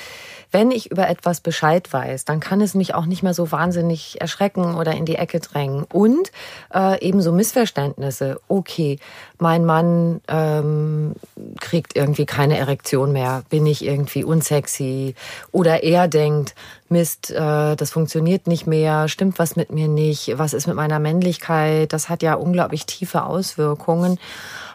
wenn 0.50 0.70
ich 0.70 0.90
über 0.90 1.08
etwas 1.08 1.40
Bescheid 1.40 1.92
weiß, 1.92 2.24
dann 2.24 2.40
kann 2.40 2.60
es 2.60 2.74
mich 2.74 2.94
auch 2.94 3.04
nicht 3.04 3.22
mehr 3.22 3.34
so 3.34 3.52
wahnsinnig 3.52 4.20
erschrecken 4.20 4.74
oder 4.76 4.92
in 4.92 5.04
die 5.04 5.16
Ecke 5.16 5.40
drängen. 5.40 5.84
Und 5.92 6.32
äh, 6.74 7.02
ebenso 7.06 7.32
Missverständnisse. 7.32 8.40
Okay, 8.48 8.98
mein 9.38 9.66
Mann 9.66 10.20
ähm, 10.28 11.12
kriegt 11.60 11.96
irgendwie 11.96 12.24
keine 12.24 12.56
Erektion 12.56 13.12
mehr, 13.12 13.42
bin 13.50 13.66
ich 13.66 13.84
irgendwie 13.84 14.24
unsexy. 14.24 15.14
Oder 15.52 15.82
er 15.82 16.08
denkt, 16.08 16.54
Mist, 16.88 17.30
äh, 17.30 17.76
das 17.76 17.90
funktioniert 17.90 18.46
nicht 18.46 18.66
mehr, 18.66 19.08
stimmt 19.08 19.38
was 19.38 19.56
mit 19.56 19.70
mir 19.70 19.88
nicht, 19.88 20.38
was 20.38 20.54
ist 20.54 20.66
mit 20.66 20.76
meiner 20.76 20.98
Männlichkeit? 20.98 21.92
Das 21.92 22.08
hat 22.08 22.22
ja 22.22 22.34
unglaublich 22.34 22.86
tiefe 22.86 23.24
Auswirkungen. 23.24 24.18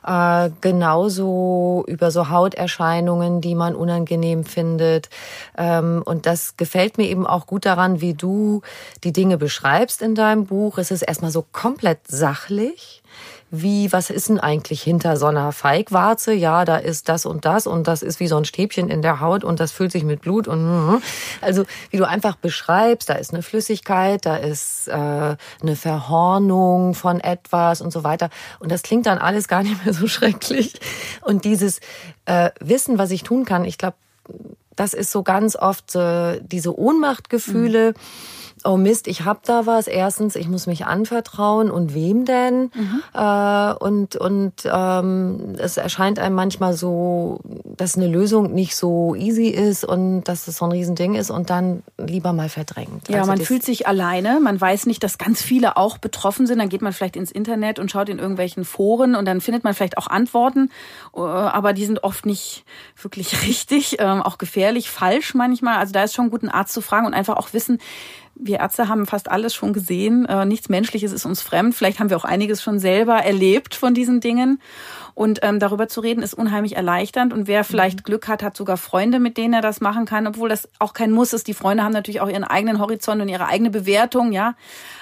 Äh, 0.06 0.50
genauso 0.60 1.86
über 1.88 2.12
so 2.12 2.28
Hauterscheinungen, 2.34 3.40
die 3.42 3.56
man 3.56 3.76
unangenehm 3.76 4.44
findet. 4.44 5.10
Ähm, 5.58 6.02
und 6.04 6.26
das 6.26 6.58
gefällt 6.58 6.98
mir 6.98 7.08
eben 7.08 7.26
auch 7.26 7.48
gut 7.48 7.66
daran, 7.66 8.02
wie 8.02 8.14
du 8.14 8.62
die 9.04 9.14
Dinge 9.14 9.38
beschreibst 9.38 10.02
in 10.02 10.16
deinem 10.16 10.46
Buch. 10.46 10.78
Es 10.78 10.92
ist 10.92 11.04
erstmal 11.04 11.32
so 11.32 11.46
komplett 11.52 12.00
sachlich. 12.08 13.04
Wie, 13.56 13.94
was 13.94 14.10
ist 14.10 14.30
denn 14.30 14.40
eigentlich 14.40 14.82
hinter 14.82 15.16
so 15.16 15.28
einer 15.28 15.52
Feigwarze? 15.52 16.34
Ja, 16.34 16.66
da 16.66 16.78
ist 16.78 17.08
das 17.08 17.28
und 17.28 17.46
das 17.46 17.68
und 17.68 17.88
das 17.88 18.02
ist 18.02 18.20
wie 18.20 18.28
so 18.28 18.36
ein 18.36 18.46
Stäbchen 18.46 18.90
in 18.90 19.04
der 19.04 19.20
Haut 19.20 19.44
und 19.44 19.60
das 19.60 19.72
füllt 19.72 19.92
sich 19.92 20.04
mit 20.04 20.22
Blut 20.22 20.48
und 20.48 21.04
also 21.40 21.64
wie 21.92 21.98
du 21.98 22.08
einfach 22.08 22.36
beschreibst, 22.36 23.12
da 23.12 23.14
ist 23.14 23.32
eine 23.32 23.44
Flüssigkeit, 23.44 24.26
da 24.26 24.38
ist 24.38 24.88
äh, 24.88 24.92
eine 24.92 25.76
Verhornung 25.76 26.96
von 26.96 27.20
etwas 27.20 27.82
und 27.82 27.94
so 27.94 28.04
weiter 28.04 28.32
und 28.58 28.72
das 28.72 28.82
klingt 28.82 29.06
dann 29.06 29.20
alles 29.20 29.48
gar 29.48 29.62
nicht 29.62 29.86
mehr 29.86 29.94
so 29.94 30.08
schrecklich 30.08 30.74
und 31.22 31.46
dieses 31.46 31.80
äh, 32.26 32.50
Wissen, 32.60 32.98
was 32.98 33.12
ich 33.12 33.22
tun 33.22 33.46
kann, 33.46 33.66
ich 33.66 33.78
glaube, 33.78 33.98
das 34.76 34.96
ist 34.96 35.12
so 35.12 35.22
ganz 35.22 35.56
oft 35.56 35.94
äh, 35.94 36.42
diese 36.42 36.76
Ohnmachtgefühle. 36.76 37.92
Mhm 37.92 38.43
oh 38.66 38.78
Mist, 38.78 39.08
ich 39.08 39.26
hab 39.26 39.44
da 39.44 39.66
was. 39.66 39.88
Erstens, 39.88 40.36
ich 40.36 40.48
muss 40.48 40.68
mich 40.68 40.86
anvertrauen 40.86 41.70
und 41.72 41.94
wem 41.94 42.26
denn? 42.26 42.72
Äh, 43.14 43.74
und 43.74 44.16
und 44.16 44.54
ähm, 44.66 45.56
es 45.58 45.78
erscheint 45.78 46.20
einem 46.20 46.36
manchmal 46.36 46.74
so, 46.74 47.40
dass 47.78 47.98
eine 47.98 48.08
Lösung 48.08 48.54
nicht 48.54 48.76
so 48.76 49.16
easy 49.16 49.48
ist 49.48 49.84
und 49.84 50.24
dass 50.24 50.48
es 50.48 50.58
so 50.58 50.66
ein 50.66 50.72
Riesending 50.72 51.16
ist 51.16 51.30
und 51.30 51.50
dann 51.50 51.84
lieber 51.98 52.34
mal 52.34 52.50
verdrängt. 52.50 53.10
Ja, 53.10 53.20
Also 53.20 53.32
man 53.32 53.42
fühlt 53.42 53.64
sich 53.64 53.88
alleine. 53.88 54.40
Man 54.40 54.60
weiß 54.60 54.86
nicht, 54.86 55.04
dass 55.04 55.18
ganz 55.18 55.42
viele 55.42 55.78
auch 55.78 55.98
betroffen 55.98 56.48
sind. 56.48 56.60
Dann 56.60 56.70
geht 56.70 56.82
man 56.82 56.94
vielleicht 56.94 57.16
ins 57.16 57.32
Internet 57.32 57.80
und 57.80 57.92
schaut 57.92 58.10
in 58.10 58.20
irgendwelchen 58.20 58.66
Foren 58.66 59.16
und 59.16 59.26
dann 59.26 59.42
findet 59.42 59.64
man 59.64 59.74
vielleicht 59.74 59.98
auch 59.98 60.08
Antworten. 60.08 60.70
Äh, 61.16 61.20
Aber 61.20 61.74
die 61.74 61.86
sind 61.86 62.04
oft 62.04 62.26
nicht 62.26 62.64
wirklich 63.02 63.44
richtig, 63.48 63.98
ähm, 64.00 64.22
auch 64.22 64.38
gefährlich, 64.38 64.90
falsch 64.90 65.34
manchmal. 65.34 65.78
Also 65.78 65.94
da 65.94 66.04
ist 66.04 66.14
schon 66.14 66.30
gut, 66.30 66.44
einen 66.44 66.52
Arzt 66.52 66.74
zu 66.74 66.82
fragen 66.82 67.06
und 67.06 67.14
einfach 67.14 67.38
auch 67.38 67.54
wissen, 67.54 67.80
wir 68.36 68.60
Ärzte 68.60 68.88
haben 68.88 69.06
fast 69.06 69.30
alles 69.30 69.54
schon 69.54 69.74
gesehen. 69.74 70.26
Äh, 70.26 70.46
Nichts 70.46 70.70
Menschliches 70.70 71.12
ist 71.12 71.26
uns 71.26 71.42
fremd. 71.42 71.76
Vielleicht 71.76 72.00
haben 72.00 72.10
wir 72.10 72.18
auch 72.18 72.26
einiges 72.26 72.64
schon 72.64 72.80
selber 72.80 73.16
erlebt 73.18 73.76
von 73.76 73.94
diesen 73.94 74.22
Dingen. 74.22 74.60
Und 75.14 75.40
ähm, 75.44 75.60
darüber 75.60 75.88
zu 75.88 76.02
reden 76.02 76.24
ist 76.24 76.34
unheimlich 76.34 76.76
erleichternd. 76.76 77.34
Und 77.34 77.48
wer 77.48 77.64
vielleicht 77.64 78.04
Glück 78.04 78.28
hat, 78.28 78.42
hat 78.42 78.58
sogar 78.58 78.78
Freunde, 78.78 79.20
mit 79.20 79.38
denen 79.38 79.54
er 79.54 79.62
das 79.62 79.82
machen 79.82 80.06
kann, 80.06 80.26
obwohl 80.26 80.50
das 80.50 80.68
auch 80.80 80.94
kein 80.94 81.12
Muss 81.12 81.34
ist. 81.34 81.48
Die 81.48 81.54
Freunde 81.54 81.84
haben 81.84 81.94
natürlich 81.94 82.22
auch 82.22 82.30
ihren 82.30 82.44
eigenen 82.44 82.80
Horizont 82.80 83.22
und 83.22 83.30
ihre 83.30 83.46
eigene 83.46 83.70
Bewertung, 83.70 84.32
ja. 84.32 84.56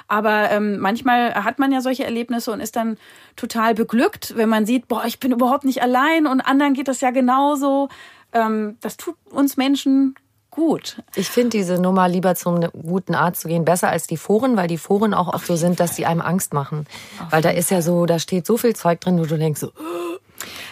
Aber 0.09 0.51
ähm, 0.51 0.79
manchmal 0.79 1.33
hat 1.35 1.59
man 1.59 1.71
ja 1.71 1.79
solche 1.79 2.03
Erlebnisse 2.03 2.51
und 2.51 2.59
ist 2.59 2.75
dann 2.75 2.97
total 3.37 3.73
beglückt, 3.73 4.33
wenn 4.35 4.49
man 4.49 4.65
sieht, 4.65 4.89
boah, 4.89 5.05
ich 5.05 5.19
bin 5.19 5.31
überhaupt 5.31 5.63
nicht 5.63 5.81
allein 5.81 6.27
und 6.27 6.41
anderen 6.41 6.73
geht 6.73 6.89
das 6.89 6.99
ja 6.99 7.11
genauso. 7.11 7.87
Ähm, 8.33 8.77
das 8.81 8.97
tut 8.97 9.15
uns 9.29 9.55
Menschen 9.55 10.15
gut. 10.51 11.01
Ich 11.15 11.29
finde 11.29 11.57
diese 11.57 11.81
Nummer 11.81 12.07
lieber 12.07 12.35
zum 12.35 12.59
guten 12.71 13.15
Arzt 13.15 13.41
zu 13.41 13.47
gehen 13.47 13.65
besser 13.65 13.89
als 13.89 14.05
die 14.05 14.17
Foren, 14.17 14.57
weil 14.57 14.67
die 14.67 14.77
Foren 14.77 15.13
auch 15.13 15.33
oft 15.33 15.47
so 15.47 15.55
sind, 15.55 15.79
dass 15.79 15.95
sie 15.95 16.05
einem 16.05 16.21
Angst 16.21 16.53
machen. 16.53 16.85
Weil 17.29 17.41
da 17.41 17.49
ist 17.49 17.71
ja 17.71 17.81
so, 17.81 18.05
da 18.05 18.19
steht 18.19 18.45
so 18.45 18.57
viel 18.57 18.75
Zeug 18.75 19.01
drin, 19.01 19.19
wo 19.19 19.25
du 19.25 19.37
denkst 19.37 19.59
so, 19.59 19.71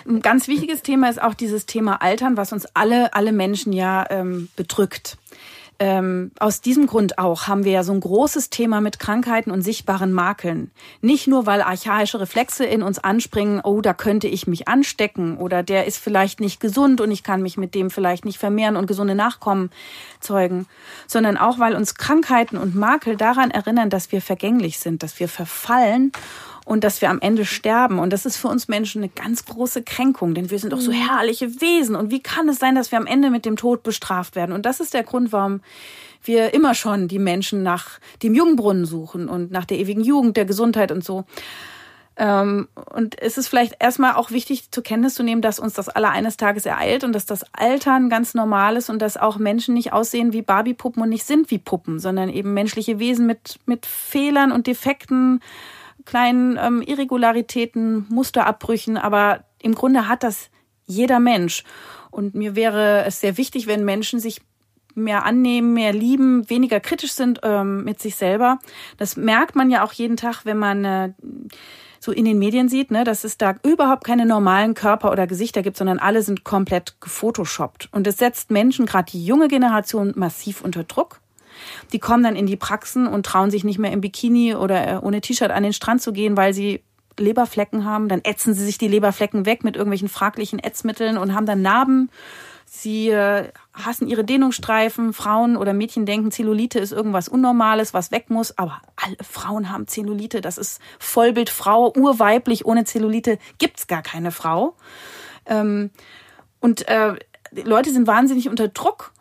Ein 0.08 0.22
ganz 0.22 0.48
wichtiges 0.48 0.82
Thema 0.82 1.10
ist 1.10 1.22
auch 1.22 1.34
dieses 1.36 1.66
Thema 1.66 2.02
Altern, 2.02 2.38
was 2.38 2.52
uns 2.52 2.66
alle, 2.74 3.14
alle 3.14 3.32
Menschen 3.32 3.74
ja 3.74 4.06
ähm, 4.10 4.50
bedrückt. 4.56 5.18
Ähm, 5.82 6.32
aus 6.42 6.60
diesem 6.60 6.88
Grund 6.88 7.18
auch 7.20 7.48
haben 7.48 7.64
wir 7.64 7.72
ja 7.72 7.84
so 7.84 7.94
ein 7.94 8.02
großes 8.02 8.50
Thema 8.50 8.82
mit 8.82 9.00
Krankheiten 9.00 9.50
und 9.50 9.62
sichtbaren 9.62 10.12
Makeln. 10.12 10.72
Nicht 11.02 11.26
nur, 11.28 11.46
weil 11.46 11.62
archaische 11.62 12.20
Reflexe 12.20 12.66
in 12.66 12.84
uns 12.84 13.00
anspringen, 13.00 13.62
oh, 13.64 13.80
da 13.80 13.94
könnte 13.94 14.28
ich 14.28 14.46
mich 14.46 14.68
anstecken 14.68 15.38
oder 15.38 15.64
der 15.64 15.86
ist 15.86 15.98
vielleicht 15.98 16.42
nicht 16.42 16.60
gesund 16.60 17.00
und 17.00 17.12
ich 17.12 17.24
kann 17.24 17.42
mich 17.42 17.56
mit 17.56 17.76
dem 17.76 17.92
vielleicht 17.92 18.26
nicht 18.26 18.40
vermehren 18.40 18.76
und 18.76 18.88
gesunde 18.88 19.16
Nachkommen 19.16 19.72
zeugen, 20.20 20.68
sondern 21.08 21.38
auch, 21.38 21.60
weil 21.60 21.76
uns 21.76 21.96
Krankheiten 21.96 22.58
und 22.58 22.76
Makel 22.76 23.16
daran 23.16 23.50
erinnern, 23.50 23.90
dass 23.90 24.12
wir 24.12 24.22
vergänglich 24.22 24.80
sind, 24.80 25.02
dass 25.02 25.18
wir 25.22 25.30
verfallen 25.30 26.12
und 26.70 26.84
dass 26.84 27.02
wir 27.02 27.10
am 27.10 27.20
Ende 27.20 27.46
sterben. 27.46 27.98
Und 27.98 28.14
das 28.14 28.28
ist 28.28 28.38
für 28.38 28.48
uns 28.48 28.68
Menschen 28.68 29.02
eine 29.02 29.10
ganz 29.10 29.44
große 29.44 29.82
Kränkung, 29.82 30.36
denn 30.36 30.52
wir 30.52 30.60
sind 30.60 30.72
doch 30.72 30.80
so 30.80 30.92
herrliche 30.92 31.62
Wesen. 31.62 31.96
Und 31.96 32.12
wie 32.12 32.22
kann 32.22 32.48
es 32.48 32.60
sein, 32.60 32.76
dass 32.76 32.92
wir 32.92 33.00
am 33.00 33.08
Ende 33.08 33.32
mit 33.32 33.44
dem 33.44 33.56
Tod 33.56 33.82
bestraft 33.82 34.36
werden? 34.36 34.52
Und 34.54 34.68
das 34.68 34.80
ist 34.80 34.94
der 34.94 35.02
Grund, 35.02 35.32
warum 35.32 35.62
wir 36.24 36.54
immer 36.54 36.76
schon 36.76 37.08
die 37.08 37.18
Menschen 37.18 37.64
nach 37.64 38.00
dem 38.22 38.36
Jungbrunnen 38.36 38.86
suchen 38.86 39.30
und 39.30 39.50
nach 39.50 39.66
der 39.66 39.80
ewigen 39.80 40.04
Jugend, 40.04 40.38
der 40.38 40.46
Gesundheit 40.46 40.92
und 40.92 41.04
so. 41.04 41.26
Ähm, 42.18 42.68
und 42.94 43.20
es 43.20 43.40
ist 43.40 43.48
vielleicht 43.48 43.78
erstmal 43.80 44.14
auch 44.14 44.30
wichtig 44.30 44.70
zur 44.70 44.84
Kenntnis 44.84 45.16
zu 45.16 45.24
nehmen, 45.24 45.42
dass 45.42 45.58
uns 45.58 45.74
das 45.74 45.90
alle 45.90 46.10
eines 46.10 46.38
Tages 46.38 46.68
ereilt 46.68 47.04
und 47.04 47.14
dass 47.14 47.26
das 47.26 47.46
Altern 47.52 48.10
ganz 48.10 48.36
normal 48.36 48.76
ist 48.76 48.92
und 48.92 49.02
dass 49.02 49.18
auch 49.18 49.38
Menschen 49.38 49.74
nicht 49.74 49.92
aussehen 49.92 50.34
wie 50.34 50.44
Barbiepuppen 50.44 51.02
und 51.02 51.10
nicht 51.10 51.26
sind 51.26 51.50
wie 51.50 51.58
Puppen, 51.58 51.98
sondern 51.98 52.30
eben 52.30 52.54
menschliche 52.54 53.00
Wesen 53.00 53.26
mit, 53.26 53.60
mit 53.66 53.88
Fehlern 53.88 54.52
und 54.52 54.68
Defekten, 54.68 55.42
kleinen 56.10 56.58
ähm, 56.58 56.82
Irregularitäten, 56.82 58.08
Musterabbrüchen, 58.10 58.98
aber 58.98 59.44
im 59.62 59.76
Grunde 59.76 60.08
hat 60.08 60.24
das 60.24 60.50
jeder 60.86 61.20
Mensch. 61.20 61.64
Und 62.10 62.34
mir 62.34 62.56
wäre 62.56 63.06
es 63.06 63.22
sehr 63.22 63.38
wichtig, 63.38 63.68
wenn 63.68 63.86
Menschen 63.86 64.20
sich 64.20 64.42
mehr 64.96 65.24
annehmen, 65.24 65.76
mehr 65.76 65.94
lieben, 65.94 66.50
weniger 66.50 66.80
kritisch 66.80 67.12
sind 67.12 67.42
ähm, 67.44 67.84
mit 67.84 68.02
sich 68.02 68.16
selber. 68.16 68.58
Das 68.98 69.18
merkt 69.18 69.56
man 69.56 69.70
ja 69.70 69.84
auch 69.84 69.94
jeden 69.94 70.18
Tag, 70.18 70.46
wenn 70.46 70.58
man 70.58 70.84
äh, 70.84 71.14
so 72.00 72.12
in 72.12 72.26
den 72.26 72.40
Medien 72.40 72.70
sieht, 72.70 72.90
ne, 72.90 73.04
dass 73.04 73.24
es 73.24 73.38
da 73.38 73.56
überhaupt 73.62 74.04
keine 74.04 74.26
normalen 74.26 74.74
Körper 74.74 75.12
oder 75.12 75.28
Gesichter 75.28 75.62
gibt, 75.62 75.78
sondern 75.78 76.00
alle 76.00 76.24
sind 76.24 76.44
komplett 76.44 77.00
gefotoshoppt. 77.02 77.90
Und 77.92 78.08
es 78.08 78.18
setzt 78.18 78.50
Menschen, 78.50 78.88
gerade 78.88 79.12
die 79.12 79.24
junge 79.24 79.48
Generation, 79.48 80.14
massiv 80.16 80.62
unter 80.62 80.84
Druck. 80.84 81.22
Die 81.94 82.00
kommen 82.00 82.24
dann 82.24 82.36
in 82.36 82.46
die 82.46 82.56
Praxen 82.56 83.08
und 83.08 83.26
trauen 83.26 83.52
sich 83.52 83.64
nicht 83.64 83.80
mehr 83.80 83.92
im 83.92 84.02
Bikini 84.02 84.56
oder 84.56 84.88
äh, 84.88 85.00
ohne 85.02 85.22
T-Shirt 85.22 85.52
an 85.52 85.64
den 85.64 85.74
Strand 85.74 86.02
zu 86.02 86.14
gehen, 86.14 86.38
weil 86.38 86.54
sie 86.54 86.84
Leberflecken 87.18 87.86
haben. 87.86 88.08
Dann 88.08 88.24
ätzen 88.24 88.54
sie 88.54 88.66
sich 88.66 88.78
die 88.78 88.88
Leberflecken 88.88 89.46
weg 89.46 89.64
mit 89.64 89.76
irgendwelchen 89.76 90.10
fraglichen 90.10 90.60
Ätzmitteln 90.60 91.18
und 91.18 91.34
haben 91.34 91.46
dann 91.46 91.62
Narben 91.62 92.10
Sie 92.72 93.10
äh, 93.10 93.52
hassen 93.74 94.08
ihre 94.08 94.24
Dehnungsstreifen. 94.24 95.12
Frauen 95.12 95.58
oder 95.58 95.74
Mädchen 95.74 96.06
denken, 96.06 96.30
Zellulite 96.30 96.78
ist 96.78 96.92
irgendwas 96.92 97.28
Unnormales, 97.28 97.96
was 97.96 98.12
weg 98.12 98.30
muss. 98.30 98.56
Aber 98.60 98.80
alle 98.96 99.18
Frauen 99.28 99.72
haben 99.72 99.88
Zellulite. 99.88 100.40
Das 100.40 100.60
ist 100.60 100.80
Vollbild 101.00 101.50
Frau, 101.50 101.92
urweiblich. 101.96 102.66
Ohne 102.66 102.86
Zellulite 102.86 103.40
gibt's 103.58 103.88
gar 103.88 104.04
keine 104.04 104.32
Frau. 104.32 104.76
Ähm, 105.48 105.90
und 106.60 106.88
äh, 106.88 107.16
Leute 107.52 107.92
sind 107.92 108.06
wahnsinnig 108.06 108.50
unter 108.50 108.68
Druck. 108.68 109.14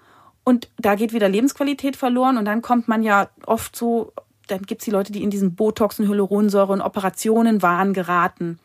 Und 0.48 0.70
da 0.78 0.94
geht 0.94 1.12
wieder 1.12 1.28
Lebensqualität 1.28 1.94
verloren. 1.94 2.38
Und 2.38 2.46
dann 2.46 2.62
kommt 2.62 2.88
man 2.88 3.02
ja 3.02 3.28
oft 3.44 3.76
so, 3.76 4.14
dann 4.46 4.62
gibt's 4.62 4.86
die 4.86 4.90
Leute, 4.90 5.12
die 5.12 5.22
in 5.22 5.28
diesen 5.28 5.54
Botox 5.54 6.00
und 6.00 6.08
Hyaluronsäure 6.08 6.72
und 6.72 6.80
Operationen 6.80 7.60
waren 7.60 7.92
geraten 7.92 8.58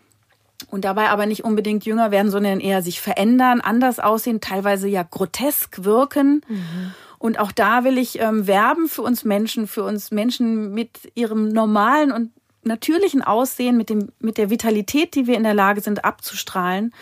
und 0.71 0.85
dabei 0.85 1.09
aber 1.09 1.25
nicht 1.25 1.43
unbedingt 1.43 1.83
jünger 1.83 2.09
werden, 2.09 2.31
sondern 2.31 2.61
eher 2.61 2.81
sich 2.81 3.01
verändern, 3.01 3.59
anders 3.59 3.99
aussehen, 3.99 4.39
teilweise 4.39 4.87
ja 4.87 5.03
grotesk 5.03 5.83
wirken. 5.83 6.45
Mhm. 6.47 6.93
Und 7.19 7.37
auch 7.37 7.51
da 7.51 7.83
will 7.83 7.97
ich 7.97 8.17
ähm, 8.21 8.47
werben 8.47 8.87
für 8.87 9.01
uns 9.01 9.25
Menschen, 9.25 9.67
für 9.67 9.83
uns 9.83 10.09
Menschen 10.09 10.73
mit 10.73 11.11
ihrem 11.15 11.49
normalen 11.49 12.13
und 12.13 12.31
natürlichen 12.63 13.21
Aussehen, 13.21 13.77
mit 13.77 13.89
dem, 13.89 14.09
mit 14.19 14.37
der 14.37 14.49
Vitalität, 14.49 15.15
die 15.15 15.27
wir 15.27 15.35
in 15.35 15.43
der 15.43 15.53
Lage 15.53 15.81
sind 15.81 16.05
abzustrahlen. 16.05 16.93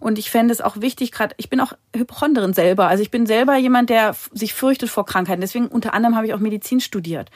Und 0.00 0.18
ich 0.18 0.30
fände 0.30 0.52
es 0.52 0.60
auch 0.60 0.80
wichtig, 0.80 1.12
gerade, 1.12 1.34
ich 1.38 1.50
bin 1.50 1.60
auch 1.60 1.72
Hypochonderin 1.94 2.52
selber. 2.52 2.88
Also 2.88 3.02
ich 3.02 3.10
bin 3.10 3.26
selber 3.26 3.56
jemand, 3.56 3.90
der 3.90 4.14
sich 4.32 4.54
fürchtet 4.54 4.90
vor 4.90 5.06
Krankheiten. 5.06 5.40
Deswegen 5.40 5.68
unter 5.68 5.94
anderem 5.94 6.16
habe 6.16 6.26
ich 6.26 6.34
auch 6.34 6.38
Medizin 6.38 6.80
studiert. 6.80 7.30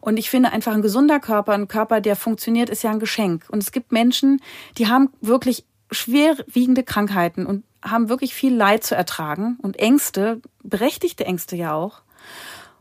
Und 0.00 0.16
ich 0.16 0.30
finde 0.30 0.52
einfach 0.52 0.72
ein 0.72 0.82
gesunder 0.82 1.20
Körper, 1.20 1.52
ein 1.52 1.68
Körper, 1.68 2.00
der 2.00 2.16
funktioniert, 2.16 2.70
ist 2.70 2.82
ja 2.82 2.90
ein 2.90 3.00
Geschenk. 3.00 3.44
Und 3.48 3.62
es 3.62 3.72
gibt 3.72 3.92
Menschen, 3.92 4.40
die 4.76 4.88
haben 4.88 5.10
wirklich 5.20 5.64
schwerwiegende 5.90 6.82
Krankheiten 6.82 7.46
und 7.46 7.64
haben 7.82 8.08
wirklich 8.08 8.34
viel 8.34 8.54
Leid 8.54 8.84
zu 8.84 8.94
ertragen 8.94 9.58
und 9.62 9.78
Ängste, 9.78 10.40
berechtigte 10.62 11.24
Ängste 11.24 11.56
ja 11.56 11.74
auch. 11.74 12.02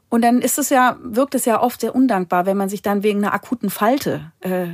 Und 0.09 0.21
dann 0.21 0.41
ist 0.41 0.57
es 0.57 0.69
ja, 0.69 0.97
wirkt 1.01 1.35
es 1.35 1.45
ja 1.45 1.61
oft 1.61 1.81
sehr 1.81 1.93
undankbar, 1.93 2.45
wenn 2.45 2.57
man 2.57 2.69
sich 2.69 2.81
dann 2.81 3.03
wegen 3.03 3.19
einer 3.19 3.33
akuten 3.33 3.69
Falte 3.69 4.31
äh, 4.39 4.67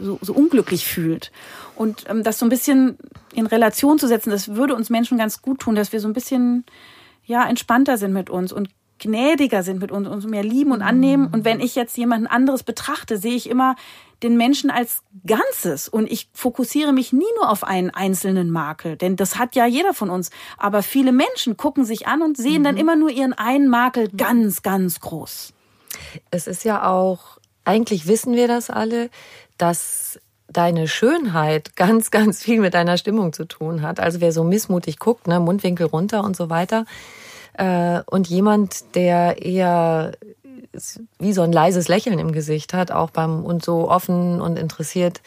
so, 0.00 0.18
so 0.22 0.32
unglücklich 0.32 0.86
fühlt. 0.86 1.30
Und 1.76 2.04
ähm, 2.08 2.22
das 2.22 2.38
so 2.38 2.46
ein 2.46 2.48
bisschen 2.48 2.98
in 3.34 3.46
Relation 3.46 3.98
zu 3.98 4.08
setzen, 4.08 4.30
das 4.30 4.54
würde 4.54 4.74
uns 4.74 4.90
Menschen 4.90 5.18
ganz 5.18 5.42
gut 5.42 5.60
tun, 5.60 5.74
dass 5.74 5.92
wir 5.92 6.00
so 6.00 6.08
ein 6.08 6.14
bisschen 6.14 6.64
ja 7.24 7.46
entspannter 7.46 7.98
sind 7.98 8.12
mit 8.12 8.30
uns 8.30 8.52
und 8.52 8.70
gnädiger 8.98 9.62
sind 9.62 9.80
mit 9.80 9.90
uns, 9.90 10.08
uns 10.08 10.26
mehr 10.26 10.42
lieben 10.42 10.72
und 10.72 10.82
annehmen. 10.82 11.28
Und 11.32 11.44
wenn 11.44 11.60
ich 11.60 11.74
jetzt 11.74 11.96
jemanden 11.96 12.26
anderes 12.26 12.62
betrachte, 12.62 13.18
sehe 13.18 13.34
ich 13.34 13.48
immer 13.48 13.76
den 14.22 14.36
Menschen 14.36 14.70
als 14.70 15.02
Ganzes 15.26 15.88
und 15.88 16.10
ich 16.10 16.28
fokussiere 16.32 16.92
mich 16.92 17.12
nie 17.12 17.26
nur 17.36 17.50
auf 17.50 17.62
einen 17.62 17.90
einzelnen 17.90 18.50
Makel, 18.50 18.96
denn 18.96 19.16
das 19.16 19.38
hat 19.38 19.54
ja 19.54 19.66
jeder 19.66 19.94
von 19.94 20.10
uns. 20.10 20.30
Aber 20.56 20.82
viele 20.82 21.12
Menschen 21.12 21.56
gucken 21.56 21.84
sich 21.84 22.06
an 22.08 22.22
und 22.22 22.36
sehen 22.36 22.60
mhm. 22.60 22.64
dann 22.64 22.76
immer 22.76 22.96
nur 22.96 23.10
ihren 23.10 23.32
einen 23.32 23.68
Makel 23.68 24.08
ganz, 24.08 24.62
ganz 24.62 25.00
groß. 25.00 25.52
Es 26.30 26.46
ist 26.46 26.64
ja 26.64 26.88
auch, 26.88 27.38
eigentlich 27.64 28.06
wissen 28.06 28.34
wir 28.34 28.48
das 28.48 28.70
alle, 28.70 29.10
dass 29.56 30.18
deine 30.48 30.88
Schönheit 30.88 31.76
ganz, 31.76 32.10
ganz 32.10 32.42
viel 32.42 32.60
mit 32.60 32.74
deiner 32.74 32.96
Stimmung 32.96 33.32
zu 33.32 33.44
tun 33.44 33.82
hat. 33.82 34.00
Also 34.00 34.20
wer 34.20 34.32
so 34.32 34.42
missmutig 34.42 34.98
guckt, 34.98 35.28
ne, 35.28 35.38
Mundwinkel 35.38 35.86
runter 35.86 36.24
und 36.24 36.36
so 36.36 36.50
weiter. 36.50 36.86
Äh, 37.58 38.02
und 38.06 38.28
jemand, 38.28 38.94
der 38.94 39.44
eher 39.44 40.12
wie 41.18 41.32
so 41.32 41.42
ein 41.42 41.52
leises 41.52 41.88
Lächeln 41.88 42.18
im 42.18 42.32
Gesicht 42.32 42.72
hat, 42.72 42.90
auch 42.90 43.10
beim 43.10 43.44
und 43.44 43.64
so 43.64 43.90
offen 43.90 44.40
und 44.40 44.58
interessiert 44.58 45.20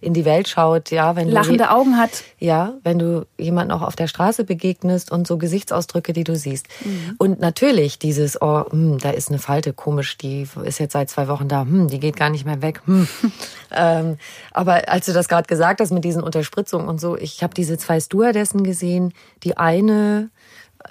in 0.00 0.12
die 0.12 0.24
Welt 0.24 0.46
schaut, 0.48 0.90
ja, 0.90 1.16
wenn 1.16 1.28
lachende 1.28 1.64
du, 1.64 1.70
Augen 1.70 1.96
hat. 1.96 2.22
Ja, 2.38 2.74
wenn 2.82 2.98
du 2.98 3.26
jemanden 3.38 3.72
auch 3.72 3.82
auf 3.82 3.96
der 3.96 4.08
Straße 4.08 4.44
begegnest 4.44 5.10
und 5.10 5.26
so 5.26 5.38
Gesichtsausdrücke, 5.38 6.12
die 6.12 6.24
du 6.24 6.36
siehst. 6.36 6.66
Mhm. 6.84 7.14
Und 7.18 7.40
natürlich 7.40 7.98
dieses, 7.98 8.40
oh, 8.40 8.64
hm, 8.70 8.98
da 8.98 9.10
ist 9.10 9.30
eine 9.30 9.38
Falte, 9.38 9.72
komisch, 9.72 10.18
die 10.18 10.46
ist 10.64 10.80
jetzt 10.80 10.92
seit 10.92 11.08
zwei 11.08 11.28
Wochen 11.28 11.48
da, 11.48 11.62
hm, 11.62 11.88
die 11.88 11.98
geht 11.98 12.16
gar 12.16 12.30
nicht 12.30 12.44
mehr 12.44 12.60
weg. 12.60 12.82
Hm. 12.84 13.08
ähm, 13.74 14.18
aber 14.52 14.88
als 14.88 15.06
du 15.06 15.12
das 15.12 15.28
gerade 15.28 15.46
gesagt 15.46 15.80
hast 15.80 15.92
mit 15.92 16.04
diesen 16.04 16.22
Unterspritzungen 16.22 16.88
und 16.88 17.00
so, 17.00 17.16
ich 17.16 17.42
habe 17.42 17.54
diese 17.54 17.78
zwei 17.78 17.98
Stewardessen 18.00 18.64
gesehen. 18.64 19.14
Die 19.44 19.56
eine 19.56 20.30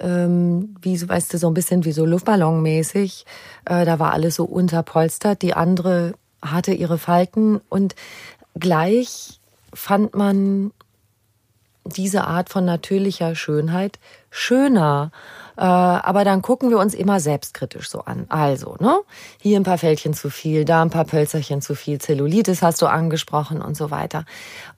ähm, 0.00 0.76
wie, 0.80 1.08
weißt 1.08 1.32
du, 1.32 1.38
so 1.38 1.48
ein 1.48 1.54
bisschen 1.54 1.84
wie 1.84 1.92
so 1.92 2.04
Luftballonmäßig. 2.04 3.24
Äh, 3.64 3.84
da 3.84 3.98
war 3.98 4.12
alles 4.12 4.36
so 4.36 4.44
unterpolstert. 4.44 5.42
Die 5.42 5.54
andere 5.54 6.14
hatte 6.42 6.72
ihre 6.72 6.98
Falten 6.98 7.60
und 7.68 7.94
gleich 8.58 9.40
fand 9.72 10.14
man 10.14 10.72
diese 11.84 12.24
Art 12.24 12.48
von 12.48 12.64
natürlicher 12.64 13.34
Schönheit 13.34 13.98
schöner. 14.30 15.12
Äh, 15.56 15.62
aber 15.62 16.24
dann 16.24 16.42
gucken 16.42 16.70
wir 16.70 16.78
uns 16.78 16.94
immer 16.94 17.20
selbstkritisch 17.20 17.88
so 17.88 18.00
an. 18.00 18.26
Also, 18.28 18.76
ne? 18.78 19.00
Hier 19.40 19.58
ein 19.58 19.62
paar 19.62 19.78
Fältchen 19.78 20.14
zu 20.14 20.30
viel, 20.30 20.64
da 20.64 20.82
ein 20.82 20.90
paar 20.90 21.04
Pölzerchen 21.04 21.62
zu 21.62 21.74
viel, 21.74 21.98
Zellulitis 21.98 22.62
hast 22.62 22.82
du 22.82 22.86
angesprochen 22.86 23.62
und 23.62 23.76
so 23.76 23.90
weiter. 23.90 24.24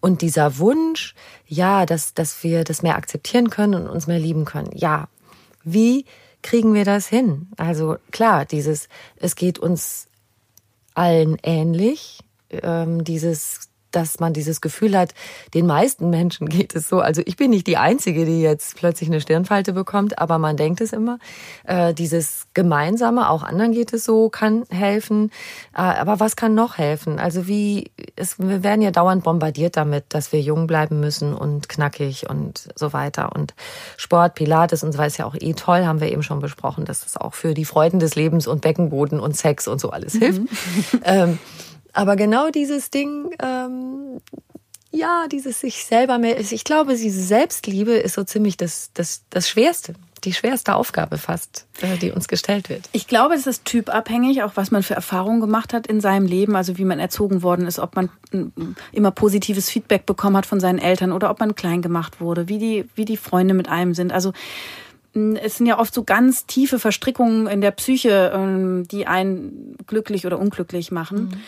Und 0.01 0.23
dieser 0.23 0.59
Wunsch, 0.59 1.15
ja, 1.47 1.87
dass, 1.87 2.15
dass 2.15 2.43
wir 2.43 2.65
das 2.65 2.83
mehr 2.83 2.97
akzeptieren 2.97 3.51
können 3.51 3.75
und 3.75 3.89
uns 3.89 4.07
mehr 4.07 4.21
lieben 4.21 4.45
können. 4.45 4.71
Ja. 4.75 5.09
Wie 5.65 6.05
kriegen 6.43 6.75
wir 6.75 6.85
das 6.85 7.09
hin? 7.09 7.49
Also 7.57 7.97
klar, 8.11 8.45
dieses, 8.45 8.89
es 9.17 9.35
geht 9.35 9.59
uns 9.59 10.09
allen 10.95 11.37
ähnlich, 11.43 12.21
ähm, 12.51 13.05
dieses 13.05 13.68
dass 13.91 14.21
man 14.21 14.33
dieses 14.33 14.61
Gefühl 14.61 14.97
hat, 14.97 15.15
den 15.55 15.67
meisten 15.67 16.11
Menschen 16.11 16.49
geht 16.49 16.75
es 16.75 16.89
so. 16.89 17.01
Also 17.01 17.23
ich 17.25 17.37
bin 17.37 17.51
nicht 17.51 17.67
die 17.67 17.77
Einzige, 17.77 18.25
die 18.25 18.41
jetzt 18.41 18.77
plötzlich 18.77 19.09
eine 19.09 19.21
Stirnfalte 19.21 19.73
bekommt, 19.73 20.19
aber 20.19 20.39
man 20.39 20.57
denkt 20.57 20.81
es 20.81 20.93
immer. 20.93 21.19
Äh, 21.65 21.95
dieses 21.95 22.47
Gemeinsame, 22.55 23.31
auch 23.31 23.43
anderen 23.43 23.73
geht 23.73 23.93
es 23.93 24.05
so, 24.05 24.29
kann 24.29 24.65
helfen. 24.71 25.31
Äh, 25.75 25.81
aber 25.81 26.21
was 26.21 26.37
kann 26.37 26.55
noch 26.55 26.79
helfen? 26.79 27.19
Also 27.19 27.47
wie, 27.47 27.91
es, 28.17 28.39
wir 28.39 28.63
werden 28.63 28.83
ja 28.83 28.91
dauernd 28.91 29.25
bombardiert 29.25 29.77
damit, 29.77 30.05
dass 30.09 30.33
wir 30.33 30.41
jung 30.41 30.67
bleiben 30.67 31.01
müssen 31.01 31.35
und 31.35 31.69
knackig 31.69 32.29
und 32.29 32.69
so 32.75 32.93
weiter. 32.93 33.35
Und 33.35 33.55
Sport, 33.97 34.35
Pilates 34.35 34.83
und 34.83 34.93
so 34.93 34.99
weiter 34.99 35.09
ist 35.09 35.17
ja 35.19 35.27
auch 35.27 35.37
eh 35.39 35.55
toll, 35.55 35.85
haben 35.85 36.01
wir 36.01 36.11
eben 36.11 36.23
schon 36.23 36.41
besprochen, 36.41 36.85
dass 36.85 37.01
das 37.01 37.17
auch 37.17 37.35
für 37.35 37.55
die 37.55 37.65
Freuden 37.65 38.01
des 38.01 38.15
Lebens 38.15 38.47
und 38.47 38.61
Beckenboden 38.61 39.21
und 39.21 39.37
Sex 39.37 39.69
und 39.69 39.81
so 39.81 39.91
alles 39.91 40.15
hilft. 40.15 40.41
Mhm. 40.41 40.49
ähm, 41.05 41.39
aber 41.93 42.17
genau 42.17 42.51
dieses 42.51 42.91
Ding, 42.91 43.35
ähm, 43.43 44.21
ja, 44.91 45.27
dieses 45.31 45.61
sich 45.61 45.85
selber 45.85 46.19
mehr, 46.19 46.41
ich 46.41 46.65
glaube, 46.65 46.97
diese 46.97 47.23
Selbstliebe 47.23 47.93
ist 47.93 48.15
so 48.15 48.25
ziemlich 48.25 48.57
das, 48.57 48.91
das, 48.95 49.23
das 49.31 49.49
Schwerste, 49.49 49.95
die 50.25 50.33
schwerste 50.33 50.75
Aufgabe 50.75 51.19
fast, 51.19 51.67
äh, 51.83 51.97
die 51.99 52.11
uns 52.11 52.27
gestellt 52.27 52.69
wird. 52.69 52.89
Ich 52.93 53.07
glaube, 53.07 53.35
es 53.35 53.47
ist 53.47 53.65
typabhängig, 53.65 54.43
auch 54.43 54.53
was 54.55 54.71
man 54.71 54.83
für 54.83 54.95
Erfahrungen 54.95 55.41
gemacht 55.41 55.73
hat 55.73 55.87
in 55.87 56.01
seinem 56.01 56.27
Leben, 56.27 56.57
also 56.57 56.79
wie 56.79 56.85
man 56.85 56.99
erzogen 56.99 57.43
worden 57.43 57.67
ist, 57.67 57.79
ob 57.79 57.97
man 57.97 58.11
immer 58.93 59.11
positives 59.11 59.69
Feedback 59.69 60.07
bekommen 60.07 60.37
hat 60.37 60.47
von 60.47 60.61
seinen 60.61 60.79
Eltern 60.79 61.13
oder 61.13 61.31
ob 61.31 61.41
man 61.41 61.55
klein 61.55 61.83
gemacht 61.83 62.21
wurde, 62.21 62.49
wie 62.49 62.59
die, 62.59 62.89
wie 62.95 63.05
die 63.05 63.17
Freunde 63.17 63.55
mit 63.55 63.69
einem 63.69 63.95
sind. 63.95 64.13
Also 64.13 64.33
es 65.15 65.57
sind 65.57 65.67
ja 65.67 65.79
oft 65.79 65.93
so 65.93 66.05
ganz 66.05 66.47
tiefe 66.47 66.79
Verstrickungen 66.79 67.47
in 67.47 67.61
der 67.61 67.73
Psyche, 67.73 68.31
ähm, 68.35 68.87
die 68.89 69.07
einen 69.07 69.77
glücklich 69.87 70.27
oder 70.27 70.39
unglücklich 70.39 70.91
machen. 70.91 71.25
Mhm 71.25 71.41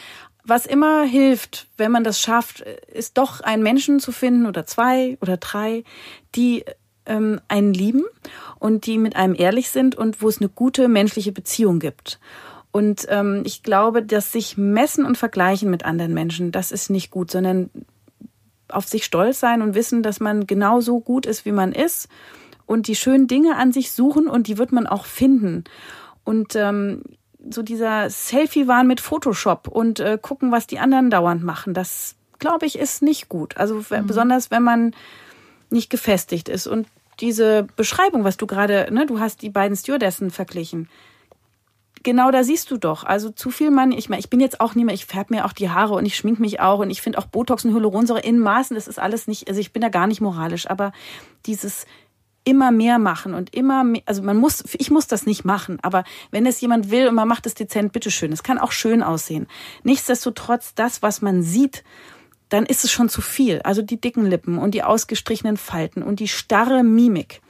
was 0.51 0.67
immer 0.67 1.05
hilft, 1.05 1.69
wenn 1.79 1.91
man 1.91 2.05
das 2.05 2.21
schafft, 2.21 2.61
ist 2.61 3.17
doch 3.17 3.41
einen 3.41 3.63
Menschen 3.63 4.01
zu 4.01 4.13
finden 4.13 4.45
oder 4.45 4.67
zwei 4.67 5.17
oder 5.23 5.39
drei, 5.39 5.85
die 6.35 6.65
ähm, 7.07 7.41
einen 7.49 7.73
lieben 7.73 8.05
und 8.59 8.85
die 8.85 8.99
mit 8.99 9.17
einem 9.17 9.35
ehrlich 9.35 9.71
sind 9.71 9.95
und 9.95 10.21
wo 10.21 10.29
es 10.29 10.39
eine 10.39 10.51
gute 10.51 10.89
menschliche 10.89 11.33
Beziehung 11.33 11.79
gibt. 11.79 12.21
Und 12.73 13.07
ähm, 13.09 13.43
ich 13.45 13.63
glaube, 13.63 14.03
dass 14.03 14.33
sich 14.33 14.57
messen 14.57 15.05
und 15.05 15.19
vergleichen 15.19 15.71
mit 15.71 15.85
anderen 15.85 16.15
Menschen, 16.15 16.53
das 16.53 16.71
ist 16.71 16.91
nicht 16.91 17.11
gut, 17.11 17.31
sondern 17.31 17.71
auf 18.69 18.87
sich 18.87 19.05
stolz 19.05 19.41
sein 19.41 19.63
und 19.63 19.75
wissen, 19.75 20.03
dass 20.03 20.21
man 20.21 20.47
genauso 20.47 21.01
gut 21.01 21.27
ist, 21.27 21.45
wie 21.45 21.53
man 21.53 21.73
ist 21.73 22.09
und 22.67 22.87
die 22.87 22.95
schönen 22.95 23.27
Dinge 23.27 23.57
an 23.57 23.73
sich 23.73 23.91
suchen 23.91 24.29
und 24.29 24.47
die 24.47 24.59
wird 24.59 24.71
man 24.71 24.87
auch 24.87 25.05
finden. 25.05 25.65
Und 26.23 26.55
ähm, 26.55 27.03
so 27.49 27.63
dieser 27.63 28.11
Selfie-Wahn 28.11 28.87
mit 28.87 29.01
Photoshop 29.01 29.69
und 29.69 30.01
äh, 30.01 30.19
gucken, 30.21 30.53
was 30.53 30.67
die 30.67 30.79
anderen 30.79 31.11
dauernd 31.11 31.43
machen, 31.43 31.75
das 31.75 32.17
glaube 32.39 32.67
ich 32.67 32.79
ist 32.79 33.03
nicht 33.03 33.29
gut. 33.29 33.57
Also 33.57 33.85
mhm. 33.91 34.07
besonders 34.07 34.51
wenn 34.51 34.63
man 34.63 34.95
nicht 35.71 35.91
gefestigt 35.91 36.49
ist. 36.49 36.67
Und 36.67 36.87
diese 37.21 37.67
Beschreibung, 37.77 38.25
was 38.25 38.37
du 38.37 38.47
gerade, 38.47 38.89
ne, 38.91 39.07
du 39.07 39.21
hast 39.21 39.43
die 39.43 39.51
beiden 39.51 39.77
Stewardessen 39.77 40.31
verglichen. 40.31 40.89
Genau 42.03 42.31
da 42.31 42.45
siehst 42.45 42.71
du 42.71 42.79
doch. 42.79 43.05
Also 43.05 43.31
zu 43.31 43.51
viel 43.51 43.71
Mann, 43.71 43.93
ich 43.93 44.09
meine, 44.09 44.21
ich 44.21 44.31
bin 44.31 44.41
jetzt 44.41 44.61
auch 44.61 44.75
nicht 44.75 44.87
mehr, 44.87 44.95
ich 44.95 45.05
färbe 45.05 45.35
mir 45.35 45.45
auch 45.45 45.53
die 45.53 45.69
Haare 45.69 45.95
und 45.95 46.07
ich 46.07 46.17
schmink 46.17 46.41
mich 46.41 46.59
auch 46.61 46.79
und 46.79 46.89
ich 46.89 47.03
finde 47.03 47.19
auch 47.19 47.27
Botox 47.27 47.65
und 47.65 47.75
Hyaluronsäure 47.75 48.21
in 48.21 48.39
Maßen, 48.39 48.75
das 48.75 48.89
ist 48.89 48.99
alles 48.99 49.29
nicht, 49.29 49.49
also 49.49 49.61
ich 49.61 49.73
bin 49.73 49.83
da 49.83 49.91
gar 49.91 50.07
nicht 50.07 50.23
moralisch, 50.23 50.69
aber 50.71 50.93
dieses 51.45 51.85
immer 52.51 52.73
mehr 52.73 52.99
machen 52.99 53.33
und 53.33 53.55
immer 53.55 53.85
mehr, 53.85 54.03
also 54.07 54.23
man 54.23 54.37
muss, 54.37 54.65
ich 54.77 54.91
muss 54.91 55.07
das 55.07 55.25
nicht 55.25 55.45
machen, 55.45 55.79
aber 55.83 56.03
wenn 56.33 56.47
es 56.47 56.61
jemand 56.61 56.91
will 56.91 57.07
und 57.07 57.15
man 57.15 57.29
macht 57.29 57.47
es 57.47 57.55
dezent, 57.55 57.93
bitteschön. 57.93 58.33
Es 58.33 58.43
kann 58.43 58.59
auch 58.59 58.73
schön 58.73 59.05
aussehen. 59.05 59.47
Nichtsdestotrotz, 59.85 60.75
das, 60.75 61.01
was 61.01 61.23
man 61.23 61.45
sieht, 61.45 61.85
dann 62.49 62.67
ist 62.67 62.83
es 62.85 62.91
schon 62.91 63.09
zu 63.09 63.21
viel. 63.21 63.61
Also 63.63 63.83
die 63.83 64.01
dicken 64.01 64.27
Lippen 64.27 64.59
und 64.59 64.75
die 64.75 64.83
ausgestrichenen 64.83 65.57
Falten 65.57 66.03
und 66.03 66.19
die 66.19 66.27
starre 66.27 66.83
Mimik. 66.83 67.41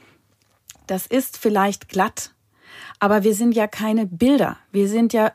Das 0.85 1.07
ist 1.07 1.39
vielleicht 1.39 1.89
glatt, 1.89 2.35
aber 2.99 3.23
wir 3.23 3.33
sind 3.33 3.55
ja 3.55 3.65
keine 3.65 4.05
Bilder. 4.05 4.59
Wir 4.71 4.87
sind 4.87 5.13
ja 5.13 5.31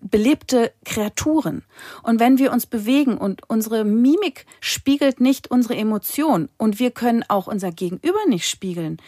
belebte 0.00 0.72
Kreaturen. 0.84 1.64
Und 2.02 2.20
wenn 2.20 2.38
wir 2.38 2.52
uns 2.52 2.66
bewegen 2.66 3.16
und 3.18 3.48
unsere 3.48 3.84
Mimik 3.84 4.46
spiegelt 4.60 5.20
nicht 5.20 5.50
unsere 5.50 5.76
Emotion 5.76 6.48
und 6.56 6.78
wir 6.78 6.90
können 6.90 7.24
auch 7.28 7.46
unser 7.46 7.72
Gegenüber 7.72 8.20
nicht 8.28 8.48
spiegeln, 8.48 8.98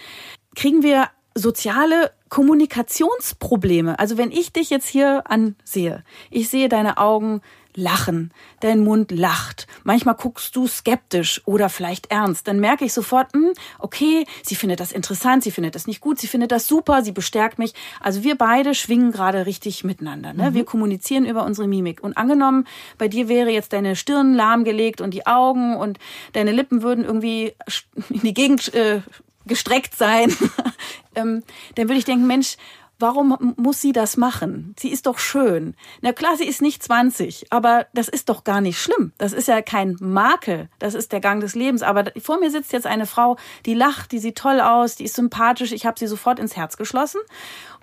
kriegen 0.54 0.82
wir 0.82 1.08
soziale 1.34 2.12
Kommunikationsprobleme. 2.28 3.98
Also 3.98 4.16
wenn 4.16 4.32
ich 4.32 4.52
dich 4.52 4.70
jetzt 4.70 4.88
hier 4.88 5.30
ansehe, 5.30 6.02
ich 6.30 6.48
sehe 6.48 6.68
deine 6.68 6.98
Augen 6.98 7.42
lachen, 7.76 8.32
dein 8.60 8.80
Mund 8.80 9.12
lacht, 9.12 9.66
manchmal 9.84 10.16
guckst 10.16 10.56
du 10.56 10.66
skeptisch 10.66 11.42
oder 11.44 11.68
vielleicht 11.68 12.10
ernst, 12.10 12.48
dann 12.48 12.58
merke 12.58 12.84
ich 12.84 12.92
sofort, 12.92 13.32
hm, 13.32 13.52
okay, 13.78 14.26
sie 14.42 14.54
findet 14.54 14.80
das 14.80 14.92
interessant, 14.92 15.44
sie 15.44 15.50
findet 15.50 15.74
das 15.74 15.86
nicht 15.86 16.00
gut, 16.00 16.18
sie 16.18 16.26
findet 16.26 16.50
das 16.50 16.66
super, 16.66 17.02
sie 17.02 17.12
bestärkt 17.12 17.58
mich. 17.58 17.74
Also 18.00 18.24
wir 18.24 18.34
beide 18.36 18.74
schwingen 18.74 19.12
gerade 19.12 19.46
richtig 19.46 19.84
miteinander. 19.84 20.32
Ne? 20.32 20.50
Mhm. 20.50 20.54
Wir 20.54 20.64
kommunizieren 20.64 21.26
über 21.26 21.44
unsere 21.44 21.68
Mimik. 21.68 22.02
Und 22.02 22.16
angenommen, 22.16 22.66
bei 22.98 23.08
dir 23.08 23.28
wäre 23.28 23.50
jetzt 23.50 23.72
deine 23.72 23.94
Stirn 23.94 24.34
lahmgelegt 24.34 25.00
und 25.00 25.12
die 25.12 25.26
Augen 25.26 25.76
und 25.76 25.98
deine 26.32 26.52
Lippen 26.52 26.82
würden 26.82 27.04
irgendwie 27.04 27.54
in 28.08 28.20
die 28.20 28.34
Gegend 28.34 28.72
äh, 28.74 29.02
gestreckt 29.46 29.94
sein, 29.94 30.34
ähm, 31.14 31.42
dann 31.76 31.88
würde 31.88 31.98
ich 31.98 32.04
denken, 32.04 32.26
Mensch, 32.26 32.56
Warum 32.98 33.54
muss 33.56 33.80
sie 33.82 33.92
das 33.92 34.16
machen? 34.16 34.74
Sie 34.78 34.88
ist 34.88 35.06
doch 35.06 35.18
schön. 35.18 35.74
Na 36.00 36.12
klar, 36.12 36.36
sie 36.36 36.46
ist 36.46 36.62
nicht 36.62 36.82
20, 36.82 37.52
aber 37.52 37.86
das 37.92 38.08
ist 38.08 38.30
doch 38.30 38.42
gar 38.42 38.62
nicht 38.62 38.80
schlimm. 38.80 39.12
Das 39.18 39.34
ist 39.34 39.48
ja 39.48 39.60
kein 39.60 39.96
Makel. 40.00 40.70
Das 40.78 40.94
ist 40.94 41.12
der 41.12 41.20
Gang 41.20 41.40
des 41.40 41.54
Lebens. 41.54 41.82
Aber 41.82 42.04
vor 42.18 42.40
mir 42.40 42.50
sitzt 42.50 42.72
jetzt 42.72 42.86
eine 42.86 43.04
Frau, 43.04 43.36
die 43.66 43.74
lacht, 43.74 44.12
die 44.12 44.18
sieht 44.18 44.38
toll 44.38 44.60
aus, 44.60 44.96
die 44.96 45.04
ist 45.04 45.14
sympathisch. 45.14 45.72
Ich 45.72 45.84
habe 45.84 45.98
sie 45.98 46.06
sofort 46.06 46.38
ins 46.38 46.56
Herz 46.56 46.78
geschlossen. 46.78 47.20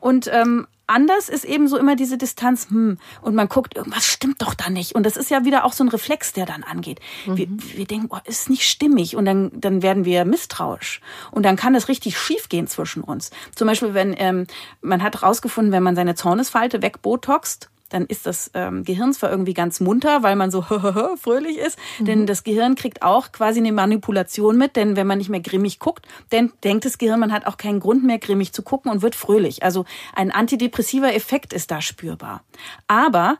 Und 0.02 0.28
ähm, 0.34 0.68
anders 0.88 1.30
ist 1.30 1.46
eben 1.46 1.68
so 1.68 1.78
immer 1.78 1.96
diese 1.96 2.18
Distanz, 2.18 2.68
hm, 2.70 2.98
und 3.22 3.36
man 3.36 3.48
guckt, 3.48 3.76
irgendwas 3.76 4.06
stimmt 4.06 4.42
doch 4.42 4.54
da 4.54 4.70
nicht. 4.70 4.96
Und 4.96 5.06
das 5.06 5.18
ist 5.18 5.30
ja 5.30 5.46
wieder 5.46 5.66
auch 5.66 5.74
so 5.74 5.84
ein 5.84 5.90
Reflex, 5.90 6.34
der 6.34 6.46
dann 6.46 6.64
angeht. 6.64 7.00
Mhm. 7.26 7.38
Wir, 7.38 7.48
wir 7.78 7.86
denken, 7.86 8.08
oh, 8.10 8.18
ist 8.26 8.50
nicht 8.50 8.68
stimmig. 8.68 9.16
Und 9.16 9.26
dann, 9.26 9.52
dann 9.54 9.82
werden 9.82 10.06
wir 10.06 10.26
misstrauisch. 10.26 11.02
Und 11.32 11.44
dann 11.44 11.56
kann 11.56 11.76
es 11.76 11.88
richtig 11.88 12.18
schief 12.18 12.50
gehen 12.50 12.68
zwischen 12.68 13.04
uns. 13.04 13.32
Zum 13.56 13.68
Beispiel, 13.68 13.94
wenn 13.94 14.14
ähm, 14.18 14.48
man 14.82 15.04
hat 15.04 15.24
rausgefunden, 15.24 15.72
wenn 15.72 15.84
man 15.84 15.96
seine 15.96 16.16
Zornesfalte 16.16 16.82
wegbotoxt, 16.82 17.70
dann 17.94 18.06
ist 18.06 18.26
das 18.26 18.50
ähm, 18.54 18.84
Gehirn 18.84 19.14
zwar 19.14 19.30
irgendwie 19.30 19.54
ganz 19.54 19.80
munter, 19.80 20.24
weil 20.24 20.36
man 20.36 20.52
so 20.52 20.62
fröhlich 21.22 21.58
ist, 21.58 21.78
mhm. 22.00 22.06
denn 22.06 22.26
das 22.26 22.44
Gehirn 22.44 22.76
kriegt 22.76 23.04
auch 23.04 23.32
quasi 23.32 23.60
eine 23.60 23.72
Manipulation 23.72 24.58
mit, 24.58 24.76
denn 24.76 24.96
wenn 24.96 25.08
man 25.08 25.20
nicht 25.20 25.30
mehr 25.30 25.40
grimmig 25.40 25.80
guckt, 25.80 26.08
dann 26.32 26.52
denkt 26.64 26.86
das 26.86 26.98
Gehirn, 26.98 27.20
man 27.20 27.32
hat 27.32 27.46
auch 27.46 27.58
keinen 27.58 27.80
Grund 27.80 28.04
mehr 28.04 28.18
grimmig 28.18 28.52
zu 28.54 28.64
gucken 28.64 28.92
und 28.92 29.02
wird 29.02 29.16
fröhlich. 29.16 29.64
Also 29.64 29.86
ein 30.16 30.32
antidepressiver 30.32 31.14
Effekt 31.14 31.54
ist 31.54 31.72
da 31.72 31.82
spürbar. 31.82 32.44
Aber 32.88 33.38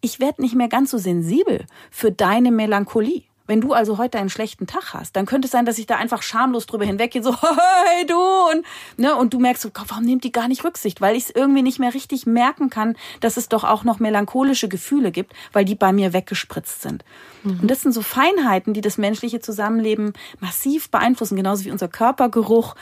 ich 0.00 0.20
werde 0.20 0.42
nicht 0.42 0.54
mehr 0.54 0.68
ganz 0.68 0.90
so 0.90 0.98
sensibel 0.98 1.64
für 1.90 2.12
deine 2.12 2.50
Melancholie. 2.50 3.22
Wenn 3.46 3.60
du 3.60 3.74
also 3.74 3.98
heute 3.98 4.18
einen 4.18 4.30
schlechten 4.30 4.66
Tag 4.66 4.94
hast, 4.94 5.16
dann 5.16 5.26
könnte 5.26 5.46
es 5.46 5.52
sein, 5.52 5.66
dass 5.66 5.78
ich 5.78 5.86
da 5.86 5.96
einfach 5.96 6.22
schamlos 6.22 6.66
drüber 6.66 6.84
hinweggehe, 6.86 7.22
so, 7.22 7.34
hey 7.42 8.06
du, 8.06 8.16
und, 8.16 8.64
ne, 8.96 9.14
und 9.14 9.34
du 9.34 9.38
merkst 9.38 9.62
so, 9.62 9.70
warum 9.88 10.04
nimmt 10.04 10.24
die 10.24 10.32
gar 10.32 10.48
nicht 10.48 10.64
Rücksicht? 10.64 11.00
Weil 11.00 11.14
ich 11.14 11.24
es 11.24 11.30
irgendwie 11.30 11.62
nicht 11.62 11.78
mehr 11.78 11.92
richtig 11.92 12.26
merken 12.26 12.70
kann, 12.70 12.96
dass 13.20 13.36
es 13.36 13.48
doch 13.48 13.64
auch 13.64 13.84
noch 13.84 13.98
melancholische 13.98 14.68
Gefühle 14.68 15.12
gibt, 15.12 15.34
weil 15.52 15.64
die 15.64 15.74
bei 15.74 15.92
mir 15.92 16.12
weggespritzt 16.14 16.80
sind. 16.80 17.04
Mhm. 17.42 17.60
Und 17.60 17.70
das 17.70 17.82
sind 17.82 17.92
so 17.92 18.02
Feinheiten, 18.02 18.72
die 18.72 18.80
das 18.80 18.96
menschliche 18.96 19.40
Zusammenleben 19.40 20.14
massiv 20.40 20.90
beeinflussen, 20.90 21.36
genauso 21.36 21.64
wie 21.64 21.70
unser 21.70 21.88
Körpergeruch, 21.88 22.74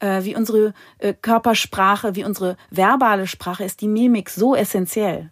äh, 0.00 0.24
wie 0.24 0.34
unsere 0.34 0.74
äh, 0.98 1.14
Körpersprache, 1.14 2.16
wie 2.16 2.24
unsere 2.24 2.56
verbale 2.70 3.26
Sprache 3.26 3.64
ist 3.64 3.80
die 3.80 3.88
Mimik 3.88 4.30
so 4.30 4.54
essentiell. 4.54 5.30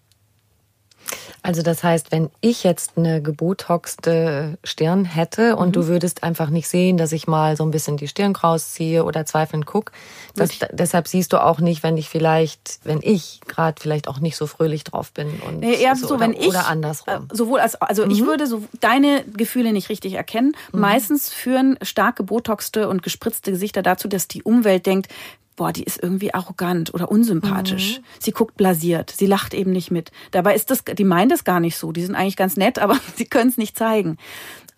Also 1.43 1.63
das 1.63 1.85
heißt, 1.85 2.11
wenn 2.11 2.31
ich 2.41 2.65
jetzt 2.65 2.93
eine 2.97 3.23
gebotoxte 3.23 4.59
Stirn 4.65 5.05
hätte 5.05 5.57
und 5.57 5.69
mhm. 5.69 5.73
du 5.73 5.87
würdest 5.87 6.23
einfach 6.23 6.51
nicht 6.51 6.69
sehen, 6.69 6.97
dass 6.97 7.13
ich 7.13 7.27
mal 7.27 7.57
so 7.57 7.65
ein 7.65 7.71
bisschen 7.71 7.97
die 7.97 8.09
Stirn 8.09 8.35
rausziehe 8.35 9.05
oder 9.05 9.27
zweifelnd 9.27 9.67
guck, 9.67 9.93
das, 10.35 10.51
deshalb 10.73 11.09
siehst 11.09 11.33
du 11.33 11.43
auch 11.43 11.61
nicht, 11.61 11.83
wenn 11.83 11.97
ich 11.97 12.09
vielleicht, 12.09 12.81
wenn 12.85 13.01
ich 13.03 13.41
gerade 13.47 13.81
vielleicht 13.81 14.09
auch 14.09 14.19
nicht 14.19 14.37
so 14.37 14.47
fröhlich 14.47 14.85
drauf 14.85 15.13
bin 15.13 15.41
und 15.47 15.61
nee, 15.61 15.75
eher 15.75 15.95
so, 15.97 16.09
so 16.09 16.21
wenn 16.21 16.33
oder, 16.33 16.41
ich 16.41 16.49
oder 16.49 16.67
andersrum. 16.67 17.29
Äh, 17.31 17.35
sowohl 17.35 17.61
als 17.61 17.77
also 17.77 18.05
mhm. 18.05 18.11
ich 18.11 18.27
würde 18.27 18.47
so 18.47 18.63
deine 18.81 19.25
Gefühle 19.25 19.73
nicht 19.73 19.89
richtig 19.89 20.15
erkennen. 20.15 20.57
Mhm. 20.73 20.81
Meistens 20.81 21.31
führen 21.31 21.79
stark 21.83 22.17
gebotoxte 22.17 22.89
und 22.89 23.03
gespritzte 23.03 23.53
Gesichter 23.53 23.83
dazu, 23.83 24.09
dass 24.09 24.29
die 24.29 24.43
Umwelt 24.43 24.87
denkt, 24.87 25.09
boah, 25.57 25.73
die 25.73 25.85
ist 25.85 26.03
irgendwie 26.03 26.33
arrogant 26.35 26.95
oder 26.95 27.11
unsympathisch. 27.11 27.99
Mhm. 27.99 28.05
Sie 28.21 28.31
guckt 28.31 28.57
blasiert, 28.57 29.11
sie 29.11 29.27
lacht 29.27 29.55
eben 29.55 29.73
nicht 29.73 29.91
mit. 29.91 30.13
Dabei 30.31 30.55
ist 30.55 30.71
das, 30.71 30.85
die 30.85 31.05
meinen 31.05 31.31
das 31.31 31.45
gar 31.45 31.61
nicht 31.61 31.77
so. 31.77 31.93
Die 31.93 32.05
sind 32.05 32.15
eigentlich 32.15 32.37
ganz 32.37 32.57
nett, 32.57 32.79
aber 32.79 32.99
sie 33.17 33.25
können 33.25 33.51
es 33.51 33.59
nicht 33.59 33.77
zeigen. 33.77 34.19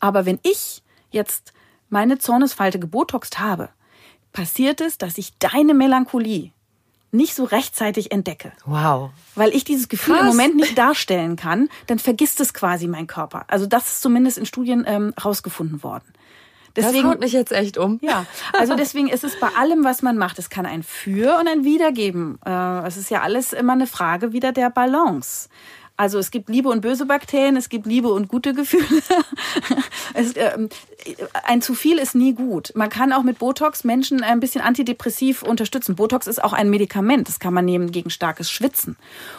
Aber 0.01 0.25
wenn 0.25 0.39
ich 0.43 0.83
jetzt 1.11 1.53
meine 1.91 2.19
Zornesfalte 2.19 2.79
gebotoxt 2.79 3.39
habe, 3.39 3.71
passiert 4.33 4.81
es, 4.81 4.99
dass 4.99 5.19
ich 5.19 5.37
deine 5.39 5.75
Melancholie 5.75 6.53
nicht 7.11 7.35
so 7.35 7.45
rechtzeitig 7.45 8.13
entdecke. 8.13 8.53
Wow. 8.67 9.11
Weil 9.35 9.55
ich 9.55 9.65
dieses 9.65 9.89
Gefühl 9.89 10.17
Krass. 10.17 10.25
im 10.25 10.29
Moment 10.29 10.57
nicht 10.57 10.77
darstellen 10.77 11.37
kann, 11.37 11.71
dann 11.87 11.99
vergisst 11.99 12.41
es 12.41 12.53
quasi 12.53 12.87
mein 12.87 13.07
Körper. 13.07 13.45
Also 13.49 13.67
das 13.67 13.89
ist 13.89 14.03
zumindest 14.03 14.37
in 14.37 14.47
Studien 14.47 14.85
ähm, 14.87 15.15
rausgefunden 15.23 15.83
worden. 15.83 16.13
Deswegen, 16.79 17.05
das 17.05 17.13
haut 17.13 17.21
mich 17.21 17.33
jetzt 17.33 17.53
echt 17.53 17.79
um. 17.79 17.99
Ja, 18.03 18.27
also 18.53 18.75
deswegen 18.77 19.09
ist 19.09 19.25
es 19.25 19.39
bei 19.39 19.49
allem, 19.59 19.85
was 19.85 20.03
man 20.03 20.17
macht, 20.17 20.39
es 20.39 20.51
kann 20.51 20.67
ein 20.67 20.83
Für 20.83 21.39
und 21.39 21.49
ein 21.49 21.65
Wider 21.65 21.93
geben. 21.93 22.39
Äh, 22.47 22.87
es 22.87 22.97
ist 22.97 23.11
ja 23.11 23.23
alles 23.23 23.53
immer 23.53 23.73
eine 23.73 23.87
Frage 23.87 24.33
wieder 24.33 24.53
der 24.53 24.71
Balance. 24.71 25.49
Also 25.99 26.21
es 26.21 26.31
gibt 26.31 26.49
liebe 26.49 26.69
und 26.69 26.81
böse 26.81 27.07
Bakterien, 27.07 27.57
es 27.57 27.69
gibt 27.69 27.85
liebe 27.85 28.07
und 28.07 28.29
gute 28.29 28.55
Gefühle. 28.55 28.85
es, 30.15 30.33
äh, 30.35 30.57
ein 31.45 31.61
zu 31.61 31.75
viel 31.75 31.99
ist 31.99 32.15
nie 32.15 32.35
gut. 32.35 32.71
Man 32.77 32.89
kann 32.89 33.13
auch 33.13 33.25
mit 33.25 33.41
Botox 33.41 33.83
Menschen 33.83 34.23
ein 34.23 34.39
bisschen 34.39 34.61
antidepressiv 34.61 35.43
unterstützen. 35.43 35.97
Botox 35.97 36.29
ist 36.29 36.43
auch 36.43 36.53
ein 36.53 36.71
Medikament. 36.71 37.29
Das 37.29 37.41
kann 37.41 37.53
man 37.53 37.65
nehmen 37.65 37.91
gegen 37.91 38.11
starkes 38.11 38.49
Schwitzen. 38.49 38.97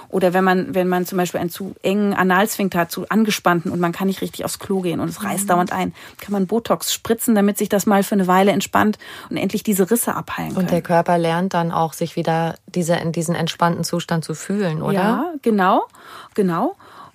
Oder 0.10 0.34
wenn 0.34 0.44
man, 0.44 0.76
wenn 0.76 0.90
man 0.90 1.06
zum 1.06 1.18
Beispiel 1.18 1.40
einen 1.40 1.50
zu 1.50 1.76
engen 1.82 2.14
Analsphinkter 2.14 2.80
hat, 2.80 2.92
zu 2.92 3.08
angespannten 3.08 3.72
und 3.72 3.80
man 3.80 3.94
kann 3.94 4.08
nicht 4.08 4.22
richtig 4.22 4.44
aufs 4.44 4.60
Klo 4.60 4.82
gehen 4.82 5.00
und 5.00 5.08
es 5.08 5.24
reißt 5.24 5.44
mhm. 5.44 5.48
dauernd 5.48 5.72
ein, 5.72 5.94
kann 6.20 6.34
man 6.34 6.46
Botox 6.46 6.94
spritzen, 6.94 7.36
damit 7.36 7.58
sich 7.58 7.70
das 7.70 7.86
mal 7.86 8.04
für 8.04 8.16
eine 8.16 8.28
Weile 8.28 8.52
entspannt 8.52 8.98
und 9.30 9.38
endlich 9.38 9.64
diese 9.64 9.90
Risse 9.90 10.14
abheilen 10.14 10.56
kann. 10.56 10.64
Und 10.64 10.72
der 10.72 10.82
Körper 10.82 11.18
lernt 11.18 11.54
dann 11.54 11.72
auch, 11.72 11.94
sich 11.94 12.18
wieder 12.18 12.56
diese, 12.68 12.96
in 12.96 13.14
diesen 13.14 13.34
entspannten 13.34 13.86
Zustand 13.86 14.26
zu 14.26 14.34
fühlen, 14.34 14.82
oder? 14.82 14.94
Ja, 14.94 15.34
genau. 15.42 15.86
Genau. 16.34 16.49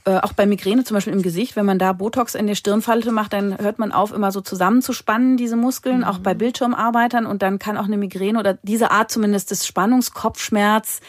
Äh, 0.06 0.18
auch 0.18 0.34
bei 0.34 0.44
Migräne 0.44 0.84
zum 0.84 0.96
Beispiel 0.96 1.14
im 1.14 1.22
Gesicht, 1.22 1.56
wenn 1.56 1.64
man 1.64 1.78
da 1.78 1.92
Botox 1.94 2.34
in 2.34 2.46
der 2.46 2.54
Stirnfalte 2.54 3.10
macht, 3.10 3.32
dann 3.32 3.56
hört 3.58 3.78
man 3.78 3.90
auf, 3.90 4.12
immer 4.12 4.32
so 4.32 4.42
zusammenzuspannen, 4.42 5.38
diese 5.38 5.56
Muskeln, 5.56 5.98
mhm. 5.98 6.04
auch 6.04 6.18
bei 6.18 6.34
Bildschirmarbeitern. 6.34 7.24
Und 7.24 7.42
dann 7.42 7.58
kann 7.58 7.78
auch 7.78 7.86
eine 7.86 7.96
Migräne 7.96 8.38
oder 8.38 8.58
diese 8.62 8.90
Art 8.90 9.10
zumindest 9.10 9.50
des 9.50 9.66
Spannungskopfschmerz, 9.66 11.00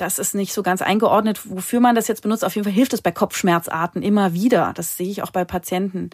das 0.00 0.18
ist 0.18 0.34
nicht 0.34 0.54
so 0.54 0.62
ganz 0.62 0.80
eingeordnet, 0.80 1.40
wofür 1.44 1.80
man 1.80 1.94
das 1.94 2.08
jetzt 2.08 2.22
benutzt. 2.22 2.42
Auf 2.42 2.54
jeden 2.54 2.64
Fall 2.64 2.72
hilft 2.72 2.94
es 2.94 3.02
bei 3.02 3.12
Kopfschmerzarten 3.12 4.02
immer 4.02 4.32
wieder. 4.32 4.72
Das 4.74 4.96
sehe 4.96 5.10
ich 5.10 5.22
auch 5.22 5.30
bei 5.30 5.44
Patienten 5.44 6.08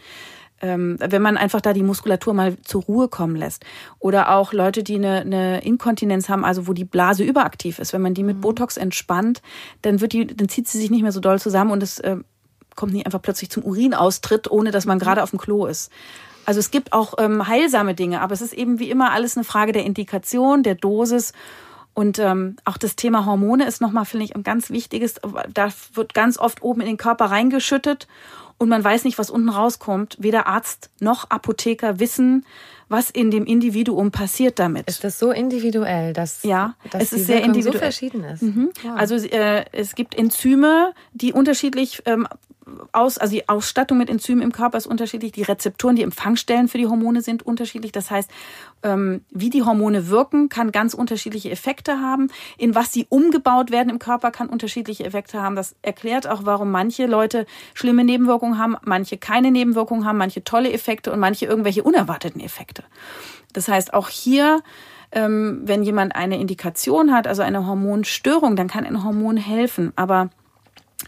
ähm, 0.62 0.96
wenn 1.00 1.22
man 1.22 1.36
einfach 1.36 1.60
da 1.60 1.72
die 1.72 1.82
Muskulatur 1.82 2.32
mal 2.34 2.56
zur 2.62 2.82
Ruhe 2.82 3.08
kommen 3.08 3.36
lässt. 3.36 3.64
Oder 3.98 4.34
auch 4.34 4.52
Leute, 4.52 4.82
die 4.82 4.96
eine, 4.96 5.20
eine 5.20 5.64
Inkontinenz 5.64 6.28
haben, 6.28 6.44
also 6.44 6.66
wo 6.66 6.72
die 6.72 6.84
Blase 6.84 7.24
überaktiv 7.24 7.78
ist. 7.78 7.92
Wenn 7.92 8.02
man 8.02 8.14
die 8.14 8.22
mit 8.22 8.38
mhm. 8.38 8.40
Botox 8.40 8.76
entspannt, 8.76 9.42
dann 9.82 10.00
wird 10.00 10.12
die, 10.12 10.26
dann 10.26 10.48
zieht 10.48 10.68
sie 10.68 10.78
sich 10.78 10.90
nicht 10.90 11.02
mehr 11.02 11.12
so 11.12 11.20
doll 11.20 11.38
zusammen 11.38 11.70
und 11.70 11.82
es 11.82 11.98
äh, 12.00 12.16
kommt 12.74 12.92
nicht 12.92 13.06
einfach 13.06 13.22
plötzlich 13.22 13.50
zum 13.50 13.64
Urinaustritt, 13.64 14.50
ohne 14.50 14.70
dass 14.70 14.86
man 14.86 14.98
mhm. 14.98 15.02
gerade 15.02 15.22
auf 15.22 15.30
dem 15.30 15.38
Klo 15.38 15.66
ist. 15.66 15.90
Also 16.46 16.60
es 16.60 16.70
gibt 16.70 16.92
auch 16.92 17.14
ähm, 17.18 17.48
heilsame 17.48 17.94
Dinge, 17.94 18.20
aber 18.20 18.32
es 18.32 18.40
ist 18.40 18.52
eben 18.52 18.78
wie 18.78 18.88
immer 18.88 19.12
alles 19.12 19.36
eine 19.36 19.44
Frage 19.44 19.72
der 19.72 19.84
Indikation, 19.84 20.62
der 20.62 20.76
Dosis. 20.76 21.32
Und 21.92 22.18
ähm, 22.18 22.56
auch 22.64 22.76
das 22.76 22.94
Thema 22.94 23.26
Hormone 23.26 23.66
ist 23.66 23.80
nochmal, 23.80 24.04
finde 24.04 24.26
ich, 24.26 24.36
ein 24.36 24.42
ganz 24.42 24.70
wichtiges. 24.70 25.14
Da 25.52 25.68
wird 25.94 26.14
ganz 26.14 26.38
oft 26.38 26.62
oben 26.62 26.82
in 26.82 26.86
den 26.86 26.98
Körper 26.98 27.26
reingeschüttet 27.26 28.06
und 28.58 28.68
man 28.68 28.82
weiß 28.82 29.04
nicht, 29.04 29.18
was 29.18 29.30
unten 29.30 29.48
rauskommt. 29.48 30.16
Weder 30.18 30.46
Arzt 30.46 30.90
noch 31.00 31.30
Apotheker 31.30 32.00
wissen, 32.00 32.44
was 32.88 33.10
in 33.10 33.30
dem 33.30 33.44
Individuum 33.44 34.10
passiert 34.12 34.58
damit. 34.58 34.88
Ist 34.88 35.02
das 35.02 35.18
so 35.18 35.32
individuell, 35.32 36.12
dass, 36.12 36.42
ja, 36.44 36.74
dass 36.90 37.04
es 37.04 37.12
ist 37.12 37.26
sehr 37.26 37.42
individuell. 37.42 37.72
so 37.74 37.78
verschieden 37.78 38.24
ist? 38.24 38.42
Mhm. 38.42 38.70
Wow. 38.82 38.92
Also 38.96 39.16
äh, 39.16 39.64
es 39.72 39.94
gibt 39.94 40.14
Enzyme, 40.16 40.92
die 41.12 41.32
unterschiedlich 41.32 42.02
ähm, 42.06 42.28
aus, 42.92 43.18
also 43.18 43.32
die 43.32 43.48
Ausstattung 43.48 43.98
mit 43.98 44.10
Enzymen 44.10 44.42
im 44.42 44.52
Körper 44.52 44.76
ist 44.78 44.86
unterschiedlich, 44.86 45.32
die 45.32 45.42
Rezeptoren, 45.42 45.96
die 45.96 46.02
Empfangsstellen 46.02 46.68
für 46.68 46.78
die 46.78 46.86
Hormone 46.86 47.22
sind 47.22 47.44
unterschiedlich. 47.44 47.92
Das 47.92 48.10
heißt, 48.10 48.30
ähm, 48.82 49.24
wie 49.30 49.50
die 49.50 49.62
Hormone 49.62 50.08
wirken, 50.08 50.48
kann 50.48 50.72
ganz 50.72 50.94
unterschiedliche 50.94 51.50
Effekte 51.50 52.00
haben. 52.00 52.28
In 52.58 52.74
was 52.74 52.92
sie 52.92 53.06
umgebaut 53.08 53.70
werden 53.70 53.90
im 53.90 53.98
Körper, 53.98 54.30
kann 54.30 54.48
unterschiedliche 54.48 55.04
Effekte 55.04 55.40
haben. 55.40 55.54
Das 55.54 55.76
erklärt 55.82 56.26
auch, 56.26 56.44
warum 56.44 56.70
manche 56.70 57.06
Leute 57.06 57.46
schlimme 57.74 58.04
Nebenwirkungen 58.04 58.58
haben, 58.58 58.76
manche 58.82 59.16
keine 59.16 59.50
Nebenwirkungen 59.50 60.04
haben, 60.04 60.18
manche 60.18 60.42
tolle 60.42 60.72
Effekte 60.72 61.12
und 61.12 61.20
manche 61.20 61.46
irgendwelche 61.46 61.84
unerwarteten 61.84 62.40
Effekte. 62.40 62.82
Das 63.52 63.68
heißt, 63.68 63.94
auch 63.94 64.08
hier 64.08 64.62
ähm, 65.12 65.60
wenn 65.64 65.84
jemand 65.84 66.16
eine 66.16 66.38
Indikation 66.40 67.12
hat, 67.12 67.28
also 67.28 67.42
eine 67.42 67.66
Hormonstörung, 67.66 68.56
dann 68.56 68.66
kann 68.66 68.84
ein 68.84 69.04
Hormon 69.04 69.36
helfen. 69.36 69.92
Aber 69.94 70.30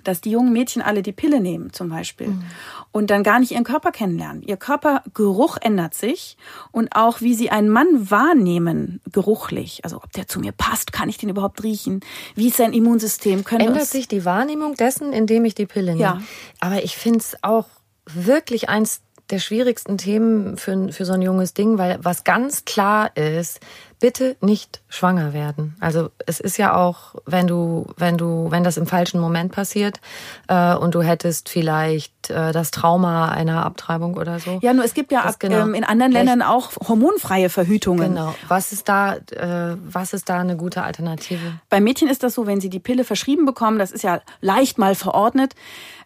dass 0.05 0.21
die 0.21 0.31
jungen 0.31 0.53
Mädchen 0.53 0.83
alle 0.83 1.03
die 1.03 1.13
Pille 1.13 1.41
nehmen 1.41 1.73
zum 1.73 1.89
Beispiel 1.89 2.29
mhm. 2.29 2.45
und 2.93 3.11
dann 3.11 3.23
gar 3.23 3.41
nicht 3.41 3.53
ihren 3.53 3.65
Körper 3.65 3.91
kennenlernen. 3.91 4.43
Ihr 4.43 4.57
Körpergeruch 4.57 5.57
ändert 5.61 5.95
sich 5.95 6.37
und 6.73 6.95
auch 6.95 7.21
wie 7.21 7.35
sie 7.35 7.51
einen 7.51 7.71
Mann 7.71 8.11
wahrnehmen, 8.11 9.01
geruchlich. 9.11 9.81
Also 9.85 9.97
ob 9.97 10.13
der 10.13 10.29
zu 10.29 10.41
mir 10.41 10.53
passt, 10.53 10.93
kann 10.93 11.09
ich 11.09 11.17
den 11.17 11.31
überhaupt 11.31 11.63
riechen? 11.63 12.01
Wie 12.35 12.49
ist 12.49 12.59
sein 12.59 12.73
Immunsystem? 12.73 13.45
Können 13.45 13.69
Ändert 13.69 13.87
sich 13.87 14.09
die 14.09 14.25
Wahrnehmung 14.25 14.75
dessen, 14.75 15.13
indem 15.13 15.45
ich 15.47 15.55
die 15.55 15.67
Pille 15.67 15.93
nehme? 15.93 16.03
Ja. 16.03 16.23
Aber 16.61 16.85
ich 16.85 16.97
finde 16.97 17.21
es 17.21 17.37
auch 17.43 17.67
wirklich 18.07 18.69
eins 18.69 19.01
der 19.31 19.39
schwierigsten 19.39 19.99
Themen 19.99 20.57
für, 20.57 20.91
für 20.93 21.05
so 21.05 21.13
ein 21.13 21.23
junges 21.23 21.55
Ding, 21.55 21.79
weil 21.79 21.99
was 22.03 22.25
ganz 22.25 22.65
klar 22.65 23.17
ist, 23.17 23.61
bitte 24.01 24.37
nicht 24.41 24.81
schwanger 24.89 25.33
werden. 25.33 25.77
Also 25.81 26.11
es 26.25 26.41
ist 26.41 26.57
ja 26.57 26.77
auch, 26.77 27.17
wenn 27.27 27.47
du, 27.47 27.87
wenn 27.97 28.17
du, 28.17 28.47
wenn 28.51 28.63
das 28.63 28.77
im 28.77 28.87
falschen 28.87 29.21
Moment 29.21 29.53
passiert 29.53 30.01
äh, 30.47 30.75
und 30.75 30.95
du 30.95 31.03
hättest 31.03 31.49
vielleicht 31.49 32.31
äh, 32.31 32.53
das 32.53 32.71
Trauma 32.71 33.29
einer 33.29 33.67
Abtreibung 33.67 34.17
oder 34.17 34.39
so. 34.39 34.59
Ja, 34.63 34.73
nur 34.73 34.85
es 34.85 34.95
gibt 34.95 35.11
ja 35.11 35.23
ab, 35.23 35.41
genau, 35.41 35.63
ähm, 35.63 35.75
in 35.75 35.85
anderen 35.85 36.13
Ländern 36.13 36.43
auch 36.43 36.71
hormonfreie 36.89 37.51
Verhütungen. 37.51 38.15
Genau. 38.15 38.35
Was 38.47 38.73
ist 38.73 38.89
da, 38.89 39.17
äh, 39.17 39.77
was 39.85 40.13
ist 40.13 40.29
da 40.29 40.41
eine 40.41 40.57
gute 40.57 40.83
Alternative? 40.83 41.59
Bei 41.69 41.81
Mädchen 41.81 42.09
ist 42.09 42.23
das 42.23 42.35
so, 42.35 42.47
wenn 42.47 42.61
sie 42.61 42.71
die 42.71 42.81
Pille 42.81 43.05
verschrieben 43.05 43.47
bekommen, 43.47 43.79
das 43.79 43.91
ist 43.91 44.03
ja 44.03 44.21
leicht 44.41 44.79
mal 44.79 44.95
verordnet, 44.95 45.55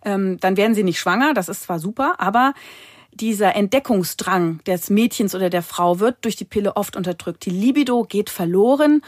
ähm, 0.05 0.39
dann 0.41 0.57
werden 0.57 0.75
sie 0.75 0.83
nicht 0.83 0.99
schwanger. 0.99 1.35
Das 1.35 1.49
ist 1.49 1.63
zwar 1.63 1.79
super, 1.79 2.15
aber 2.19 2.55
dieser 3.13 3.55
Entdeckungsdrang 3.55 4.61
des 4.67 4.91
Mädchens 4.91 5.35
oder 5.35 5.51
der 5.51 5.63
Frau 5.63 6.01
wird 6.01 6.17
durch 6.23 6.37
die 6.37 6.45
Pille 6.45 6.77
oft 6.77 6.97
unterdrückt. 6.97 7.45
Die 7.45 7.51
Libido 7.51 8.05
geht 8.05 8.31
verloren 8.31 9.03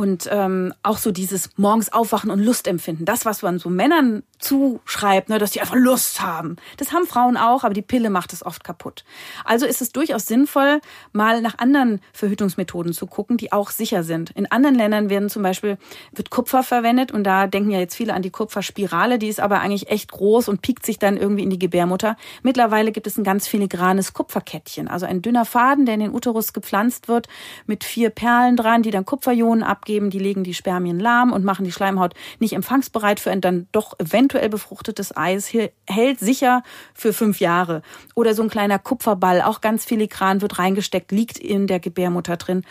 und 0.00 0.28
ähm, 0.30 0.72
auch 0.84 0.96
so 0.96 1.10
dieses 1.10 1.50
morgens 1.56 1.92
aufwachen 1.92 2.30
und 2.30 2.38
Lust 2.38 2.68
empfinden. 2.68 3.04
Das, 3.04 3.24
was 3.24 3.42
man 3.42 3.58
so 3.58 3.68
Männern 3.68 4.22
zuschreibt, 4.38 5.28
ne, 5.28 5.38
dass 5.38 5.50
die 5.50 5.60
einfach 5.60 5.74
Lust 5.74 6.22
haben. 6.22 6.54
Das 6.76 6.92
haben 6.92 7.04
Frauen 7.04 7.36
auch, 7.36 7.64
aber 7.64 7.74
die 7.74 7.82
Pille 7.82 8.08
macht 8.08 8.32
es 8.32 8.46
oft 8.46 8.62
kaputt. 8.62 9.04
Also 9.44 9.66
ist 9.66 9.82
es 9.82 9.90
durchaus 9.90 10.28
sinnvoll, 10.28 10.80
mal 11.12 11.42
nach 11.42 11.58
anderen 11.58 12.00
Verhütungsmethoden 12.12 12.92
zu 12.92 13.08
gucken, 13.08 13.38
die 13.38 13.50
auch 13.50 13.70
sicher 13.70 14.04
sind. 14.04 14.30
In 14.30 14.48
anderen 14.48 14.76
Ländern 14.76 15.10
werden 15.10 15.28
zum 15.30 15.42
Beispiel, 15.42 15.78
wird 16.12 16.30
Kupfer 16.30 16.62
verwendet 16.62 17.10
und 17.10 17.24
da 17.24 17.48
denken 17.48 17.72
ja 17.72 17.80
jetzt 17.80 17.96
viele 17.96 18.14
an 18.14 18.22
die 18.22 18.30
Kupferspirale, 18.30 19.18
die 19.18 19.26
ist 19.26 19.40
aber 19.40 19.58
eigentlich 19.58 19.90
echt 19.90 20.12
groß 20.12 20.48
und 20.48 20.62
piekt 20.62 20.86
sich 20.86 21.00
dann 21.00 21.16
irgendwie 21.16 21.42
in 21.42 21.50
die 21.50 21.58
Gebärmutter. 21.58 22.16
Mittlerweile 22.44 22.92
gibt 22.92 23.08
es 23.08 23.18
ein 23.18 23.24
ganz 23.24 23.48
filigranes 23.48 24.12
Kupferkettchen, 24.12 24.86
also 24.86 25.06
ein 25.06 25.22
dünner 25.22 25.44
Faden, 25.44 25.86
der 25.86 25.94
in 25.94 26.00
den 26.00 26.14
Uterus 26.14 26.52
gepflanzt 26.52 27.08
wird, 27.08 27.26
mit 27.66 27.82
vier 27.82 28.10
Perlen 28.10 28.54
dran, 28.54 28.84
die 28.84 28.92
dann 28.92 29.04
Kupferionen 29.04 29.64
abgeben 29.64 29.87
abgeben, 29.88 30.10
die 30.10 30.18
legen 30.18 30.44
die 30.44 30.52
Spermien 30.52 31.00
lahm 31.00 31.32
und 31.32 31.44
machen 31.44 31.64
die 31.64 31.72
Schleimhaut 31.72 32.12
nicht 32.40 32.52
empfangsbereit 32.52 33.20
für 33.20 33.30
ein 33.30 33.40
dann 33.40 33.68
doch 33.72 33.98
eventuell 33.98 34.50
befruchtetes 34.50 35.16
Eis, 35.16 35.50
hält 35.88 36.20
sicher 36.20 36.62
für 36.92 37.14
fünf 37.14 37.40
Jahre. 37.40 37.80
Oder 38.14 38.34
so 38.34 38.42
ein 38.42 38.50
kleiner 38.50 38.78
Kupferball, 38.78 39.40
auch 39.40 39.62
ganz 39.62 39.86
filigran, 39.86 40.42
wird 40.42 40.58
reingesteckt, 40.58 41.10
liegt 41.10 41.38
in 41.38 41.66
der 41.66 41.80
Gebärmutter 41.80 42.36
drin 42.36 42.64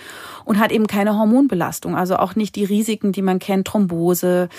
und 0.46 0.60
hat 0.60 0.72
eben 0.72 0.86
keine 0.86 1.18
Hormonbelastung, 1.18 1.96
also 1.96 2.18
auch 2.18 2.36
nicht 2.36 2.56
die 2.56 2.66
Risiken, 2.66 3.14
die 3.14 3.24
man 3.24 3.40
kennt, 3.40 3.66
Thrombose, 3.66 4.50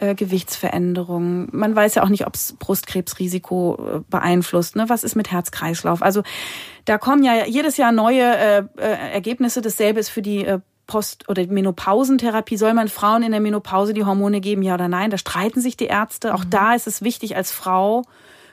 äh, 0.00 0.16
Gewichtsveränderungen. 0.16 1.48
Man 1.52 1.76
weiß 1.76 1.94
ja 1.94 2.02
auch 2.02 2.08
nicht, 2.08 2.26
ob 2.26 2.34
es 2.34 2.54
Brustkrebsrisiko 2.58 3.78
äh, 3.78 4.00
beeinflusst. 4.10 4.74
Ne? 4.74 4.86
Was 4.88 5.04
ist 5.04 5.14
mit 5.14 5.30
Herzkreislauf? 5.30 6.02
Also 6.02 6.24
da 6.84 6.98
kommen 6.98 7.22
ja 7.22 7.46
jedes 7.46 7.76
Jahr 7.76 7.92
neue 7.92 8.22
äh, 8.22 8.58
äh, 8.76 9.12
Ergebnisse. 9.12 9.60
Dasselbe 9.60 10.00
ist 10.00 10.08
für 10.08 10.22
die 10.22 10.44
äh, 10.44 10.58
Post- 10.88 11.28
oder 11.28 11.46
Menopausentherapie, 11.46 12.56
soll 12.56 12.74
man 12.74 12.88
Frauen 12.88 13.22
in 13.22 13.30
der 13.30 13.40
Menopause 13.40 13.94
die 13.94 14.04
Hormone 14.04 14.40
geben, 14.40 14.62
ja 14.62 14.74
oder 14.74 14.88
nein? 14.88 15.10
Da 15.10 15.18
streiten 15.18 15.60
sich 15.60 15.76
die 15.76 15.86
Ärzte. 15.86 16.34
Auch 16.34 16.44
mhm. 16.44 16.50
da 16.50 16.74
ist 16.74 16.88
es 16.88 17.02
wichtig, 17.02 17.36
als 17.36 17.52
Frau 17.52 18.02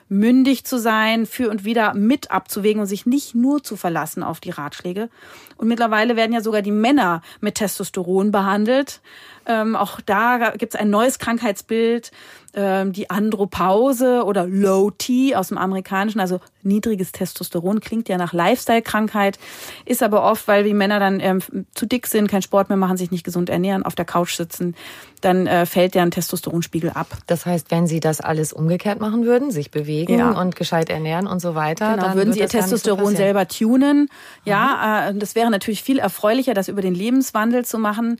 mündig 0.08 0.64
zu 0.64 0.78
sein, 0.78 1.26
für 1.26 1.50
und 1.50 1.64
wieder 1.64 1.94
mit 1.94 2.30
abzuwägen 2.30 2.80
und 2.80 2.86
sich 2.86 3.06
nicht 3.06 3.34
nur 3.34 3.64
zu 3.64 3.76
verlassen 3.76 4.22
auf 4.22 4.38
die 4.38 4.50
Ratschläge. 4.50 5.08
Und 5.56 5.66
mittlerweile 5.66 6.14
werden 6.14 6.32
ja 6.32 6.42
sogar 6.42 6.62
die 6.62 6.70
Männer 6.70 7.22
mit 7.40 7.56
Testosteron 7.56 8.30
behandelt. 8.30 9.00
Ähm, 9.46 9.76
auch 9.76 10.00
da 10.00 10.52
gibt 10.56 10.74
es 10.74 10.80
ein 10.80 10.90
neues 10.90 11.18
Krankheitsbild 11.18 12.10
ähm, 12.56 12.92
die 12.92 13.10
Andropause 13.10 14.24
oder 14.24 14.46
Low 14.46 14.90
T 14.90 15.36
aus 15.36 15.48
dem 15.48 15.58
Amerikanischen, 15.58 16.20
also 16.20 16.40
niedriges 16.62 17.12
Testosteron, 17.12 17.80
klingt 17.80 18.08
ja 18.08 18.16
nach 18.16 18.32
Lifestyle-Krankheit, 18.32 19.38
ist 19.84 20.02
aber 20.02 20.24
oft, 20.24 20.48
weil 20.48 20.64
die 20.64 20.72
Männer 20.72 20.98
dann 20.98 21.20
ähm, 21.20 21.40
zu 21.74 21.86
dick 21.86 22.06
sind, 22.06 22.28
keinen 22.28 22.42
Sport 22.42 22.70
mehr 22.70 22.78
machen, 22.78 22.96
sich 22.96 23.10
nicht 23.10 23.24
gesund 23.24 23.50
ernähren, 23.50 23.82
auf 23.82 23.94
der 23.94 24.06
Couch 24.06 24.34
sitzen, 24.36 24.74
dann 25.20 25.46
äh, 25.46 25.66
fällt 25.66 25.94
deren 25.94 26.10
Testosteronspiegel 26.10 26.90
ab. 26.90 27.08
Das 27.26 27.44
heißt, 27.44 27.70
wenn 27.70 27.86
sie 27.86 28.00
das 28.00 28.22
alles 28.22 28.54
umgekehrt 28.54 29.00
machen 29.00 29.26
würden, 29.26 29.50
sich 29.50 29.70
bewegen 29.70 30.18
ja. 30.18 30.30
und 30.30 30.56
gescheit 30.56 30.88
ernähren 30.88 31.26
und 31.26 31.40
so 31.40 31.54
weiter, 31.54 31.92
genau, 31.92 32.06
dann 32.06 32.16
würden 32.16 32.32
sie 32.32 32.40
ihr 32.40 32.48
Testosteron 32.48 33.10
so 33.10 33.16
selber 33.16 33.46
tunen. 33.48 34.08
Ja, 34.44 35.10
mhm. 35.10 35.16
äh, 35.16 35.20
das 35.20 35.34
wäre 35.34 35.50
natürlich 35.50 35.82
viel 35.82 35.98
erfreulicher, 35.98 36.54
das 36.54 36.68
über 36.68 36.80
den 36.80 36.94
Lebenswandel 36.94 37.66
zu 37.66 37.78
machen 37.78 38.18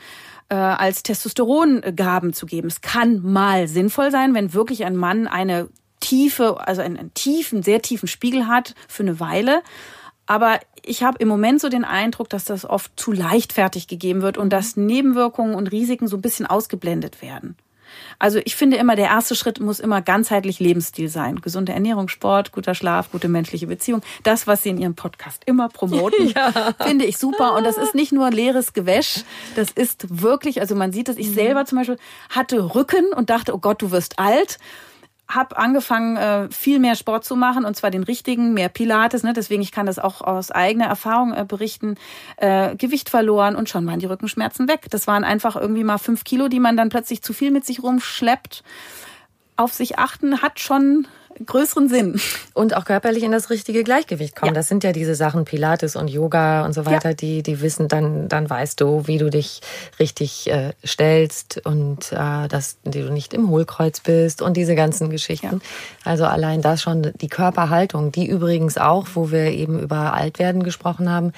äh, 0.48 0.54
als 0.54 1.02
Testosterongaben 1.02 2.32
zu 2.32 2.46
geben. 2.46 2.68
Es 2.68 2.80
kann 2.80 3.20
mal 3.20 3.68
sinnvoll 3.68 4.10
sein, 4.10 4.34
wenn 4.34 4.52
wirklich 4.52 4.84
ein 4.84 4.96
Mann 4.96 5.26
eine 5.26 5.68
tiefe, 6.00 6.66
also 6.66 6.82
einen, 6.82 6.96
einen 6.96 7.14
tiefen, 7.14 7.62
sehr 7.62 7.82
tiefen 7.82 8.08
Spiegel 8.08 8.46
hat 8.46 8.74
für 8.88 9.02
eine 9.02 9.18
Weile. 9.18 9.62
Aber 10.26 10.60
ich 10.84 11.02
habe 11.02 11.18
im 11.18 11.28
Moment 11.28 11.60
so 11.60 11.68
den 11.68 11.84
Eindruck, 11.84 12.28
dass 12.28 12.44
das 12.44 12.64
oft 12.64 12.92
zu 12.96 13.12
leichtfertig 13.12 13.88
gegeben 13.88 14.22
wird 14.22 14.38
und 14.38 14.50
dass 14.50 14.76
Nebenwirkungen 14.76 15.54
und 15.54 15.70
Risiken 15.72 16.08
so 16.08 16.16
ein 16.16 16.22
bisschen 16.22 16.46
ausgeblendet 16.46 17.22
werden. 17.22 17.56
Also 18.18 18.40
ich 18.44 18.56
finde 18.56 18.76
immer, 18.76 18.96
der 18.96 19.06
erste 19.06 19.34
Schritt 19.34 19.60
muss 19.60 19.80
immer 19.80 20.02
ganzheitlich 20.02 20.60
Lebensstil 20.60 21.08
sein. 21.08 21.40
Gesunde 21.40 21.72
Ernährung, 21.72 22.08
Sport, 22.08 22.52
guter 22.52 22.74
Schlaf, 22.74 23.10
gute 23.10 23.28
menschliche 23.28 23.66
Beziehung. 23.66 24.02
Das, 24.22 24.46
was 24.46 24.62
Sie 24.62 24.70
in 24.70 24.78
Ihrem 24.78 24.94
Podcast 24.94 25.42
immer 25.46 25.68
promoten, 25.68 26.28
ja. 26.34 26.74
finde 26.80 27.04
ich 27.04 27.18
super. 27.18 27.54
Und 27.54 27.64
das 27.64 27.76
ist 27.76 27.94
nicht 27.94 28.12
nur 28.12 28.30
leeres 28.30 28.72
Gewäsch. 28.72 29.24
Das 29.54 29.70
ist 29.70 30.06
wirklich, 30.08 30.60
also 30.60 30.74
man 30.74 30.92
sieht 30.92 31.08
es, 31.08 31.16
ich 31.16 31.28
mhm. 31.28 31.34
selber 31.34 31.64
zum 31.66 31.78
Beispiel 31.78 31.98
hatte 32.30 32.74
Rücken 32.74 33.12
und 33.14 33.30
dachte, 33.30 33.54
oh 33.54 33.58
Gott, 33.58 33.82
du 33.82 33.90
wirst 33.90 34.18
alt 34.18 34.58
habe 35.28 35.56
angefangen, 35.56 36.16
äh, 36.16 36.48
viel 36.50 36.78
mehr 36.78 36.94
Sport 36.94 37.24
zu 37.24 37.36
machen 37.36 37.64
und 37.64 37.76
zwar 37.76 37.90
den 37.90 38.04
richtigen, 38.04 38.54
mehr 38.54 38.68
Pilates. 38.68 39.22
Ne? 39.22 39.32
Deswegen 39.32 39.62
ich 39.62 39.72
kann 39.72 39.86
das 39.86 39.98
auch 39.98 40.20
aus 40.20 40.50
eigener 40.50 40.86
Erfahrung 40.86 41.34
äh, 41.34 41.44
berichten. 41.46 41.96
Äh, 42.36 42.76
Gewicht 42.76 43.10
verloren 43.10 43.56
und 43.56 43.68
schon 43.68 43.86
waren 43.86 43.98
die 43.98 44.06
Rückenschmerzen 44.06 44.68
weg. 44.68 44.86
Das 44.90 45.06
waren 45.06 45.24
einfach 45.24 45.56
irgendwie 45.56 45.84
mal 45.84 45.98
fünf 45.98 46.24
Kilo, 46.24 46.48
die 46.48 46.60
man 46.60 46.76
dann 46.76 46.90
plötzlich 46.90 47.22
zu 47.22 47.32
viel 47.32 47.50
mit 47.50 47.64
sich 47.64 47.82
rumschleppt. 47.82 48.62
Auf 49.56 49.72
sich 49.72 49.98
achten 49.98 50.42
hat 50.42 50.60
schon 50.60 51.08
größeren 51.44 51.88
Sinn. 51.88 52.20
Und 52.54 52.76
auch 52.76 52.84
körperlich 52.84 53.22
in 53.22 53.32
das 53.32 53.50
richtige 53.50 53.84
Gleichgewicht 53.84 54.36
kommen. 54.36 54.54
Ja. 54.54 54.54
Das 54.54 54.68
sind 54.68 54.84
ja 54.84 54.92
diese 54.92 55.14
Sachen 55.14 55.44
Pilates 55.44 55.96
und 55.96 56.08
Yoga 56.08 56.64
und 56.64 56.72
so 56.72 56.86
weiter, 56.86 57.10
ja. 57.10 57.14
die, 57.14 57.42
die 57.42 57.60
wissen, 57.60 57.88
dann, 57.88 58.28
dann 58.28 58.48
weißt 58.48 58.80
du, 58.80 59.06
wie 59.06 59.18
du 59.18 59.30
dich 59.30 59.60
richtig 59.98 60.50
äh, 60.50 60.72
stellst 60.84 61.60
und 61.64 62.12
äh, 62.12 62.48
dass 62.48 62.78
du 62.84 63.12
nicht 63.12 63.34
im 63.34 63.50
Hohlkreuz 63.50 64.00
bist 64.00 64.42
und 64.42 64.56
diese 64.56 64.74
ganzen 64.74 65.10
Geschichten. 65.10 65.60
Ja. 65.60 66.10
Also 66.10 66.24
allein 66.24 66.62
das 66.62 66.82
schon, 66.82 67.12
die 67.20 67.28
Körperhaltung, 67.28 68.12
die 68.12 68.26
übrigens 68.26 68.78
auch, 68.78 69.08
wo 69.14 69.30
wir 69.30 69.46
eben 69.50 69.80
über 69.80 70.14
Altwerden 70.14 70.62
gesprochen 70.62 71.10
haben, 71.10 71.32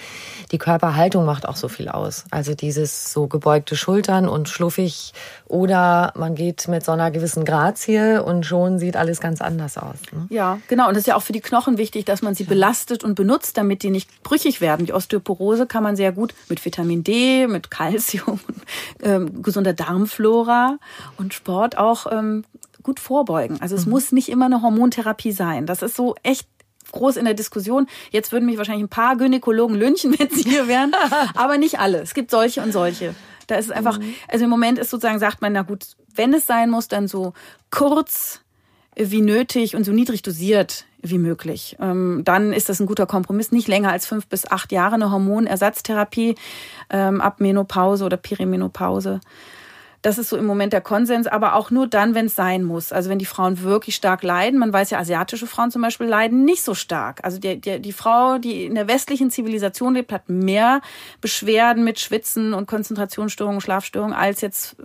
die 0.52 0.58
Körperhaltung 0.58 1.24
macht 1.24 1.48
auch 1.48 1.56
so 1.56 1.68
viel 1.68 1.88
aus. 1.88 2.24
Also 2.30 2.54
dieses 2.54 3.12
so 3.12 3.26
gebeugte 3.26 3.76
Schultern 3.76 4.28
und 4.28 4.48
schluffig 4.48 5.12
oder 5.46 6.12
man 6.16 6.34
geht 6.34 6.68
mit 6.68 6.84
so 6.84 6.92
einer 6.92 7.10
gewissen 7.10 7.44
Grazie 7.44 8.22
und 8.22 8.46
schon 8.46 8.78
sieht 8.78 8.96
alles 8.96 9.20
ganz 9.20 9.40
anders 9.40 9.78
aus. 9.78 9.87
Ne? 10.12 10.26
Ja, 10.30 10.60
genau. 10.68 10.88
Und 10.88 10.92
es 10.92 11.00
ist 11.00 11.06
ja 11.06 11.16
auch 11.16 11.22
für 11.22 11.32
die 11.32 11.40
Knochen 11.40 11.78
wichtig, 11.78 12.04
dass 12.04 12.22
man 12.22 12.34
sie 12.34 12.44
belastet 12.44 13.04
und 13.04 13.14
benutzt, 13.14 13.56
damit 13.56 13.82
die 13.82 13.90
nicht 13.90 14.22
brüchig 14.22 14.60
werden. 14.60 14.86
Die 14.86 14.92
Osteoporose 14.92 15.66
kann 15.66 15.82
man 15.82 15.96
sehr 15.96 16.12
gut 16.12 16.34
mit 16.48 16.64
Vitamin 16.64 17.04
D, 17.04 17.46
mit 17.46 17.70
Kalzium, 17.70 18.40
ähm, 19.02 19.42
gesunder 19.42 19.72
Darmflora 19.72 20.78
und 21.16 21.34
Sport 21.34 21.76
auch 21.78 22.06
ähm, 22.10 22.44
gut 22.82 23.00
vorbeugen. 23.00 23.60
Also 23.60 23.76
es 23.76 23.86
mhm. 23.86 23.92
muss 23.92 24.12
nicht 24.12 24.28
immer 24.28 24.46
eine 24.46 24.62
Hormontherapie 24.62 25.32
sein. 25.32 25.66
Das 25.66 25.82
ist 25.82 25.96
so 25.96 26.14
echt 26.22 26.48
groß 26.92 27.16
in 27.16 27.24
der 27.24 27.34
Diskussion. 27.34 27.86
Jetzt 28.10 28.32
würden 28.32 28.46
mich 28.46 28.56
wahrscheinlich 28.56 28.84
ein 28.84 28.88
paar 28.88 29.16
Gynäkologen 29.16 29.76
lynchen, 29.76 30.14
wenn 30.18 30.30
sie 30.30 30.42
hier 30.42 30.68
wären, 30.68 30.92
aber 31.34 31.58
nicht 31.58 31.78
alle. 31.78 31.98
Es 32.00 32.14
gibt 32.14 32.30
solche 32.30 32.62
und 32.62 32.72
solche. 32.72 33.14
Da 33.46 33.56
ist 33.56 33.66
es 33.66 33.70
einfach, 33.70 33.98
mhm. 33.98 34.14
also 34.28 34.44
im 34.44 34.50
Moment 34.50 34.78
ist 34.78 34.90
sozusagen, 34.90 35.18
sagt 35.18 35.40
man, 35.40 35.52
na 35.52 35.62
gut, 35.62 35.86
wenn 36.14 36.34
es 36.34 36.46
sein 36.46 36.70
muss, 36.70 36.88
dann 36.88 37.08
so 37.08 37.32
kurz 37.70 38.40
wie 38.98 39.20
nötig 39.20 39.76
und 39.76 39.84
so 39.84 39.92
niedrig 39.92 40.22
dosiert 40.22 40.84
wie 41.00 41.18
möglich. 41.18 41.76
Ähm, 41.80 42.22
dann 42.24 42.52
ist 42.52 42.68
das 42.68 42.80
ein 42.80 42.86
guter 42.86 43.06
Kompromiss. 43.06 43.52
Nicht 43.52 43.68
länger 43.68 43.92
als 43.92 44.06
fünf 44.06 44.26
bis 44.26 44.50
acht 44.50 44.72
Jahre 44.72 44.96
eine 44.96 45.10
Hormonersatztherapie 45.12 46.34
ähm, 46.90 47.20
ab 47.20 47.40
Menopause 47.40 48.04
oder 48.04 48.16
Perimenopause. 48.16 49.20
Das 50.02 50.16
ist 50.16 50.28
so 50.28 50.36
im 50.36 50.46
Moment 50.46 50.72
der 50.72 50.80
Konsens, 50.80 51.26
aber 51.26 51.54
auch 51.54 51.72
nur 51.72 51.88
dann, 51.88 52.14
wenn 52.14 52.26
es 52.26 52.36
sein 52.36 52.62
muss. 52.62 52.92
Also 52.92 53.10
wenn 53.10 53.18
die 53.18 53.24
Frauen 53.24 53.62
wirklich 53.62 53.96
stark 53.96 54.22
leiden. 54.22 54.58
Man 54.58 54.72
weiß 54.72 54.90
ja, 54.90 54.98
asiatische 54.98 55.48
Frauen 55.48 55.72
zum 55.72 55.82
Beispiel 55.82 56.06
leiden 56.06 56.44
nicht 56.44 56.62
so 56.62 56.74
stark. 56.74 57.20
Also 57.24 57.38
die, 57.38 57.60
die, 57.60 57.80
die 57.80 57.92
Frau, 57.92 58.38
die 58.38 58.64
in 58.64 58.76
der 58.76 58.86
westlichen 58.86 59.30
Zivilisation 59.30 59.94
lebt, 59.94 60.12
hat 60.12 60.28
mehr 60.28 60.82
Beschwerden 61.20 61.82
mit 61.82 61.98
Schwitzen 61.98 62.54
und 62.54 62.66
Konzentrationsstörungen, 62.66 63.60
Schlafstörungen 63.60 64.14
als 64.14 64.40
jetzt 64.40 64.76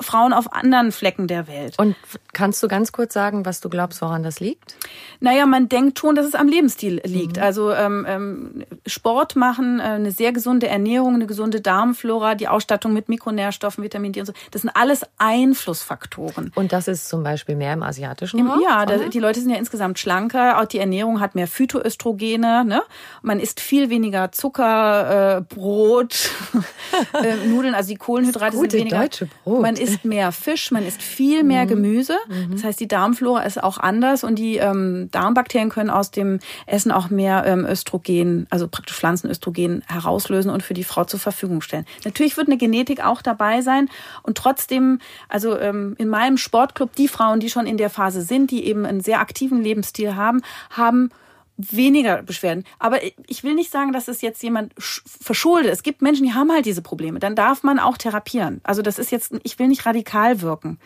Frauen 0.00 0.32
auf 0.32 0.52
anderen 0.52 0.92
Flecken 0.92 1.26
der 1.26 1.46
Welt. 1.48 1.74
Und 1.78 1.96
kannst 2.32 2.62
du 2.62 2.68
ganz 2.68 2.92
kurz 2.92 3.14
sagen, 3.14 3.44
was 3.44 3.60
du 3.60 3.68
glaubst, 3.68 4.00
woran 4.00 4.22
das 4.22 4.40
liegt? 4.40 4.76
Naja, 5.20 5.46
man 5.46 5.68
denkt 5.68 5.98
schon, 5.98 6.14
dass 6.14 6.26
es 6.26 6.34
am 6.34 6.48
Lebensstil 6.48 7.00
liegt. 7.04 7.36
Mhm. 7.36 7.42
Also 7.42 7.72
ähm, 7.72 8.06
ähm, 8.08 8.64
Sport 8.86 9.36
machen, 9.36 9.80
äh, 9.80 9.82
eine 9.82 10.10
sehr 10.10 10.32
gesunde 10.32 10.68
Ernährung, 10.68 11.14
eine 11.14 11.26
gesunde 11.26 11.60
Darmflora, 11.60 12.34
die 12.34 12.48
Ausstattung 12.48 12.92
mit 12.92 13.08
Mikronährstoffen, 13.08 13.82
Vitamin 13.84 14.12
D 14.12 14.20
und 14.20 14.26
so. 14.26 14.32
Das 14.50 14.62
sind 14.62 14.70
alles 14.74 15.02
Einflussfaktoren. 15.18 16.52
Und 16.54 16.72
das 16.72 16.88
ist 16.88 17.08
zum 17.08 17.22
Beispiel 17.22 17.56
mehr 17.56 17.72
im 17.72 17.82
asiatischen 17.82 18.46
Raum? 18.46 18.60
Ja, 18.62 18.86
da, 18.86 18.98
die 18.98 19.20
Leute 19.20 19.40
sind 19.40 19.50
ja 19.50 19.56
insgesamt 19.56 19.98
schlanker. 19.98 20.60
Auch 20.60 20.66
die 20.66 20.78
Ernährung 20.78 21.20
hat 21.20 21.34
mehr 21.34 21.46
Phytoöstrogene. 21.46 22.64
Ne? 22.64 22.82
Man 23.22 23.40
isst 23.40 23.60
viel 23.60 23.90
weniger 23.90 24.32
Zucker, 24.32 25.38
äh, 25.38 25.40
Brot, 25.42 26.30
äh, 27.22 27.46
Nudeln. 27.48 27.74
Also 27.74 27.90
die 27.90 27.96
Kohlenhydrate 27.96 28.56
sind 28.56 28.72
weniger. 28.72 29.00
Deutsche 29.00 29.28
Brot. 29.44 29.62
Man 29.68 29.76
isst 29.76 30.04
mehr 30.06 30.32
Fisch, 30.32 30.70
man 30.70 30.86
isst 30.86 31.02
viel 31.02 31.44
mehr 31.44 31.64
mhm. 31.64 31.68
Gemüse. 31.68 32.16
Mhm. 32.28 32.52
Das 32.52 32.64
heißt, 32.64 32.80
die 32.80 32.88
Darmflora 32.88 33.42
ist 33.42 33.62
auch 33.62 33.76
anders 33.76 34.24
und 34.24 34.36
die 34.36 34.56
ähm, 34.56 35.10
Darmbakterien 35.10 35.68
können 35.68 35.90
aus 35.90 36.10
dem 36.10 36.38
Essen 36.66 36.90
auch 36.90 37.10
mehr 37.10 37.44
ähm, 37.46 37.66
Östrogen, 37.66 38.46
also 38.48 38.66
praktisch 38.66 38.96
Pflanzenöstrogen 38.96 39.84
herauslösen 39.86 40.50
und 40.50 40.62
für 40.62 40.72
die 40.72 40.84
Frau 40.84 41.04
zur 41.04 41.20
Verfügung 41.20 41.60
stellen. 41.60 41.84
Natürlich 42.04 42.38
wird 42.38 42.48
eine 42.48 42.56
Genetik 42.56 43.04
auch 43.04 43.20
dabei 43.20 43.60
sein 43.60 43.90
und 44.22 44.38
trotzdem, 44.38 45.00
also 45.28 45.58
ähm, 45.58 45.94
in 45.98 46.08
meinem 46.08 46.38
Sportclub, 46.38 46.94
die 46.94 47.08
Frauen, 47.08 47.40
die 47.40 47.50
schon 47.50 47.66
in 47.66 47.76
der 47.76 47.90
Phase 47.90 48.22
sind, 48.22 48.50
die 48.50 48.64
eben 48.64 48.86
einen 48.86 49.02
sehr 49.02 49.20
aktiven 49.20 49.62
Lebensstil 49.62 50.16
haben, 50.16 50.40
haben 50.70 51.10
weniger 51.58 52.22
Beschwerden. 52.22 52.64
Aber 52.78 53.00
ich 53.26 53.44
will 53.44 53.54
nicht 53.54 53.70
sagen, 53.70 53.92
dass 53.92 54.08
es 54.08 54.22
jetzt 54.22 54.42
jemand 54.42 54.72
verschuldet. 54.78 55.72
Es 55.72 55.82
gibt 55.82 56.00
Menschen, 56.00 56.24
die 56.24 56.32
haben 56.32 56.52
halt 56.52 56.64
diese 56.64 56.82
Probleme. 56.82 57.18
Dann 57.18 57.34
darf 57.34 57.62
man 57.62 57.78
auch 57.78 57.98
therapieren. 57.98 58.60
Also 58.62 58.80
das 58.80 58.98
ist 58.98 59.10
jetzt, 59.10 59.34
ich 59.42 59.58
will 59.58 59.68
nicht 59.68 59.84
radikal 59.84 60.40
wirken. 60.40 60.78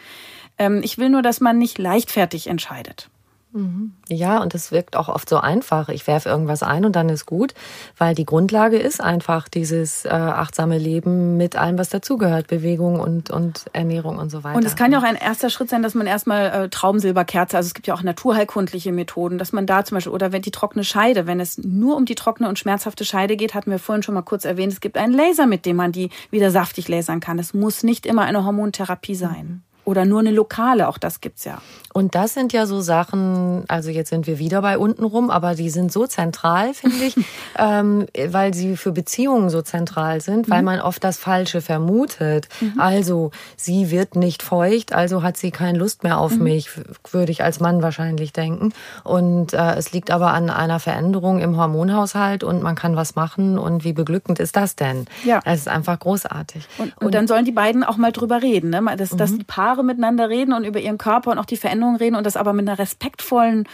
Ähm, 0.59 0.81
ich 0.83 0.99
will 0.99 1.11
nur, 1.11 1.23
dass 1.23 1.41
man 1.41 1.59
nicht 1.59 1.79
leichtfertig 1.79 2.47
entscheidet. 2.47 3.11
Mhm. 3.53 3.93
Ja, 4.09 4.41
und 4.41 4.55
es 4.55 4.73
wirkt 4.73 4.97
auch 4.97 5.09
oft 5.09 5.29
so 5.29 5.37
einfach. 5.37 5.89
Ich 5.91 6.07
werfe 6.07 6.29
irgendwas 6.29 6.63
ein 6.63 6.85
und 6.85 6.97
dann 6.97 7.09
ist 7.09 7.27
gut, 7.27 7.55
weil 7.99 8.15
die 8.15 8.25
Grundlage 8.25 8.79
ist 8.79 9.01
einfach 9.01 9.49
dieses 9.49 10.05
äh, 10.05 10.09
achtsame 10.09 10.79
Leben 10.79 11.37
mit 11.37 11.57
allem, 11.57 11.79
was 11.79 11.91
dazugehört, 11.91 12.47
Bewegung 12.47 12.99
und, 12.99 13.31
und 13.31 13.67
Ernährung 13.73 14.19
und 14.19 14.31
so 14.31 14.43
weiter. 14.43 14.57
Und 14.57 14.65
es 14.65 14.75
kann 14.75 14.93
ja 14.93 14.99
auch 14.99 15.03
ein 15.03 15.17
erster 15.17 15.51
Schritt 15.51 15.69
sein, 15.69 15.83
dass 15.83 15.95
man 15.95 16.07
erstmal 16.07 16.47
äh, 16.47 16.69
Traubensilberkerze, 16.69 17.57
also 17.57 17.67
es 17.67 17.75
gibt 17.75 17.87
ja 17.87 17.95
auch 17.95 18.03
naturheilkundliche 18.03 18.93
Methoden, 18.93 19.37
dass 19.37 19.53
man 19.53 19.67
da 19.67 19.85
zum 19.85 19.97
Beispiel, 19.97 20.13
oder 20.13 20.33
wenn 20.33 20.43
die 20.43 20.51
trockene 20.51 20.85
Scheide, 20.85 21.27
wenn 21.27 21.41
es 21.41 21.59
nur 21.59 21.97
um 21.97 22.07
die 22.07 22.15
trockene 22.15 22.49
und 22.49 22.59
schmerzhafte 22.59 23.05
Scheide 23.05 23.37
geht, 23.37 23.55
hatten 23.55 23.71
wir 23.71 23.79
vorhin 23.79 24.03
schon 24.03 24.15
mal 24.15 24.23
kurz 24.23 24.45
erwähnt, 24.45 24.73
es 24.73 24.81
gibt 24.81 24.97
einen 24.97 25.13
Laser, 25.13 25.47
mit 25.47 25.67
dem 25.67 25.77
man 25.77 25.93
die 25.93 26.11
wieder 26.31 26.51
saftig 26.51 26.89
lasern 26.89 27.21
kann. 27.21 27.39
Es 27.39 27.53
muss 27.53 27.83
nicht 27.83 28.07
immer 28.07 28.23
eine 28.23 28.45
Hormontherapie 28.45 29.15
sein. 29.15 29.63
Oder 29.85 30.05
nur 30.05 30.21
eine 30.21 30.31
lokale, 30.31 30.89
auch 30.89 30.99
das 30.99 31.21
gibt's 31.21 31.45
ja. 31.45 31.61
Und 31.93 32.15
das 32.15 32.35
sind 32.35 32.53
ja 32.53 32.67
so 32.67 32.81
Sachen, 32.81 33.65
also 33.69 33.91
jetzt 33.91 34.09
sind 34.09 34.27
wir 34.27 34.39
wieder 34.39 34.63
bei 34.63 34.79
unten 34.79 35.05
rum, 35.05 35.31
aber 35.31 35.55
die 35.55 35.69
sind 35.69 35.93
so 35.93 36.07
zentral, 36.07 36.73
finde 36.73 37.05
ich, 37.05 37.17
ähm, 37.59 38.07
weil 38.29 38.55
sie 38.55 38.77
für 38.77 38.93
Beziehungen 38.93 39.51
so 39.51 39.61
zentral 39.61 40.21
sind, 40.21 40.49
weil 40.49 40.61
mhm. 40.61 40.67
man 40.67 40.81
oft 40.81 41.05
das 41.05 41.19
Falsche 41.19 41.61
vermutet. 41.61 42.49
Mhm. 42.61 42.81
Also, 42.81 43.31
sie 43.57 43.91
wird 43.91 44.17
nicht 44.17 44.43
feucht, 44.43 44.95
also 44.95 45.23
hat 45.23 45.37
sie 45.37 45.51
keine 45.51 45.79
Lust 45.79 46.03
mehr 46.03 46.19
auf 46.19 46.37
mhm. 46.37 46.45
mich, 46.45 46.71
würde 47.11 47.33
ich 47.33 47.45
als 47.45 47.61
Mann 47.61 47.83
wahrscheinlich 47.83 48.33
denken. 48.33 48.73
Und 49.05 49.53
äh, 49.53 49.75
es 49.75 49.93
liegt 49.93 50.11
aber 50.11 50.33
an 50.33 50.49
einer 50.49 50.81
Veränderung 50.81 51.41
im 51.41 51.59
Hormonhaushalt 51.59 52.43
und 52.43 52.63
man 52.63 52.75
kann 52.75 52.97
was 52.97 53.17
machen. 53.17 53.59
Und 53.59 53.85
wie 53.85 53.93
beglückend 53.93 54.39
ist 54.39 54.57
das 54.57 54.77
denn? 54.77 55.07
Ja. 55.25 55.41
Es 55.45 55.61
ist 55.61 55.69
einfach 55.69 55.99
großartig. 55.99 56.67
Und, 56.79 56.97
und, 56.97 57.07
und, 57.07 57.15
dann 57.15 57.27
sollen 57.27 57.45
die 57.45 57.53
beiden 57.53 57.85
auch 57.85 57.99
mal 57.99 58.13
drüber 58.13 58.41
reden, 58.41 58.71
ne? 58.71 58.83
dass, 58.97 59.11
dass 59.11 59.33
mhm. 59.33 59.39
die 59.41 59.45
Paare 59.45 59.72
miteinander 59.79 60.29
reden 60.29 60.53
und 60.53 60.65
über 60.65 60.81
ihren 60.81 60.99
Körper 60.99 61.31
und 61.31 61.39
auch 61.39 61.45
die 61.45 61.57
Veränderungen 61.57 61.73
Veränderungen 61.73 61.97
reden 61.97 62.17
und 62.17 62.27
das 62.27 62.37
aber 62.37 62.53
mit 62.53 62.69
einer 62.69 62.79
respektvollen 62.79 63.69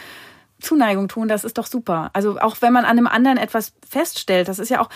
Zuneigung 0.59 1.07
tun, 1.07 1.27
das 1.27 1.43
ist 1.43 1.57
doch 1.57 1.65
super. 1.65 2.09
Also 2.13 2.39
auch 2.39 2.57
wenn 2.61 2.73
man 2.73 2.85
an 2.85 2.97
einem 2.97 3.07
anderen 3.07 3.37
etwas 3.37 3.73
feststellt, 3.87 4.47
das 4.47 4.59
ist 4.59 4.69
ja 4.69 4.81
auch, 4.81 4.89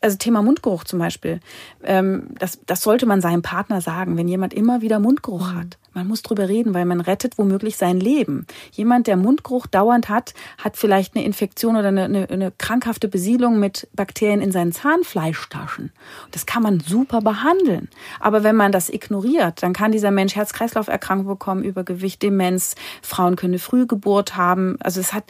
also 0.00 0.16
Thema 0.16 0.42
Mundgeruch 0.42 0.84
zum 0.84 0.98
Beispiel, 0.98 1.40
ähm, 1.82 2.28
das, 2.38 2.60
das 2.66 2.82
sollte 2.82 3.06
man 3.06 3.20
seinem 3.20 3.42
Partner 3.42 3.80
sagen, 3.80 4.16
wenn 4.16 4.28
jemand 4.28 4.54
immer 4.54 4.80
wieder 4.80 5.00
Mundgeruch 5.00 5.52
mhm. 5.52 5.56
hat. 5.56 5.78
Man 5.94 6.06
muss 6.06 6.22
drüber 6.22 6.48
reden, 6.48 6.74
weil 6.74 6.84
man 6.84 7.00
rettet 7.00 7.38
womöglich 7.38 7.76
sein 7.76 7.98
Leben. 7.98 8.46
Jemand, 8.70 9.08
der 9.08 9.16
Mundgeruch 9.16 9.66
dauernd 9.66 10.08
hat, 10.08 10.32
hat 10.56 10.76
vielleicht 10.76 11.16
eine 11.16 11.24
Infektion 11.24 11.76
oder 11.76 11.88
eine, 11.88 12.04
eine, 12.04 12.30
eine 12.30 12.52
krankhafte 12.52 13.08
Besiedlung 13.08 13.58
mit 13.58 13.88
Bakterien 13.94 14.40
in 14.40 14.52
seinen 14.52 14.70
Zahnfleischtaschen. 14.70 15.90
Das 16.30 16.46
kann 16.46 16.62
man 16.62 16.78
super 16.78 17.20
behandeln. 17.20 17.88
Aber 18.20 18.44
wenn 18.44 18.54
man 18.54 18.70
das 18.70 18.90
ignoriert, 18.90 19.62
dann 19.64 19.72
kann 19.72 19.90
dieser 19.90 20.12
Mensch 20.12 20.36
Herz-Kreislauf-Erkrankung 20.36 21.26
bekommen, 21.26 21.64
Übergewicht, 21.64 22.22
Demenz. 22.22 22.76
Frauen 23.02 23.34
können 23.34 23.54
eine 23.54 23.58
Frühgeburt 23.58 24.36
haben. 24.36 24.76
Also 24.80 25.00
es 25.00 25.12
hat 25.12 25.24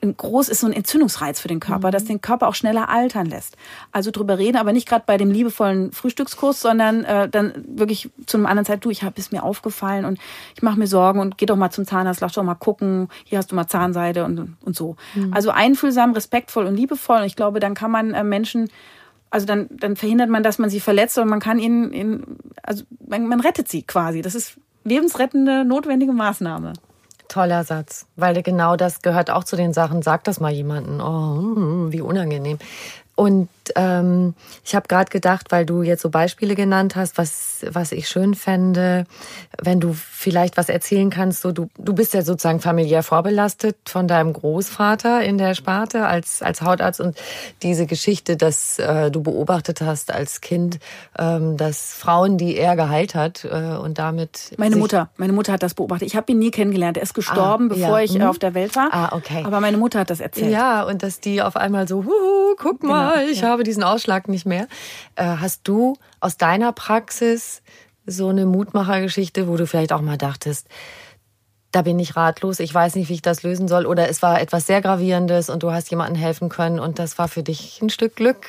groß 0.00 0.48
ist 0.48 0.60
so 0.60 0.66
ein 0.66 0.72
Entzündungsreiz 0.72 1.40
für 1.40 1.48
den 1.48 1.60
Körper, 1.60 1.88
mhm. 1.88 1.92
das 1.92 2.04
den 2.04 2.20
Körper 2.20 2.48
auch 2.48 2.54
schneller 2.54 2.88
altern 2.88 3.26
lässt. 3.26 3.56
Also 3.92 4.10
drüber 4.10 4.38
reden, 4.38 4.56
aber 4.56 4.72
nicht 4.72 4.88
gerade 4.88 5.04
bei 5.06 5.16
dem 5.16 5.30
liebevollen 5.30 5.92
Frühstückskurs, 5.92 6.60
sondern 6.60 7.04
äh, 7.04 7.28
dann 7.28 7.64
wirklich 7.66 8.10
zu 8.26 8.36
einem 8.36 8.46
anderen 8.46 8.66
Zeit, 8.66 8.84
du, 8.84 8.90
ich 8.90 9.02
habe 9.02 9.14
es 9.18 9.32
mir 9.32 9.42
aufgefallen 9.42 10.04
und 10.04 10.18
ich 10.54 10.62
mache 10.62 10.78
mir 10.78 10.86
Sorgen 10.86 11.20
und 11.20 11.38
geh 11.38 11.46
doch 11.46 11.56
mal 11.56 11.70
zum 11.70 11.86
Zahnarzt, 11.86 12.20
lass 12.20 12.32
doch 12.32 12.42
mal 12.42 12.54
gucken, 12.54 13.08
hier 13.24 13.38
hast 13.38 13.52
du 13.52 13.56
mal 13.56 13.66
Zahnseide 13.66 14.24
und, 14.24 14.56
und 14.64 14.76
so. 14.76 14.96
Mhm. 15.14 15.32
Also 15.32 15.50
einfühlsam, 15.50 16.12
respektvoll 16.12 16.66
und 16.66 16.76
liebevoll. 16.76 17.18
Und 17.18 17.26
ich 17.26 17.36
glaube, 17.36 17.60
dann 17.60 17.74
kann 17.74 17.90
man 17.90 18.14
äh, 18.14 18.24
Menschen 18.24 18.70
also 19.30 19.46
dann, 19.46 19.68
dann 19.70 19.94
verhindert 19.94 20.28
man, 20.28 20.42
dass 20.42 20.58
man 20.58 20.70
sie 20.70 20.80
verletzt 20.80 21.16
und 21.16 21.28
man 21.28 21.38
kann 21.38 21.60
ihnen, 21.60 21.92
ihnen 21.92 22.38
also 22.64 22.82
man, 23.06 23.28
man 23.28 23.40
rettet 23.40 23.68
sie 23.68 23.82
quasi. 23.82 24.22
Das 24.22 24.34
ist 24.34 24.56
lebensrettende, 24.84 25.64
notwendige 25.64 26.12
Maßnahme. 26.12 26.72
Toller 27.30 27.64
Satz, 27.64 28.06
weil 28.16 28.42
genau 28.42 28.76
das 28.76 29.02
gehört 29.02 29.30
auch 29.30 29.44
zu 29.44 29.56
den 29.56 29.72
Sachen, 29.72 30.02
sagt 30.02 30.28
das 30.28 30.40
mal 30.40 30.52
jemanden, 30.52 31.00
oh, 31.00 31.36
hm, 31.36 31.92
wie 31.92 32.00
unangenehm. 32.00 32.58
Und 33.14 33.48
ähm, 33.76 34.34
ich 34.64 34.74
habe 34.74 34.88
gerade 34.88 35.10
gedacht, 35.10 35.46
weil 35.50 35.66
du 35.66 35.82
jetzt 35.82 36.02
so 36.02 36.10
Beispiele 36.10 36.54
genannt 36.54 36.96
hast, 36.96 37.18
was, 37.18 37.64
was 37.68 37.92
ich 37.92 38.08
schön 38.08 38.34
fände, 38.34 39.04
wenn 39.60 39.80
du 39.80 39.94
vielleicht 39.94 40.56
was 40.56 40.68
erzählen 40.68 41.10
kannst. 41.10 41.42
So, 41.42 41.52
du, 41.52 41.68
du 41.78 41.94
bist 41.94 42.14
ja 42.14 42.22
sozusagen 42.22 42.60
familiär 42.60 43.02
vorbelastet 43.02 43.76
von 43.86 44.06
deinem 44.08 44.32
Großvater 44.32 45.22
in 45.22 45.38
der 45.38 45.54
Sparte 45.54 46.06
als, 46.06 46.42
als 46.42 46.62
Hautarzt 46.62 47.00
und 47.00 47.16
diese 47.62 47.86
Geschichte, 47.86 48.36
dass 48.36 48.78
äh, 48.78 49.10
du 49.10 49.22
beobachtet 49.22 49.80
hast 49.80 50.12
als 50.12 50.40
Kind, 50.40 50.78
ähm, 51.18 51.56
dass 51.56 51.94
Frauen, 51.94 52.38
die 52.38 52.56
er 52.56 52.76
geheilt 52.76 53.14
hat 53.14 53.44
äh, 53.44 53.76
und 53.76 53.98
damit. 53.98 54.52
Meine 54.56 54.76
Mutter, 54.76 55.10
meine 55.16 55.32
Mutter 55.32 55.52
hat 55.52 55.62
das 55.62 55.74
beobachtet. 55.74 56.06
Ich 56.06 56.16
habe 56.16 56.32
ihn 56.32 56.38
nie 56.38 56.50
kennengelernt. 56.50 56.96
Er 56.96 57.02
ist 57.02 57.14
gestorben, 57.14 57.70
ah, 57.70 57.74
bevor 57.74 57.98
ja. 57.98 58.04
ich 58.04 58.14
mhm. 58.14 58.22
auf 58.22 58.38
der 58.38 58.54
Welt 58.54 58.76
war. 58.76 58.88
Ah, 58.92 59.16
okay. 59.16 59.42
Aber 59.44 59.60
meine 59.60 59.76
Mutter 59.76 60.00
hat 60.00 60.10
das 60.10 60.20
erzählt. 60.20 60.52
Ja, 60.52 60.82
und 60.82 61.02
dass 61.02 61.20
die 61.20 61.42
auf 61.42 61.56
einmal 61.56 61.88
so, 61.88 62.04
huhu, 62.04 62.56
guck 62.58 62.80
genau, 62.80 62.92
mal, 62.92 63.28
ich 63.28 63.40
ja. 63.40 63.48
habe 63.48 63.59
diesen 63.62 63.82
Ausschlag 63.82 64.28
nicht 64.28 64.46
mehr. 64.46 64.68
Äh, 65.16 65.24
hast 65.24 65.62
du 65.64 65.96
aus 66.20 66.36
deiner 66.36 66.72
Praxis 66.72 67.62
so 68.06 68.28
eine 68.28 68.46
Mutmachergeschichte, 68.46 69.48
wo 69.48 69.56
du 69.56 69.66
vielleicht 69.66 69.92
auch 69.92 70.00
mal 70.00 70.18
dachtest, 70.18 70.68
da 71.72 71.82
bin 71.82 71.98
ich 72.00 72.16
ratlos, 72.16 72.58
ich 72.58 72.74
weiß 72.74 72.96
nicht, 72.96 73.08
wie 73.08 73.14
ich 73.14 73.22
das 73.22 73.44
lösen 73.44 73.68
soll. 73.68 73.86
Oder 73.86 74.08
es 74.08 74.22
war 74.22 74.40
etwas 74.40 74.66
sehr 74.66 74.80
Gravierendes 74.80 75.50
und 75.50 75.62
du 75.62 75.70
hast 75.70 75.90
jemandem 75.90 76.16
helfen 76.16 76.48
können 76.48 76.80
und 76.80 76.98
das 76.98 77.16
war 77.16 77.28
für 77.28 77.44
dich 77.44 77.80
ein 77.80 77.90
Stück 77.90 78.16
Glück. 78.16 78.46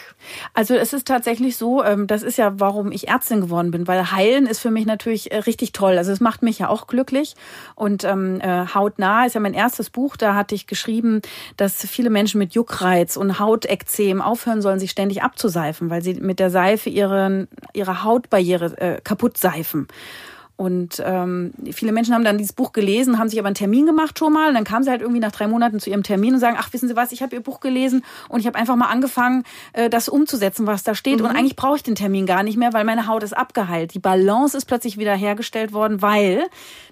Also 0.55 0.73
es 0.73 0.91
ist 0.93 1.07
tatsächlich 1.07 1.55
so, 1.55 1.83
ähm, 1.83 2.07
das 2.07 2.23
ist 2.23 2.37
ja, 2.37 2.59
warum 2.59 2.91
ich 2.91 3.09
Ärztin 3.09 3.41
geworden 3.41 3.69
bin, 3.69 3.87
weil 3.87 4.11
Heilen 4.11 4.47
ist 4.47 4.59
für 4.59 4.71
mich 4.71 4.87
natürlich 4.87 5.31
äh, 5.31 5.37
richtig 5.37 5.71
toll. 5.71 5.97
Also 5.97 6.11
es 6.11 6.19
macht 6.19 6.41
mich 6.41 6.57
ja 6.59 6.69
auch 6.69 6.87
glücklich. 6.87 7.35
Und 7.75 8.03
ähm, 8.03 8.41
äh, 8.41 8.65
Hautnah 8.73 9.25
ist 9.25 9.35
ja 9.35 9.41
mein 9.41 9.53
erstes 9.53 9.91
Buch, 9.91 10.17
da 10.17 10.33
hatte 10.33 10.55
ich 10.55 10.65
geschrieben, 10.65 11.21
dass 11.57 11.85
viele 11.85 12.09
Menschen 12.09 12.39
mit 12.39 12.53
Juckreiz 12.55 13.17
und 13.17 13.39
Hautekzem 13.39 14.21
aufhören 14.21 14.63
sollen, 14.63 14.79
sich 14.79 14.91
ständig 14.91 15.21
abzuseifen, 15.21 15.91
weil 15.91 16.01
sie 16.01 16.15
mit 16.15 16.39
der 16.39 16.49
Seife 16.49 16.89
ihre, 16.89 17.47
ihre 17.73 18.03
Hautbarriere 18.03 18.77
äh, 18.77 19.01
kaputt 19.01 19.37
seifen. 19.37 19.87
Und 20.61 21.01
ähm, 21.03 21.53
viele 21.71 21.91
Menschen 21.91 22.13
haben 22.13 22.23
dann 22.23 22.37
dieses 22.37 22.53
Buch 22.53 22.71
gelesen, 22.71 23.17
haben 23.17 23.29
sich 23.29 23.39
aber 23.39 23.47
einen 23.47 23.55
Termin 23.55 23.87
gemacht 23.87 24.19
schon 24.19 24.31
mal. 24.31 24.47
Und 24.47 24.53
dann 24.53 24.63
kamen 24.63 24.83
sie 24.83 24.91
halt 24.91 25.01
irgendwie 25.01 25.19
nach 25.19 25.31
drei 25.31 25.47
Monaten 25.47 25.79
zu 25.79 25.89
ihrem 25.89 26.03
Termin 26.03 26.35
und 26.35 26.39
sagen, 26.39 26.55
ach, 26.59 26.71
wissen 26.71 26.87
Sie 26.87 26.95
was, 26.95 27.11
ich 27.11 27.23
habe 27.23 27.35
Ihr 27.35 27.41
Buch 27.41 27.61
gelesen 27.61 28.03
und 28.29 28.41
ich 28.41 28.45
habe 28.45 28.59
einfach 28.59 28.75
mal 28.75 28.85
angefangen, 28.85 29.41
äh, 29.73 29.89
das 29.89 30.07
umzusetzen, 30.07 30.67
was 30.67 30.83
da 30.83 30.93
steht. 30.93 31.17
Mhm. 31.17 31.25
Und 31.25 31.31
eigentlich 31.35 31.55
brauche 31.55 31.77
ich 31.77 31.81
den 31.81 31.95
Termin 31.95 32.27
gar 32.27 32.43
nicht 32.43 32.57
mehr, 32.57 32.73
weil 32.73 32.83
meine 32.83 33.07
Haut 33.07 33.23
ist 33.23 33.35
abgeheilt. 33.35 33.95
Die 33.95 33.99
Balance 33.99 34.55
ist 34.55 34.65
plötzlich 34.65 34.99
wieder 34.99 35.15
hergestellt 35.15 35.73
worden, 35.73 36.03
weil 36.03 36.45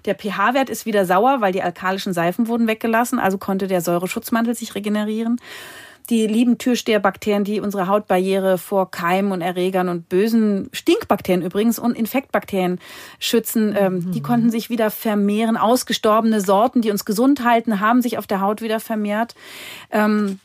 der 0.04 0.16
pH-Wert 0.16 0.68
ist 0.68 0.84
wieder 0.84 1.06
sauer, 1.06 1.40
weil 1.40 1.52
die 1.52 1.62
alkalischen 1.62 2.12
Seifen 2.12 2.48
wurden 2.48 2.66
weggelassen. 2.66 3.20
Also 3.20 3.38
konnte 3.38 3.68
der 3.68 3.82
Säureschutzmantel 3.82 4.56
sich 4.56 4.74
regenerieren 4.74 5.38
die 6.10 6.26
lieben 6.26 6.58
Türsteherbakterien, 6.58 7.44
die 7.44 7.60
unsere 7.60 7.86
Hautbarriere 7.86 8.58
vor 8.58 8.90
Keimen 8.90 9.32
und 9.32 9.40
Erregern 9.40 9.88
und 9.88 10.08
bösen 10.08 10.68
Stinkbakterien 10.72 11.42
übrigens 11.42 11.78
und 11.78 11.96
Infektbakterien 11.96 12.80
schützen, 13.18 13.74
ähm, 13.78 13.94
mhm. 13.94 14.12
die 14.12 14.20
konnten 14.20 14.50
sich 14.50 14.68
wieder 14.68 14.90
vermehren. 14.90 15.56
Ausgestorbene 15.56 16.40
Sorten, 16.40 16.82
die 16.82 16.90
uns 16.90 17.04
gesund 17.04 17.44
halten, 17.44 17.80
haben 17.80 18.02
sich 18.02 18.18
auf 18.18 18.26
der 18.26 18.40
Haut 18.40 18.60
wieder 18.60 18.80
vermehrt. 18.80 19.34
Ähm, 19.92 20.40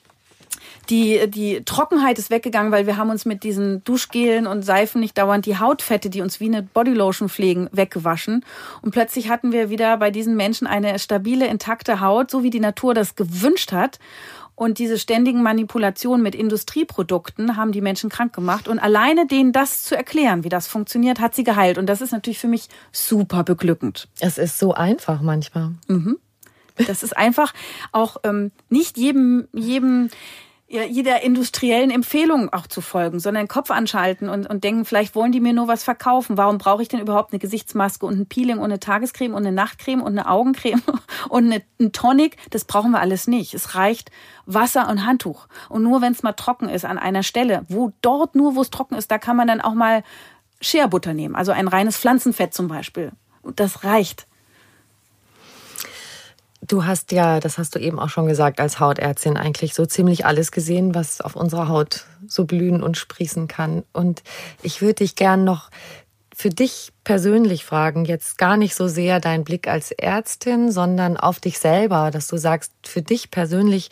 die, 0.90 1.30
die 1.30 1.64
Trockenheit 1.66 2.20
ist 2.20 2.30
weggegangen, 2.30 2.72
weil 2.72 2.86
wir 2.86 2.98
haben 2.98 3.10
uns 3.10 3.26
mit 3.26 3.44
diesen 3.44 3.84
Duschgelen 3.84 4.46
und 4.46 4.64
Seifen 4.64 5.02
nicht 5.02 5.18
dauernd 5.18 5.46
die 5.46 5.58
Hautfette, 5.58 6.10
die 6.12 6.22
uns 6.22 6.40
wie 6.40 6.46
eine 6.46 6.62
Bodylotion 6.62 7.28
pflegen, 7.28 7.70
weggewaschen. 7.72 8.46
Und 8.82 8.92
plötzlich 8.92 9.30
hatten 9.30 9.52
wir 9.52 9.70
wieder 9.70 9.98
bei 9.98 10.12
diesen 10.12 10.36
Menschen 10.36 10.68
eine 10.68 11.00
stabile, 11.00 11.48
intakte 11.48 12.02
Haut, 12.02 12.30
so 12.30 12.44
wie 12.44 12.52
die 12.52 12.60
Natur 12.60 12.94
das 12.94 13.16
gewünscht 13.16 13.72
hat. 13.72 13.98
Und 14.56 14.80
diese 14.80 14.98
ständigen 14.98 15.44
Manipulationen 15.44 16.24
mit 16.24 16.34
Industrieprodukten 16.34 17.58
haben 17.58 17.74
die 17.74 17.82
Menschen 17.82 18.10
krank 18.10 18.34
gemacht. 18.34 18.68
Und 18.70 18.80
alleine 18.80 19.28
denen 19.28 19.52
das 19.52 19.84
zu 19.84 19.98
erklären, 19.98 20.46
wie 20.46 20.50
das 20.50 20.68
funktioniert, 20.68 21.20
hat 21.20 21.36
sie 21.36 21.44
geheilt. 21.44 21.78
Und 21.78 21.88
das 21.88 22.02
ist 22.02 22.12
natürlich 22.12 22.40
für 22.40 22.48
mich 22.48 22.70
super 22.94 23.44
beglückend. 23.44 24.08
Es 24.20 24.38
ist 24.38 24.58
so 24.58 24.74
einfach 24.74 25.22
manchmal. 25.22 25.72
Mhm. 25.88 26.18
Das 26.88 27.04
ist 27.04 27.16
einfach 27.16 27.54
auch 27.92 28.18
ähm, 28.24 28.52
nicht 28.70 28.98
jedem, 28.98 29.48
jedem 29.54 30.10
jeder 30.84 31.22
industriellen 31.24 31.92
Empfehlung 31.92 32.52
auch 32.52 32.68
zu 32.68 32.82
folgen, 32.82 33.20
sondern 33.20 33.46
den 33.46 33.48
Kopf 33.50 33.72
anschalten 33.72 34.30
und, 34.30 34.48
und 34.50 34.64
denken, 34.64 34.86
vielleicht 34.86 35.16
wollen 35.16 35.32
die 35.32 35.40
mir 35.40 35.54
nur 35.54 35.68
was 35.68 35.84
verkaufen. 35.84 36.38
Warum 36.38 36.58
brauche 36.58 36.82
ich 36.82 36.88
denn 36.88 37.00
überhaupt 37.00 37.32
eine 37.32 37.40
Gesichtsmaske 37.40 38.06
und 38.06 38.20
ein 38.20 38.26
Peeling 38.28 38.58
und 38.58 38.66
eine 38.66 38.80
Tagescreme 38.80 39.34
und 39.34 39.46
eine 39.46 39.52
Nachtcreme 39.52 40.02
und 40.02 40.18
eine 40.18 40.30
Augencreme 40.30 40.82
und 41.30 41.46
eine, 41.46 41.62
ein 41.80 41.92
Tonic? 41.92 42.38
Das 42.50 42.66
brauchen 42.66 42.92
wir 42.92 43.00
alles 43.00 43.28
nicht. 43.28 43.54
Es 43.54 43.76
reicht 43.76 44.12
Wasser 44.46 44.90
und 44.90 45.06
Handtuch. 45.06 45.48
Und 45.70 45.84
nur 45.84 46.02
wenn 46.02 46.12
es 46.12 46.24
mal 46.24 46.34
trocken 46.34 46.70
ist 46.70 46.86
an 46.86 46.98
einer 46.98 47.24
Stelle, 47.24 47.66
wo 47.70 47.92
dort 48.02 48.36
nur, 48.36 48.56
wo 48.56 48.62
es 48.62 48.70
trocken 48.70 48.96
ist, 48.96 49.12
da 49.12 49.18
kann 49.18 49.38
man 49.38 49.48
dann 49.48 49.62
auch 49.62 49.74
mal 49.74 50.04
Shea 50.62 50.88
Butter 50.88 51.14
nehmen, 51.14 51.36
also 51.36 51.52
ein 51.52 51.68
reines 51.68 51.98
Pflanzenfett 51.98 52.54
zum 52.54 52.68
Beispiel. 52.68 53.12
Und 53.42 53.60
das 53.60 53.84
reicht. 53.84 54.28
Du 56.68 56.86
hast 56.86 57.12
ja, 57.12 57.40
das 57.40 57.58
hast 57.58 57.76
du 57.76 57.80
eben 57.80 58.00
auch 58.00 58.10
schon 58.10 58.28
gesagt, 58.28 58.60
als 58.60 58.80
Hautärztin 58.80 59.38
eigentlich 59.38 59.74
so 59.74 59.86
ziemlich 59.86 60.26
alles 60.26 60.52
gesehen, 60.52 60.96
was 60.96 61.22
auf 61.22 61.36
unserer 61.36 61.68
Haut 61.68 62.06
so 62.28 62.46
blühen 62.46 62.82
und 62.82 62.98
sprießen 62.98 63.48
kann. 63.48 63.84
Und 63.94 64.24
ich 64.64 64.82
würde 64.82 64.96
dich 64.96 65.16
gern 65.16 65.44
noch 65.44 65.70
für 66.38 66.50
dich 66.50 66.92
persönlich 67.06 67.64
fragen, 67.64 68.04
jetzt 68.04 68.38
gar 68.38 68.58
nicht 68.58 68.76
so 68.76 68.90
sehr 68.90 69.22
dein 69.22 69.46
Blick 69.46 69.70
als 69.70 69.92
Ärztin, 69.92 70.70
sondern 70.70 71.16
auf 71.16 71.40
dich 71.40 71.60
selber, 71.60 72.12
dass 72.12 72.28
du 72.28 72.36
sagst, 72.36 72.74
für 72.86 73.02
dich 73.02 73.32
persönlich, 73.32 73.90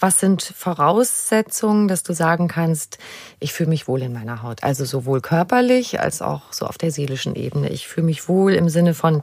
was 0.00 0.18
sind 0.18 0.42
Voraussetzungen, 0.42 1.86
dass 1.86 2.02
du 2.02 2.12
sagen 2.12 2.48
kannst, 2.48 2.98
ich 3.38 3.52
fühle 3.52 3.68
mich 3.68 3.86
wohl 3.86 4.02
in 4.02 4.12
meiner 4.12 4.42
Haut, 4.42 4.64
also 4.64 4.84
sowohl 4.84 5.20
körperlich 5.20 6.00
als 6.00 6.20
auch 6.20 6.52
so 6.52 6.66
auf 6.66 6.78
der 6.78 6.90
seelischen 6.90 7.36
Ebene. 7.36 7.68
Ich 7.68 7.86
fühle 7.86 8.06
mich 8.06 8.28
wohl 8.28 8.54
im 8.54 8.68
Sinne 8.68 8.94
von, 8.94 9.20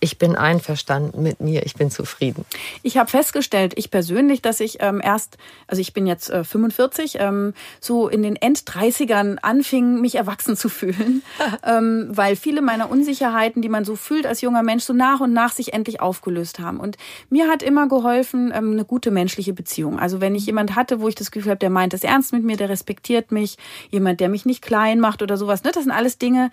ich 0.00 0.18
bin 0.18 0.36
einverstanden 0.36 1.22
mit 1.22 1.40
mir, 1.40 1.64
ich 1.64 1.74
bin 1.74 1.90
zufrieden. 1.90 2.44
Ich 2.82 2.98
habe 2.98 3.10
festgestellt, 3.10 3.72
ich 3.76 3.90
persönlich, 3.90 4.42
dass 4.42 4.60
ich 4.60 4.78
ähm, 4.80 5.00
erst, 5.02 5.38
also 5.66 5.80
ich 5.80 5.94
bin 5.94 6.06
jetzt 6.06 6.28
äh, 6.30 6.44
45, 6.44 7.16
ähm, 7.20 7.54
so 7.80 8.08
in 8.08 8.22
den 8.22 8.36
End-30ern 8.36 9.38
anfing, 9.40 10.00
mich 10.00 10.16
erwachsen 10.16 10.56
zu 10.56 10.68
fühlen, 10.68 11.22
ähm, 11.64 12.08
weil 12.10 12.36
viele 12.36 12.60
meiner 12.60 12.90
Unsicherheiten, 12.90 13.62
die 13.62 13.68
man 13.68 13.84
so 13.84 13.96
fühlt 13.96 14.26
als 14.26 14.42
junger 14.42 14.62
Mensch, 14.62 14.84
so 14.84 14.92
nach 14.92 15.20
und 15.20 15.32
nach 15.32 15.52
sich 15.52 15.72
endlich 15.72 16.00
aufgelöst 16.00 16.58
haben. 16.58 16.80
Und 16.80 16.96
mir 17.30 17.48
hat 17.48 17.62
immer 17.62 17.88
geholfen, 17.88 18.52
ähm, 18.54 18.72
eine 18.72 18.84
gute 18.84 19.10
menschliche 19.10 19.54
Beziehung. 19.54 19.98
Also 19.98 20.20
wenn 20.20 20.34
ich 20.34 20.46
jemand 20.46 20.74
hatte, 20.74 21.00
wo 21.00 21.08
ich 21.08 21.14
das 21.14 21.30
Gefühl 21.30 21.50
habe, 21.50 21.60
der 21.60 21.70
meint 21.70 21.94
es 21.94 22.04
ernst 22.04 22.32
mit 22.32 22.44
mir, 22.44 22.56
der 22.56 22.68
respektiert 22.68 23.32
mich, 23.32 23.56
jemand, 23.90 24.20
der 24.20 24.28
mich 24.28 24.44
nicht 24.44 24.60
klein 24.60 25.00
macht 25.00 25.22
oder 25.22 25.36
sowas, 25.36 25.64
ne? 25.64 25.70
das 25.72 25.84
sind 25.84 25.92
alles 25.92 26.18
Dinge, 26.18 26.50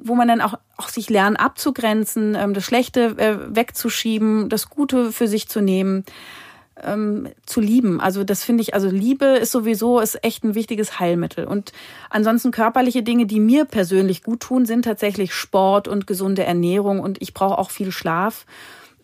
wo 0.00 0.14
man 0.14 0.28
dann 0.28 0.40
auch, 0.40 0.54
auch 0.76 0.88
sich 0.88 1.10
lernen 1.10 1.36
abzugrenzen, 1.36 2.34
ähm, 2.34 2.54
das 2.54 2.64
Schlechte 2.64 3.18
äh, 3.18 3.54
wegzuschieben, 3.54 4.48
das 4.48 4.70
Gute 4.70 5.12
für 5.12 5.28
sich 5.28 5.48
zu 5.48 5.60
nehmen, 5.60 6.04
ähm, 6.82 7.28
zu 7.44 7.60
lieben. 7.60 8.00
Also 8.00 8.24
das 8.24 8.44
finde 8.44 8.62
ich, 8.62 8.74
also 8.74 8.88
Liebe 8.88 9.26
ist 9.26 9.50
sowieso 9.50 10.00
ist 10.00 10.22
echt 10.24 10.44
ein 10.44 10.54
wichtiges 10.54 11.00
Heilmittel. 11.00 11.44
Und 11.44 11.72
ansonsten 12.10 12.50
körperliche 12.50 13.02
Dinge, 13.02 13.26
die 13.26 13.40
mir 13.40 13.64
persönlich 13.64 14.22
gut 14.22 14.40
tun, 14.40 14.66
sind 14.66 14.84
tatsächlich 14.84 15.34
Sport 15.34 15.88
und 15.88 16.06
gesunde 16.06 16.44
Ernährung 16.44 17.00
und 17.00 17.20
ich 17.20 17.34
brauche 17.34 17.58
auch 17.58 17.70
viel 17.70 17.92
Schlaf 17.92 18.46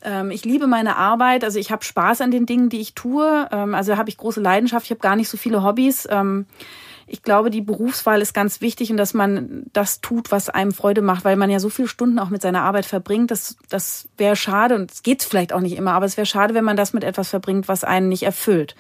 ähm, 0.07 0.31
ich 0.31 0.45
liebe 0.45 0.67
meine 0.67 0.97
Arbeit, 0.97 1.45
also 1.45 1.59
ich 1.59 1.73
habe 1.73 1.83
Spaß 1.83 2.21
an 2.21 2.31
den 2.31 2.45
Dingen, 2.45 2.69
die 2.69 2.83
ich 2.83 2.95
tue. 2.95 3.51
Also 3.51 3.97
habe 3.97 4.11
ich 4.11 4.19
große 4.19 4.39
Leidenschaft, 4.39 4.85
ich 4.85 4.91
habe 4.91 5.01
gar 5.01 5.17
nicht 5.17 5.31
so 5.31 5.39
viele 5.39 5.63
Hobbys 5.63 6.07
ich 7.07 7.23
glaube, 7.23 7.51
die 7.51 7.61
Berufswahl 7.61 8.23
ist 8.23 8.33
ganz 8.33 8.61
wichtig 8.61 8.91
und 8.91 8.97
dass 8.97 9.15
man 9.15 9.65
das 9.73 10.01
tut, 10.01 10.33
was 10.33 10.49
einem 10.49 10.73
Freude 10.73 11.03
macht, 11.03 11.25
weil 11.25 11.37
man 11.37 11.51
ja 11.51 11.61
so 11.61 11.69
viele 11.69 11.89
Stunden 11.89 12.19
auch 12.19 12.31
mit 12.31 12.43
seiner 12.43 12.63
Arbeit 12.63 12.87
verbringt. 12.87 13.31
Das, 13.31 13.57
das 13.69 14.09
wäre 14.17 14.37
schade 14.37 14.75
und 14.75 14.91
es 14.91 15.03
geht 15.03 15.23
vielleicht 15.23 15.53
auch 15.53 15.61
nicht 15.61 15.77
immer, 15.77 15.93
aber 15.93 16.07
es 16.07 16.17
wäre 16.17 16.27
schade, 16.27 16.55
wenn 16.55 16.65
man 16.65 16.77
das 16.77 16.93
mit 16.93 17.05
etwas 17.05 17.29
verbringt, 17.29 17.69
was 17.69 17.85
einen 17.85 18.09
nicht 18.09 18.23
erfüllt. 18.23 18.75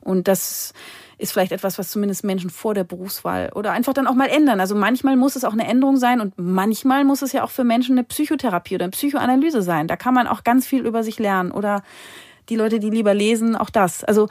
Und 0.00 0.28
das 0.28 0.72
ist 1.18 1.32
vielleicht 1.32 1.52
etwas, 1.52 1.78
was 1.78 1.90
zumindest 1.90 2.24
Menschen 2.24 2.48
vor 2.48 2.74
der 2.74 2.84
Berufswahl 2.84 3.50
oder 3.54 3.72
einfach 3.72 3.92
dann 3.92 4.06
auch 4.06 4.14
mal 4.14 4.28
ändern. 4.28 4.60
Also 4.60 4.74
manchmal 4.74 5.16
muss 5.16 5.36
es 5.36 5.44
auch 5.44 5.52
eine 5.52 5.66
Änderung 5.66 5.96
sein 5.96 6.20
und 6.20 6.34
manchmal 6.36 7.04
muss 7.04 7.22
es 7.22 7.32
ja 7.32 7.42
auch 7.42 7.50
für 7.50 7.64
Menschen 7.64 7.98
eine 7.98 8.04
Psychotherapie 8.04 8.76
oder 8.76 8.84
eine 8.84 8.92
Psychoanalyse 8.92 9.62
sein. 9.62 9.88
Da 9.88 9.96
kann 9.96 10.14
man 10.14 10.28
auch 10.28 10.44
ganz 10.44 10.66
viel 10.66 10.86
über 10.86 11.02
sich 11.02 11.18
lernen 11.18 11.50
oder 11.50 11.82
die 12.48 12.56
Leute, 12.56 12.78
die 12.78 12.90
lieber 12.90 13.14
lesen, 13.14 13.56
auch 13.56 13.70
das. 13.70 14.04
Also 14.04 14.28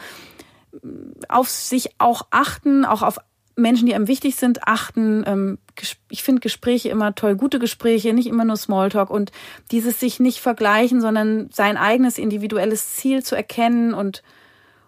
auf 1.27 1.49
sich 1.49 1.91
auch 1.99 2.27
achten, 2.31 2.85
auch 2.85 3.01
auf 3.01 3.19
Menschen, 3.57 3.87
die 3.87 3.95
einem 3.95 4.07
wichtig 4.07 4.35
sind, 4.35 4.67
achten. 4.67 5.23
Ähm, 5.25 5.57
ich 6.09 6.23
finde 6.23 6.41
Gespräche 6.41 6.89
immer 6.89 7.15
toll, 7.15 7.35
gute 7.35 7.59
Gespräche, 7.59 8.13
nicht 8.13 8.27
immer 8.27 8.45
nur 8.45 8.55
Smalltalk 8.57 9.09
und 9.09 9.31
dieses 9.71 9.99
sich 9.99 10.19
nicht 10.19 10.39
vergleichen, 10.39 11.01
sondern 11.01 11.49
sein 11.51 11.75
eigenes 11.75 12.17
individuelles 12.17 12.95
Ziel 12.95 13.23
zu 13.23 13.35
erkennen 13.35 13.93
und 13.93 14.23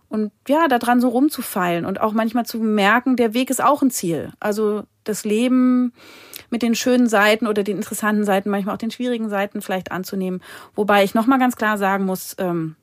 und 0.09 0.31
ja, 0.47 0.67
daran 0.67 0.99
so 0.99 1.09
rumzufeilen 1.09 1.85
und 1.85 2.01
auch 2.01 2.13
manchmal 2.13 2.43
zu 2.43 2.57
merken, 2.57 3.15
der 3.15 3.35
Weg 3.35 3.51
ist 3.51 3.63
auch 3.63 3.83
ein 3.83 3.91
Ziel. 3.91 4.31
Also 4.39 4.83
das 5.03 5.23
Leben 5.23 5.93
mit 6.49 6.63
den 6.63 6.73
schönen 6.73 7.07
Seiten 7.07 7.45
oder 7.45 7.61
den 7.61 7.77
interessanten 7.77 8.23
Seiten, 8.23 8.49
manchmal 8.49 8.73
auch 8.73 8.79
den 8.79 8.89
schwierigen 8.89 9.29
Seiten 9.29 9.61
vielleicht 9.61 9.91
anzunehmen. 9.91 10.41
Wobei 10.73 11.03
ich 11.03 11.13
nochmal 11.13 11.37
ganz 11.37 11.55
klar 11.55 11.77
sagen 11.77 12.05
muss, 12.05 12.35
ähm, 12.39 12.75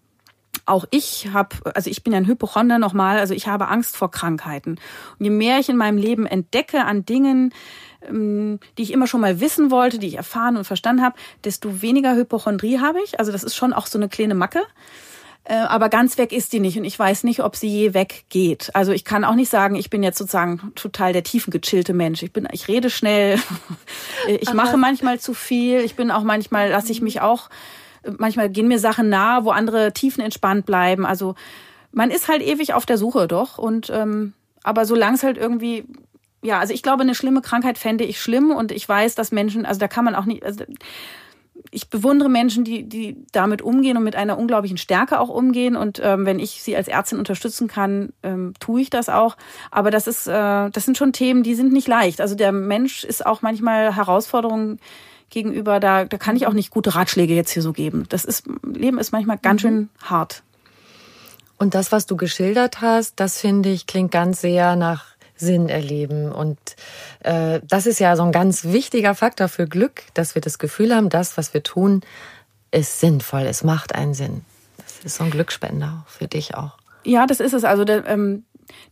auch 0.67 0.85
ich 0.91 1.29
habe, 1.33 1.57
also 1.75 1.89
ich 1.89 2.03
bin 2.03 2.13
ja 2.13 2.19
ein 2.19 2.27
Hypochonder 2.27 2.79
nochmal, 2.79 3.19
also 3.19 3.35
ich 3.35 3.47
habe 3.47 3.69
Angst 3.69 3.97
vor 3.97 4.11
Krankheiten. 4.11 4.73
Und 5.19 5.25
je 5.25 5.31
mehr 5.31 5.59
ich 5.59 5.69
in 5.69 5.77
meinem 5.77 5.99
Leben 5.99 6.27
entdecke 6.27 6.85
an 6.85 7.05
Dingen, 7.05 7.55
ähm, 8.09 8.59
die 8.77 8.83
ich 8.83 8.93
immer 8.93 9.07
schon 9.07 9.21
mal 9.21 9.41
wissen 9.41 9.71
wollte, 9.71 9.99
die 9.99 10.09
ich 10.09 10.17
erfahren 10.17 10.57
und 10.57 10.65
verstanden 10.65 11.03
habe, 11.03 11.17
desto 11.45 11.83
weniger 11.83 12.15
Hypochondrie 12.15 12.81
habe 12.81 12.99
ich. 13.05 13.19
Also 13.19 13.33
das 13.33 13.45
ist 13.45 13.55
schon 13.55 13.73
auch 13.73 13.87
so 13.87 13.99
eine 13.99 14.09
kleine 14.09 14.35
Macke. 14.35 14.63
Äh, 15.45 15.55
aber 15.55 15.89
ganz 15.89 16.19
weg 16.19 16.33
ist 16.33 16.53
die 16.53 16.59
nicht 16.59 16.77
und 16.77 16.85
ich 16.85 16.99
weiß 16.99 17.23
nicht, 17.23 17.41
ob 17.41 17.55
sie 17.55 17.69
je 17.69 17.95
weggeht. 17.95 18.71
Also 18.75 18.91
ich 18.91 19.05
kann 19.05 19.25
auch 19.25 19.37
nicht 19.37 19.49
sagen, 19.49 19.77
ich 19.77 19.91
bin 19.91 20.03
jetzt 20.03 20.19
sozusagen 20.19 20.73
total 20.75 21.13
der 21.13 21.23
tiefengechillte 21.23 21.95
Mensch. 21.95 22.23
Ich 22.25 22.33
bin, 22.33 22.49
ich 22.51 22.67
rede 22.67 22.91
schnell, 22.91 23.39
ich 24.27 24.53
mache 24.53 24.77
manchmal 24.77 25.21
zu 25.21 25.35
viel, 25.35 25.79
ich 25.81 25.95
bin 25.95 26.11
auch 26.11 26.25
manchmal, 26.25 26.71
lasse 26.71 26.91
ich 26.91 27.01
mich 27.01 27.21
auch 27.21 27.49
manchmal 28.19 28.51
gehen 28.51 28.69
mir 28.69 28.79
Sachen 28.79 29.09
nah, 29.09 29.45
wo 29.45 29.51
andere 29.51 29.93
tiefenentspannt 29.93 30.67
bleiben. 30.67 31.07
Also 31.07 31.35
man 31.93 32.11
ist 32.11 32.29
halt 32.29 32.43
ewig 32.43 32.75
auf 32.75 32.87
der 32.87 32.99
Suche, 32.99 33.27
doch. 33.27 33.59
Und 33.59 33.91
ähm, 33.91 34.35
aber 34.63 34.85
solange 34.85 35.15
es 35.15 35.23
halt 35.23 35.39
irgendwie, 35.39 35.85
ja, 36.43 36.59
also 36.59 36.75
ich 36.75 36.83
glaube, 36.83 37.03
eine 37.03 37.15
schlimme 37.15 37.41
Krankheit 37.41 37.79
fände 37.79 38.05
ich 38.05 38.21
schlimm 38.21 38.51
und 38.51 38.73
ich 38.73 38.89
weiß, 38.89 39.15
dass 39.15 39.33
Menschen, 39.33 39.65
also 39.65 39.79
da 39.79 39.89
kann 39.89 40.05
man 40.05 40.15
auch 40.15 40.25
nicht. 40.25 40.45
Also, 40.45 40.65
ich 41.71 41.89
bewundere 41.89 42.29
Menschen, 42.29 42.65
die, 42.65 42.89
die 42.89 43.25
damit 43.33 43.63
umgehen 43.63 43.97
und 43.97 44.05
mit 44.05 44.17
einer 44.17 44.39
unglaublichen 44.39 44.77
Stärke 44.77 45.19
auch 45.21 45.29
umgehen. 45.29 45.77
Und 45.77 46.01
ähm, 46.03 46.27
wenn 46.27 46.39
ich 46.39 46.63
sie 46.63 46.77
als 46.77 46.89
Ärztin 46.89 47.19
unterstützen 47.19 47.69
kann, 47.69 48.13
ähm, 48.23 48.55
tue 48.61 48.83
ich 48.83 48.91
das 48.91 49.09
auch. 49.09 49.37
Aber 49.71 49.91
das 49.91 50.07
ist, 50.07 50.27
äh, 50.27 50.71
das 50.71 50.85
sind 50.85 50.97
schon 50.97 51.13
Themen, 51.13 51.43
die 51.43 51.55
sind 51.55 51.73
nicht 51.73 51.89
leicht. 51.89 52.21
Also 52.21 52.35
der 52.35 52.53
Mensch 52.53 53.05
ist 53.05 53.25
auch 53.25 53.43
manchmal 53.43 53.95
Herausforderungen 53.95 54.79
gegenüber, 55.31 55.81
da, 55.81 56.05
da 56.05 56.19
kann 56.19 56.37
ich 56.37 56.47
auch 56.47 56.53
nicht 56.53 56.71
gute 56.71 56.95
Ratschläge 56.95 57.35
jetzt 57.35 57.51
hier 57.51 57.63
so 57.63 57.73
geben. 57.73 58.05
Das 58.09 58.25
ist, 58.25 58.45
Leben 58.65 58.99
ist 58.99 59.13
manchmal 59.13 59.39
ganz 59.39 59.63
mhm. 59.63 59.67
schön 59.67 59.89
hart. 60.03 60.43
Und 61.59 61.75
das, 61.75 61.91
was 61.93 62.07
du 62.07 62.17
geschildert 62.17 62.81
hast, 62.81 63.15
das 63.17 63.41
finde 63.41 63.71
ich, 63.71 63.87
klingt 63.87 64.11
ganz 64.11 64.41
sehr 64.41 64.77
nach 64.77 65.07
Sinn 65.37 65.69
erleben. 65.69 66.33
Und 66.33 66.59
äh, 67.21 67.61
das 67.65 67.87
ist 67.87 67.99
ja 67.99 68.17
so 68.17 68.23
ein 68.23 68.33
ganz 68.33 68.65
wichtiger 68.65 69.15
Faktor 69.15 69.49
für 69.49 69.67
Glück, 69.67 70.03
dass 70.15 70.35
wir 70.35 70.43
das 70.43 70.59
Gefühl 70.59 70.95
haben, 70.95 71.09
das, 71.09 71.37
was 71.37 71.55
wir 71.55 71.63
tun, 71.63 72.03
ist 72.71 73.01
sinnvoll, 73.01 73.43
es 73.43 73.65
macht 73.65 73.95
einen 73.95 74.15
Sinn. 74.15 74.45
Das 74.77 75.05
ist 75.05 75.17
so 75.17 75.25
ein 75.25 75.31
Glücksspender 75.31 76.05
für 76.09 76.29
dich 76.29 76.55
auch. 76.55 76.77
Ja, 77.05 77.27
das 77.27 77.41
ist 77.41 77.53
es. 77.53 77.65
Also 77.65 77.85
der, 77.85 78.07
ähm, 78.07 78.45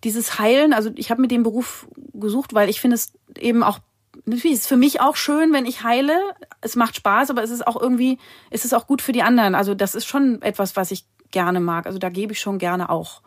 dieses 0.04 0.38
Heilen, 0.38 0.72
also 0.72 0.90
ich 0.94 1.10
habe 1.10 1.20
mir 1.20 1.28
den 1.28 1.42
Beruf 1.42 1.86
gesucht, 2.12 2.54
weil 2.54 2.68
ich 2.68 2.80
finde 2.80 2.94
es 2.94 3.12
eben 3.38 3.62
auch 3.62 3.80
natürlich 4.26 4.54
ist 4.54 4.60
es 4.62 4.66
für 4.66 4.76
mich 4.76 5.00
auch 5.00 5.16
schön, 5.16 5.52
wenn 5.52 5.66
ich 5.66 5.82
heile. 5.82 6.18
Es 6.60 6.76
macht 6.76 6.96
Spaß, 6.96 7.30
aber 7.30 7.42
es 7.42 7.50
ist 7.50 7.66
auch 7.66 7.80
irgendwie, 7.80 8.18
es 8.50 8.64
ist 8.64 8.74
auch 8.74 8.86
gut 8.86 9.02
für 9.02 9.12
die 9.12 9.22
anderen. 9.22 9.54
Also 9.54 9.74
das 9.74 9.94
ist 9.94 10.06
schon 10.06 10.40
etwas, 10.42 10.76
was 10.76 10.90
ich 10.90 11.04
gerne 11.30 11.60
mag. 11.60 11.86
Also 11.86 11.98
da 11.98 12.08
gebe 12.08 12.32
ich 12.32 12.40
schon 12.40 12.58
gerne 12.58 12.88
auch. 12.90 13.20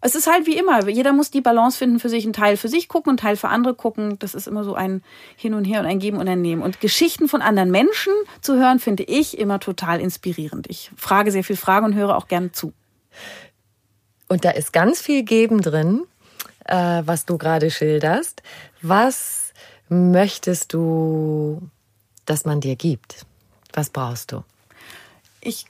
Es 0.00 0.14
ist 0.14 0.30
halt 0.30 0.46
wie 0.46 0.56
immer. 0.56 0.86
Jeder 0.86 1.14
muss 1.14 1.30
die 1.30 1.40
Balance 1.40 1.78
finden 1.78 1.98
für 1.98 2.10
sich, 2.10 2.24
einen 2.24 2.34
Teil 2.34 2.58
für 2.58 2.68
sich 2.68 2.88
gucken, 2.88 3.12
einen 3.12 3.16
Teil 3.16 3.36
für 3.36 3.48
andere 3.48 3.74
gucken. 3.74 4.18
Das 4.18 4.34
ist 4.34 4.46
immer 4.46 4.62
so 4.62 4.74
ein 4.74 5.02
Hin 5.34 5.54
und 5.54 5.64
Her 5.64 5.80
und 5.80 5.86
ein 5.86 5.98
Geben 5.98 6.18
und 6.18 6.28
ein 6.28 6.42
Nehmen. 6.42 6.60
Und 6.60 6.80
Geschichten 6.80 7.26
von 7.26 7.40
anderen 7.40 7.70
Menschen 7.70 8.12
zu 8.42 8.56
hören, 8.56 8.80
finde 8.80 9.04
ich 9.04 9.38
immer 9.38 9.60
total 9.60 10.00
inspirierend. 10.00 10.66
Ich 10.68 10.90
frage 10.96 11.30
sehr 11.30 11.44
viel 11.44 11.56
Fragen 11.56 11.86
und 11.86 11.94
höre 11.94 12.16
auch 12.16 12.28
gerne 12.28 12.52
zu. 12.52 12.74
Und 14.28 14.44
da 14.44 14.50
ist 14.50 14.74
ganz 14.74 15.00
viel 15.00 15.22
Geben 15.22 15.62
drin, 15.62 16.02
äh, 16.66 17.02
was 17.04 17.24
du 17.24 17.38
gerade 17.38 17.70
schilderst. 17.70 18.42
Was 18.82 19.43
möchtest 19.88 20.72
du, 20.72 21.62
dass 22.26 22.44
man 22.44 22.60
dir 22.60 22.76
gibt? 22.76 23.26
Was 23.72 23.90
brauchst 23.90 24.32
du? 24.32 24.44
Ich, 25.40 25.66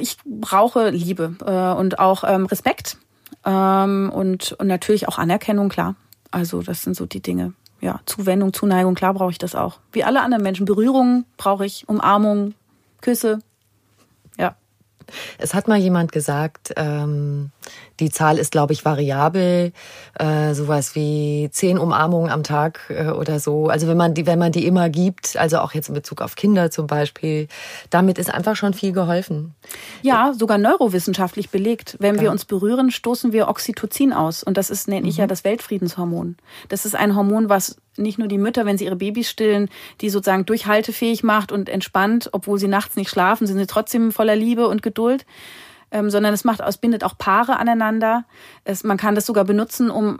ich 0.00 0.16
brauche 0.24 0.90
Liebe 0.90 1.36
äh, 1.44 1.78
und 1.78 1.98
auch 1.98 2.24
ähm, 2.26 2.46
Respekt 2.46 2.96
ähm, 3.44 4.10
und, 4.14 4.52
und 4.52 4.66
natürlich 4.66 5.08
auch 5.08 5.18
Anerkennung, 5.18 5.68
klar. 5.68 5.96
Also 6.30 6.62
das 6.62 6.82
sind 6.82 6.96
so 6.96 7.06
die 7.06 7.20
Dinge. 7.20 7.52
Ja, 7.80 8.00
Zuwendung, 8.06 8.52
Zuneigung, 8.52 8.94
klar 8.94 9.12
brauche 9.12 9.32
ich 9.32 9.38
das 9.38 9.54
auch. 9.54 9.80
Wie 9.90 10.04
alle 10.04 10.22
anderen 10.22 10.42
Menschen. 10.42 10.66
Berührung 10.66 11.24
brauche 11.36 11.66
ich, 11.66 11.88
Umarmung, 11.88 12.54
Küsse. 13.00 13.40
Ja. 14.38 14.54
Es 15.36 15.52
hat 15.52 15.66
mal 15.66 15.78
jemand 15.78 16.12
gesagt, 16.12 16.72
ähm, 16.76 17.50
die 18.02 18.10
Zahl 18.10 18.38
ist, 18.38 18.52
glaube 18.52 18.72
ich, 18.72 18.84
variabel, 18.84 19.72
äh, 20.18 20.54
sowas 20.54 20.94
wie 20.94 21.48
zehn 21.52 21.78
Umarmungen 21.78 22.30
am 22.30 22.42
Tag 22.42 22.80
äh, 22.90 23.10
oder 23.10 23.38
so. 23.38 23.68
Also 23.68 23.86
wenn 23.86 23.96
man 23.96 24.14
die, 24.14 24.26
wenn 24.26 24.38
man 24.38 24.52
die 24.52 24.66
immer 24.66 24.90
gibt, 24.90 25.36
also 25.36 25.58
auch 25.58 25.72
jetzt 25.72 25.88
in 25.88 25.94
Bezug 25.94 26.20
auf 26.20 26.34
Kinder 26.34 26.70
zum 26.70 26.86
Beispiel, 26.86 27.48
damit 27.90 28.18
ist 28.18 28.32
einfach 28.32 28.56
schon 28.56 28.74
viel 28.74 28.92
geholfen. 28.92 29.54
Ja, 30.02 30.32
sogar 30.36 30.58
neurowissenschaftlich 30.58 31.50
belegt. 31.50 31.96
Wenn 32.00 32.16
ja. 32.16 32.22
wir 32.22 32.30
uns 32.32 32.44
berühren, 32.44 32.90
stoßen 32.90 33.32
wir 33.32 33.48
Oxytocin 33.48 34.12
aus 34.12 34.42
und 34.42 34.56
das 34.56 34.68
ist 34.68 34.88
nenne 34.88 35.08
ich 35.08 35.16
mhm. 35.16 35.20
ja 35.20 35.26
das 35.26 35.44
Weltfriedenshormon. 35.44 36.36
Das 36.68 36.84
ist 36.84 36.96
ein 36.96 37.14
Hormon, 37.14 37.48
was 37.48 37.76
nicht 37.96 38.18
nur 38.18 38.28
die 38.28 38.38
Mütter, 38.38 38.66
wenn 38.66 38.78
sie 38.78 38.86
ihre 38.86 38.96
Babys 38.96 39.30
stillen, 39.30 39.68
die 40.00 40.10
sozusagen 40.10 40.46
durchhaltefähig 40.46 41.22
macht 41.22 41.52
und 41.52 41.68
entspannt, 41.68 42.30
obwohl 42.32 42.58
sie 42.58 42.68
nachts 42.68 42.96
nicht 42.96 43.10
schlafen, 43.10 43.46
sind 43.46 43.58
sie 43.58 43.66
trotzdem 43.66 44.12
voller 44.12 44.34
Liebe 44.34 44.66
und 44.66 44.82
Geduld 44.82 45.24
ähm, 45.92 46.10
sondern 46.10 46.34
es 46.34 46.44
macht, 46.44 46.60
es 46.60 46.78
bindet 46.78 47.04
auch 47.04 47.16
Paare 47.16 47.58
aneinander. 47.58 48.24
Es, 48.64 48.82
man 48.82 48.96
kann 48.96 49.14
das 49.14 49.26
sogar 49.26 49.44
benutzen, 49.44 49.90
um 49.90 50.18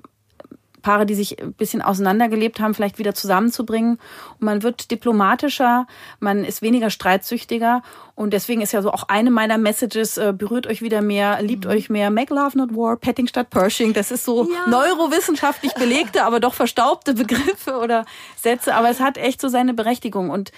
Paare, 0.83 1.07
die 1.07 1.15
sich 1.15 1.41
ein 1.41 1.53
bisschen 1.55 1.83
auseinandergelebt 1.83 2.61
haben, 2.61 2.75
vielleicht 2.75 2.99
wieder 2.99 3.15
zusammenzubringen. 3.15 3.99
Und 4.39 4.43
man 4.43 4.63
wird 4.63 4.91
diplomatischer, 4.91 5.87
man 6.21 6.45
ist 6.45 6.63
weniger 6.63 6.91
streitsüchtiger. 6.91 7.83
Und 8.15 8.33
deswegen 8.33 8.61
ist 8.61 8.73
ja 8.73 8.83
so 8.83 8.93
auch 8.93 9.05
eine 9.09 9.31
meiner 9.31 9.59
Messages, 9.59 10.19
äh, 10.19 10.35
berührt 10.37 10.67
euch 10.67 10.83
wieder 10.83 11.01
mehr, 11.01 11.41
liebt 11.41 11.65
mhm. 11.65 11.71
euch 11.71 11.91
mehr, 11.91 12.11
make 12.11 12.35
love 12.35 12.59
not 12.59 12.75
war, 12.75 12.97
petting 12.97 13.27
statt 13.27 13.51
Pershing. 13.51 13.93
Das 13.95 14.11
ist 14.11 14.25
so 14.25 14.49
ja. 14.51 14.69
neurowissenschaftlich 14.69 15.73
belegte, 15.75 16.25
aber 16.25 16.41
doch 16.41 16.55
verstaubte 16.55 17.15
Begriffe 17.15 17.79
oder 17.79 18.05
Sätze. 18.37 18.75
Aber 18.75 18.91
es 18.91 19.01
hat 19.01 19.17
echt 19.17 19.41
so 19.41 19.49
seine 19.49 19.73
Berechtigung. 19.73 20.31
Und 20.31 20.53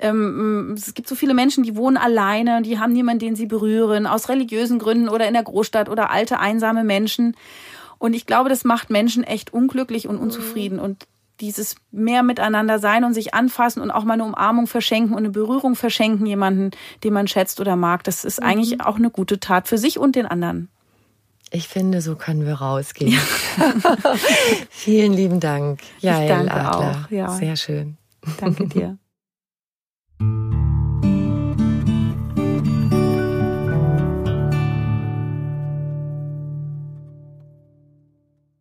ähm, 0.00 0.74
es 0.76 0.94
gibt 0.94 1.08
so 1.08 1.14
viele 1.14 1.34
Menschen, 1.34 1.64
die 1.64 1.76
wohnen 1.76 1.96
alleine, 1.96 2.62
die 2.62 2.78
haben 2.78 2.92
niemanden, 2.92 3.20
den 3.20 3.36
sie 3.36 3.46
berühren, 3.46 4.06
aus 4.06 4.28
religiösen 4.28 4.78
Gründen 4.78 5.08
oder 5.08 5.26
in 5.26 5.34
der 5.34 5.42
Großstadt 5.42 5.88
oder 5.88 6.10
alte, 6.10 6.38
einsame 6.38 6.84
Menschen. 6.84 7.36
Und 7.98 8.14
ich 8.14 8.26
glaube, 8.26 8.48
das 8.48 8.64
macht 8.64 8.90
Menschen 8.90 9.24
echt 9.24 9.52
unglücklich 9.52 10.08
und 10.08 10.18
unzufrieden. 10.18 10.76
Mhm. 10.78 10.84
Und 10.84 11.06
dieses 11.40 11.76
mehr 11.90 12.22
miteinander 12.22 12.78
sein 12.78 13.04
und 13.04 13.14
sich 13.14 13.34
anfassen 13.34 13.80
und 13.80 13.90
auch 13.90 14.04
mal 14.04 14.14
eine 14.14 14.24
Umarmung 14.24 14.66
verschenken 14.66 15.12
und 15.12 15.18
eine 15.18 15.30
Berührung 15.30 15.76
verschenken 15.76 16.26
jemanden, 16.26 16.72
den 17.04 17.12
man 17.12 17.28
schätzt 17.28 17.60
oder 17.60 17.76
mag, 17.76 18.04
das 18.04 18.24
ist 18.24 18.40
mhm. 18.40 18.46
eigentlich 18.46 18.80
auch 18.80 18.96
eine 18.96 19.10
gute 19.10 19.38
Tat 19.38 19.68
für 19.68 19.78
sich 19.78 19.98
und 19.98 20.16
den 20.16 20.26
anderen. 20.26 20.68
Ich 21.50 21.68
finde, 21.68 22.02
so 22.02 22.14
können 22.16 22.44
wir 22.44 22.54
rausgehen. 22.54 23.12
Ja. 23.12 23.20
Vielen 24.70 25.14
lieben 25.14 25.40
Dank. 25.40 25.80
Ja, 26.00 26.20
ich 26.20 26.28
danke 26.28 26.52
Adler. 26.52 27.06
auch. 27.06 27.10
Ja. 27.10 27.30
Sehr 27.30 27.56
schön. 27.56 27.96
Danke 28.38 28.66
dir. 28.66 28.98